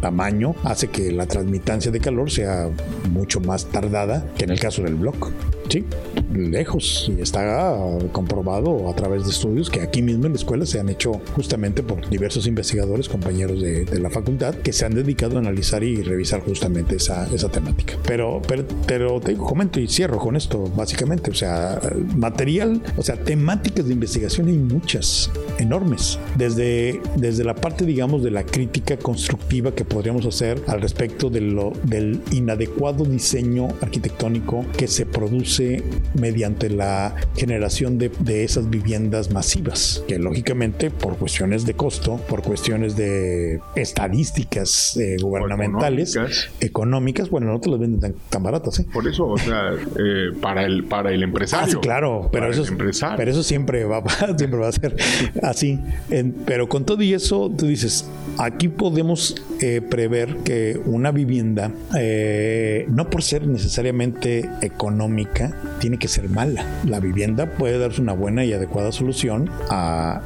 tamaño 0.00 0.54
hace 0.64 0.88
que 0.88 1.10
la 1.12 1.26
transmitancia 1.26 1.90
de 1.90 2.00
calor 2.00 2.30
sea 2.30 2.68
mucho 3.10 3.40
más 3.40 3.66
tardada 3.66 4.24
que 4.36 4.44
en 4.44 4.50
el 4.50 4.60
caso 4.60 4.82
del 4.82 4.94
block. 4.94 5.32
Sí, 5.68 5.84
lejos. 6.32 7.10
Y 7.16 7.20
está 7.20 7.76
comprobado 8.12 8.88
a 8.88 8.94
través 8.94 9.24
de 9.24 9.30
estudios 9.30 9.70
que 9.70 9.80
aquí 9.82 10.02
mismo 10.02 10.26
en 10.26 10.32
la 10.32 10.38
escuela 10.38 10.64
se 10.64 10.80
han 10.80 10.88
hecho 10.88 11.20
justamente 11.34 11.82
por 11.82 12.08
diversos 12.08 12.46
investigadores, 12.46 13.08
compañeros 13.08 13.60
de, 13.60 13.86
la 13.98 14.10
facultad, 14.10 14.54
que 14.54 14.72
se 14.72 14.86
han 14.86 14.94
dedicado 14.94 15.36
a 15.36 15.40
analizar 15.40 15.82
y 15.82 16.02
revisar 16.02 16.40
justamente 16.40 16.96
esa, 16.96 17.26
esa 17.34 17.48
temática. 17.50 17.94
Pero, 18.06 18.40
pero, 18.86 19.20
te 19.20 19.34
comento 19.34 19.80
y 19.80 19.88
cierro 19.88 20.18
con 20.18 20.36
esto, 20.36 20.70
básicamente. 20.76 21.30
O 21.30 21.34
sea, 21.34 21.80
material, 22.16 22.80
o 22.96 23.02
sea, 23.02 23.16
temáticas 23.16 23.86
de 23.86 23.92
investigación 23.92 24.48
hay 24.48 24.58
muchas, 24.58 25.30
enormes. 25.58 26.18
Desde, 26.36 27.00
desde 27.16 27.44
la 27.44 27.54
parte, 27.54 27.84
digamos, 27.84 28.22
de 28.22 28.30
la 28.30 28.44
crítica 28.44 28.96
constructiva 28.96 29.72
que 29.72 29.84
podríamos 29.84 30.24
hacer 30.26 30.62
al 30.66 30.80
respecto 30.80 31.28
de 31.28 31.40
lo, 31.40 31.72
del 31.84 32.20
inadecuado 32.30 33.04
diseño 33.04 33.68
arquitectónico 33.80 34.64
que 34.76 34.86
se 34.86 35.04
produce 35.04 35.57
mediante 36.14 36.70
la 36.70 37.14
generación 37.36 37.98
de, 37.98 38.10
de 38.20 38.44
esas 38.44 38.70
viviendas 38.70 39.30
masivas, 39.30 40.02
que 40.08 40.18
lógicamente 40.18 40.90
por 40.90 41.16
cuestiones 41.16 41.66
de 41.66 41.74
costo, 41.74 42.16
por 42.28 42.42
cuestiones 42.42 42.96
de 42.96 43.60
estadísticas 43.74 44.96
eh, 44.96 45.16
gubernamentales, 45.20 46.18
económicas. 46.60 47.30
bueno, 47.30 47.48
no 47.52 47.60
te 47.60 47.70
las 47.70 47.78
venden 47.78 48.14
tan, 48.28 48.42
baratas. 48.42 48.78
¿eh? 48.80 48.86
Por 48.92 49.06
eso, 49.06 49.26
o 49.26 49.38
sea, 49.38 49.72
eh, 49.98 50.32
para, 50.40 50.64
el, 50.64 50.84
para 50.84 51.12
el 51.12 51.22
empresario. 51.22 51.66
Ah, 51.66 51.70
sí, 51.70 51.76
claro, 51.78 52.28
pero 52.32 52.50
eso, 52.50 52.64
pero 53.16 53.30
eso 53.30 53.42
siempre 53.42 53.84
va, 53.84 54.02
siempre 54.36 54.60
va 54.60 54.68
a 54.68 54.72
ser 54.72 54.96
así. 55.42 55.78
pero 56.46 56.68
con 56.68 56.84
todo 56.84 57.02
y 57.02 57.14
eso, 57.14 57.50
tú 57.56 57.66
dices, 57.66 58.08
aquí 58.38 58.68
podemos 58.68 59.34
prever 59.90 60.36
que 60.38 60.80
una 60.84 61.10
vivienda, 61.10 61.70
no 62.88 63.10
por 63.10 63.22
ser 63.22 63.46
necesariamente 63.46 64.48
económica, 64.60 65.52
tiene 65.80 65.98
que 65.98 66.08
ser 66.08 66.28
mala. 66.28 66.64
La 66.84 67.00
vivienda 67.00 67.46
puede 67.46 67.78
darse 67.78 68.00
una 68.00 68.12
buena 68.12 68.44
y 68.44 68.52
adecuada 68.52 68.92
solución 68.92 69.50
a, 69.70 70.20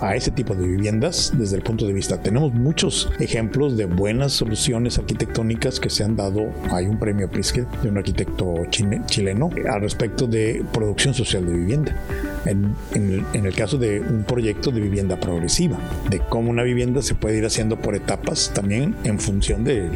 a, 0.00 0.16
ese 0.16 0.30
tipo 0.30 0.54
de 0.54 0.66
viviendas 0.66 1.32
desde 1.36 1.56
el 1.56 1.62
punto 1.62 1.86
de 1.86 1.92
vista. 1.92 2.20
Tenemos 2.20 2.52
muchos 2.52 3.10
ejemplos 3.18 3.76
de 3.76 3.86
buenas 3.86 4.32
soluciones 4.32 4.98
arquitectónicas 4.98 5.80
que 5.80 5.90
se 5.90 6.04
han 6.04 6.16
dado. 6.16 6.50
Hay 6.70 6.86
un 6.86 6.98
premio 6.98 7.30
Pritzker 7.30 7.66
de 7.82 7.88
un 7.88 7.98
arquitecto 7.98 8.54
chileno 8.70 9.50
al 9.70 9.80
respecto 9.80 10.26
de 10.26 10.64
producción 10.72 11.14
social 11.14 11.46
de 11.46 11.52
vivienda. 11.52 11.96
En, 12.44 12.74
en, 12.94 13.46
el 13.46 13.54
caso 13.54 13.78
de 13.78 14.00
un 14.00 14.24
proyecto 14.24 14.72
de 14.72 14.80
vivienda 14.80 15.18
progresiva, 15.18 15.78
de 16.10 16.18
cómo 16.18 16.50
una 16.50 16.64
vivienda 16.64 17.00
se 17.00 17.14
puede 17.14 17.36
haciendo 17.46 17.76
por 17.76 17.94
etapas 17.94 18.52
también 18.54 18.94
en 19.04 19.18
función 19.18 19.64
de 19.64 19.90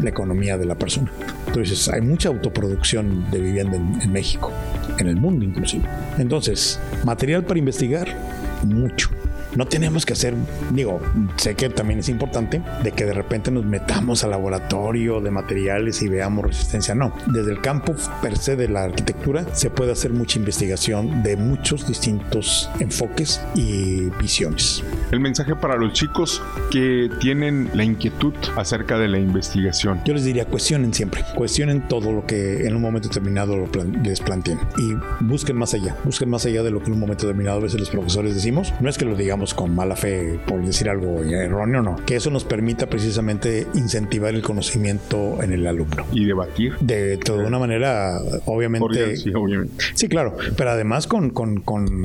la 0.00 0.10
economía 0.10 0.56
de 0.56 0.66
la 0.66 0.74
persona. 0.74 1.10
Entonces, 1.46 1.88
hay 1.88 2.00
mucha 2.00 2.28
autoproducción 2.28 3.30
de 3.30 3.40
vivienda 3.40 3.76
en, 3.76 4.12
México, 4.12 4.52
en 4.98 5.08
el 5.08 5.16
mundo 5.16 5.44
inclusive. 5.44 5.84
Entonces, 6.18 6.78
material 7.04 7.44
para 7.44 7.58
investigar, 7.58 8.08
mucho 8.64 9.10
no 9.56 9.66
tenemos 9.66 10.04
que 10.04 10.12
hacer, 10.12 10.34
digo, 10.72 11.00
sé 11.36 11.54
que 11.54 11.68
también 11.70 12.00
es 12.00 12.08
importante 12.08 12.62
de 12.82 12.92
que 12.92 13.04
de 13.04 13.12
repente 13.12 13.50
nos 13.50 13.64
metamos 13.64 14.24
al 14.24 14.30
laboratorio 14.30 15.20
de 15.20 15.30
materiales 15.30 16.02
y 16.02 16.08
veamos 16.08 16.44
resistencia. 16.44 16.94
No, 16.94 17.12
desde 17.26 17.52
el 17.52 17.60
campo 17.60 17.94
per 18.22 18.36
se 18.36 18.56
de 18.56 18.68
la 18.68 18.84
arquitectura 18.84 19.44
se 19.54 19.70
puede 19.70 19.92
hacer 19.92 20.12
mucha 20.12 20.38
investigación 20.38 21.22
de 21.22 21.36
muchos 21.36 21.86
distintos 21.86 22.70
enfoques 22.80 23.40
y 23.54 24.10
visiones. 24.20 24.82
El 25.10 25.20
mensaje 25.20 25.54
para 25.56 25.76
los 25.76 25.92
chicos 25.92 26.42
que 26.70 27.10
tienen 27.20 27.70
la 27.74 27.84
inquietud 27.84 28.34
acerca 28.56 28.98
de 28.98 29.08
la 29.08 29.18
investigación. 29.18 30.00
Yo 30.04 30.14
les 30.14 30.24
diría, 30.24 30.44
cuestionen 30.44 30.92
siempre, 30.92 31.22
cuestionen 31.34 31.88
todo 31.88 32.12
lo 32.12 32.26
que 32.26 32.66
en 32.66 32.76
un 32.76 32.82
momento 32.82 33.08
determinado 33.08 33.56
les 34.02 34.20
planteen 34.20 34.58
y 34.78 35.24
busquen 35.24 35.56
más 35.56 35.74
allá, 35.74 35.96
busquen 36.04 36.28
más 36.28 36.44
allá 36.46 36.62
de 36.62 36.70
lo 36.70 36.80
que 36.80 36.86
en 36.86 36.92
un 36.92 37.00
momento 37.00 37.26
determinado 37.26 37.58
a 37.58 37.62
veces 37.62 37.80
los 37.80 37.90
profesores 37.90 38.34
decimos. 38.34 38.72
No 38.80 38.88
es 38.88 38.98
que 38.98 39.04
lo 39.04 39.16
digamos 39.16 39.37
con 39.54 39.74
mala 39.74 39.96
fe 39.96 40.38
por 40.46 40.64
decir 40.64 40.88
algo 40.88 41.22
erróneo, 41.22 41.82
no. 41.82 41.96
Que 42.04 42.16
eso 42.16 42.30
nos 42.30 42.44
permita 42.44 42.88
precisamente 42.88 43.66
incentivar 43.74 44.34
el 44.34 44.42
conocimiento 44.42 45.42
en 45.42 45.52
el 45.52 45.66
alumno. 45.66 46.04
Y 46.12 46.24
debatir. 46.24 46.76
De 46.80 47.16
toda 47.18 47.46
una 47.46 47.58
manera, 47.58 48.18
obviamente. 48.46 49.16
Sí, 49.94 50.08
claro, 50.08 50.36
pero 50.56 50.70
además 50.70 51.06
con, 51.06 51.30
con, 51.30 51.60
con, 51.60 52.02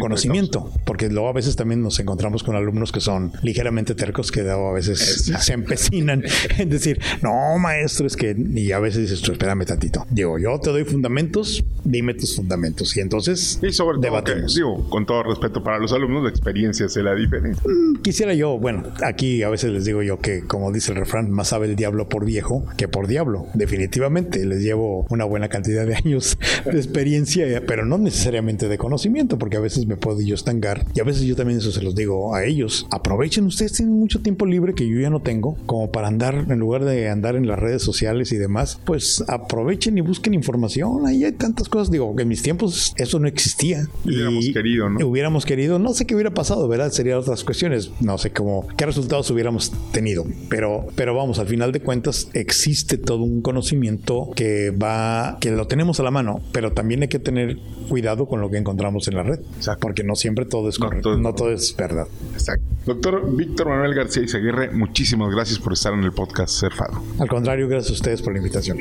conocimiento, 0.00 0.70
porque 0.84 1.08
luego 1.08 1.28
a 1.28 1.32
veces 1.32 1.56
también 1.56 1.82
nos 1.82 1.98
encontramos 2.00 2.42
con 2.42 2.56
alumnos 2.56 2.92
que 2.92 3.00
son 3.00 3.32
ligeramente 3.42 3.94
tercos 3.94 4.30
que 4.30 4.40
a 4.48 4.72
veces 4.72 5.32
se 5.38 5.52
empecinan 5.52 6.24
en 6.58 6.68
decir, 6.68 7.00
no, 7.22 7.58
maestro, 7.58 8.06
es 8.06 8.16
que, 8.16 8.36
y 8.36 8.72
a 8.72 8.78
veces 8.78 9.02
dices, 9.02 9.20
tú, 9.20 9.32
espérame 9.32 9.64
tantito. 9.64 10.06
Digo, 10.10 10.38
yo 10.38 10.58
te 10.60 10.70
doy 10.70 10.84
fundamentos, 10.84 11.64
dime 11.84 12.14
tus 12.14 12.36
fundamentos. 12.36 12.96
Y 12.96 13.00
entonces, 13.00 13.58
y 13.62 13.72
sobre 13.72 13.98
todo, 13.98 14.22
digo, 14.54 14.88
con 14.88 15.06
todo 15.06 15.22
respeto 15.22 15.62
para 15.62 15.78
los 15.78 15.92
alumnos, 15.92 16.24
de 16.24 16.30
experiencia 16.30 16.71
experiencia 16.72 16.86
hace 16.86 17.02
la 17.02 17.14
diferencia. 17.14 17.62
Mm, 17.66 18.02
quisiera 18.02 18.34
yo, 18.34 18.58
bueno, 18.58 18.84
aquí 19.04 19.42
a 19.42 19.48
veces 19.48 19.72
les 19.72 19.84
digo 19.84 20.02
yo 20.02 20.18
que, 20.18 20.42
como 20.46 20.72
dice 20.72 20.92
el 20.92 20.98
refrán, 20.98 21.30
más 21.30 21.48
sabe 21.48 21.66
el 21.66 21.76
diablo 21.76 22.08
por 22.08 22.24
viejo 22.24 22.64
que 22.76 22.88
por 22.88 23.06
diablo. 23.06 23.46
Definitivamente 23.54 24.44
les 24.46 24.62
llevo 24.62 25.06
una 25.10 25.24
buena 25.24 25.48
cantidad 25.48 25.86
de 25.86 25.94
años 26.04 26.38
de 26.64 26.76
experiencia, 26.76 27.62
pero 27.66 27.84
no 27.84 27.98
necesariamente 27.98 28.68
de 28.68 28.78
conocimiento, 28.78 29.38
porque 29.38 29.56
a 29.56 29.60
veces 29.60 29.86
me 29.86 29.96
puedo 29.96 30.20
yo 30.20 30.34
estancar 30.34 30.84
y 30.94 31.00
a 31.00 31.04
veces 31.04 31.22
yo 31.22 31.36
también 31.36 31.58
eso 31.58 31.72
se 31.72 31.82
los 31.82 31.94
digo 31.94 32.34
a 32.34 32.44
ellos. 32.44 32.86
Aprovechen 32.90 33.44
ustedes, 33.44 33.72
tienen 33.72 33.94
mucho 33.94 34.20
tiempo 34.20 34.46
libre 34.46 34.74
que 34.74 34.88
yo 34.88 35.00
ya 35.00 35.10
no 35.10 35.20
tengo, 35.20 35.56
como 35.66 35.90
para 35.90 36.08
andar, 36.08 36.46
en 36.48 36.58
lugar 36.58 36.84
de 36.84 37.08
andar 37.08 37.36
en 37.36 37.46
las 37.46 37.58
redes 37.58 37.82
sociales 37.82 38.32
y 38.32 38.36
demás, 38.36 38.80
pues 38.84 39.24
aprovechen 39.28 39.98
y 39.98 40.00
busquen 40.00 40.34
información. 40.34 41.06
Ahí 41.06 41.24
hay 41.24 41.32
tantas 41.32 41.68
cosas. 41.68 41.90
Digo, 41.90 42.14
que 42.16 42.22
en 42.22 42.28
mis 42.28 42.42
tiempos 42.42 42.94
eso 42.96 43.18
no 43.18 43.28
existía. 43.28 43.86
Hubiéramos 44.04 44.48
querido, 44.52 44.90
¿no? 44.90 45.06
Hubiéramos 45.06 45.44
querido, 45.44 45.78
no 45.78 45.92
sé 45.92 46.06
qué 46.06 46.14
hubiera 46.14 46.32
pasado, 46.32 46.61
¿verdad? 46.68 46.90
Serían 46.90 47.18
otras 47.18 47.44
cuestiones. 47.44 47.90
No 48.00 48.18
sé 48.18 48.30
cómo, 48.30 48.66
qué 48.76 48.86
resultados 48.86 49.30
hubiéramos 49.30 49.72
tenido. 49.92 50.24
Pero, 50.48 50.86
pero 50.94 51.14
vamos, 51.14 51.38
al 51.38 51.46
final 51.46 51.72
de 51.72 51.80
cuentas 51.80 52.28
existe 52.34 52.98
todo 52.98 53.22
un 53.22 53.42
conocimiento 53.42 54.30
que 54.34 54.70
va, 54.70 55.38
que 55.40 55.50
lo 55.50 55.66
tenemos 55.66 56.00
a 56.00 56.02
la 56.02 56.10
mano, 56.10 56.40
pero 56.52 56.72
también 56.72 57.02
hay 57.02 57.08
que 57.08 57.18
tener 57.18 57.58
cuidado 57.88 58.26
con 58.26 58.40
lo 58.40 58.50
que 58.50 58.58
encontramos 58.58 59.08
en 59.08 59.14
la 59.16 59.22
red. 59.22 59.40
Porque 59.80 60.04
no 60.04 60.14
siempre 60.14 60.44
todo 60.44 60.68
es 60.68 60.78
correcto, 60.78 61.16
no 61.16 61.34
todo 61.34 61.52
es 61.52 61.74
verdad. 61.76 62.06
Exacto. 62.32 62.64
Doctor 62.86 63.36
Víctor 63.36 63.68
Manuel 63.68 63.94
García 63.94 64.22
Izaguirre, 64.24 64.70
muchísimas 64.70 65.30
gracias 65.32 65.58
por 65.58 65.72
estar 65.72 65.92
en 65.92 66.02
el 66.02 66.12
podcast 66.12 66.58
Cerfado. 66.58 67.02
Al 67.18 67.28
contrario, 67.28 67.68
gracias 67.68 67.90
a 67.90 67.94
ustedes 67.94 68.22
por 68.22 68.32
la 68.32 68.38
invitación 68.38 68.78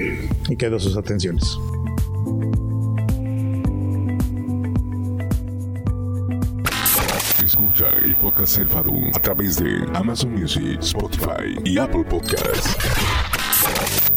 y 0.50 0.56
quedo 0.56 0.80
sus 0.80 0.98
atenciones. 0.98 1.58
Escucha 7.82 8.06
el 8.06 8.16
podcast 8.16 8.56
Cerfado 8.56 8.92
a 9.14 9.20
través 9.20 9.58
de 9.58 9.84
Amazon 9.96 10.34
Music, 10.34 10.80
Spotify 10.82 11.58
y 11.64 11.78
Apple 11.80 12.04
Podcasts. 12.04 12.78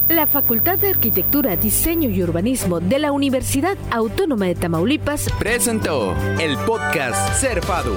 La 0.08 0.26
Facultad 0.26 0.78
de 0.78 0.90
Arquitectura, 0.90 1.56
Diseño 1.56 2.10
y 2.10 2.22
Urbanismo 2.22 2.80
de 2.80 2.98
la 2.98 3.12
Universidad 3.12 3.78
Autónoma 3.90 4.46
de 4.46 4.54
Tamaulipas 4.54 5.28
presentó 5.38 6.14
el 6.40 6.56
podcast 6.58 7.40
Cerfado. 7.40 7.94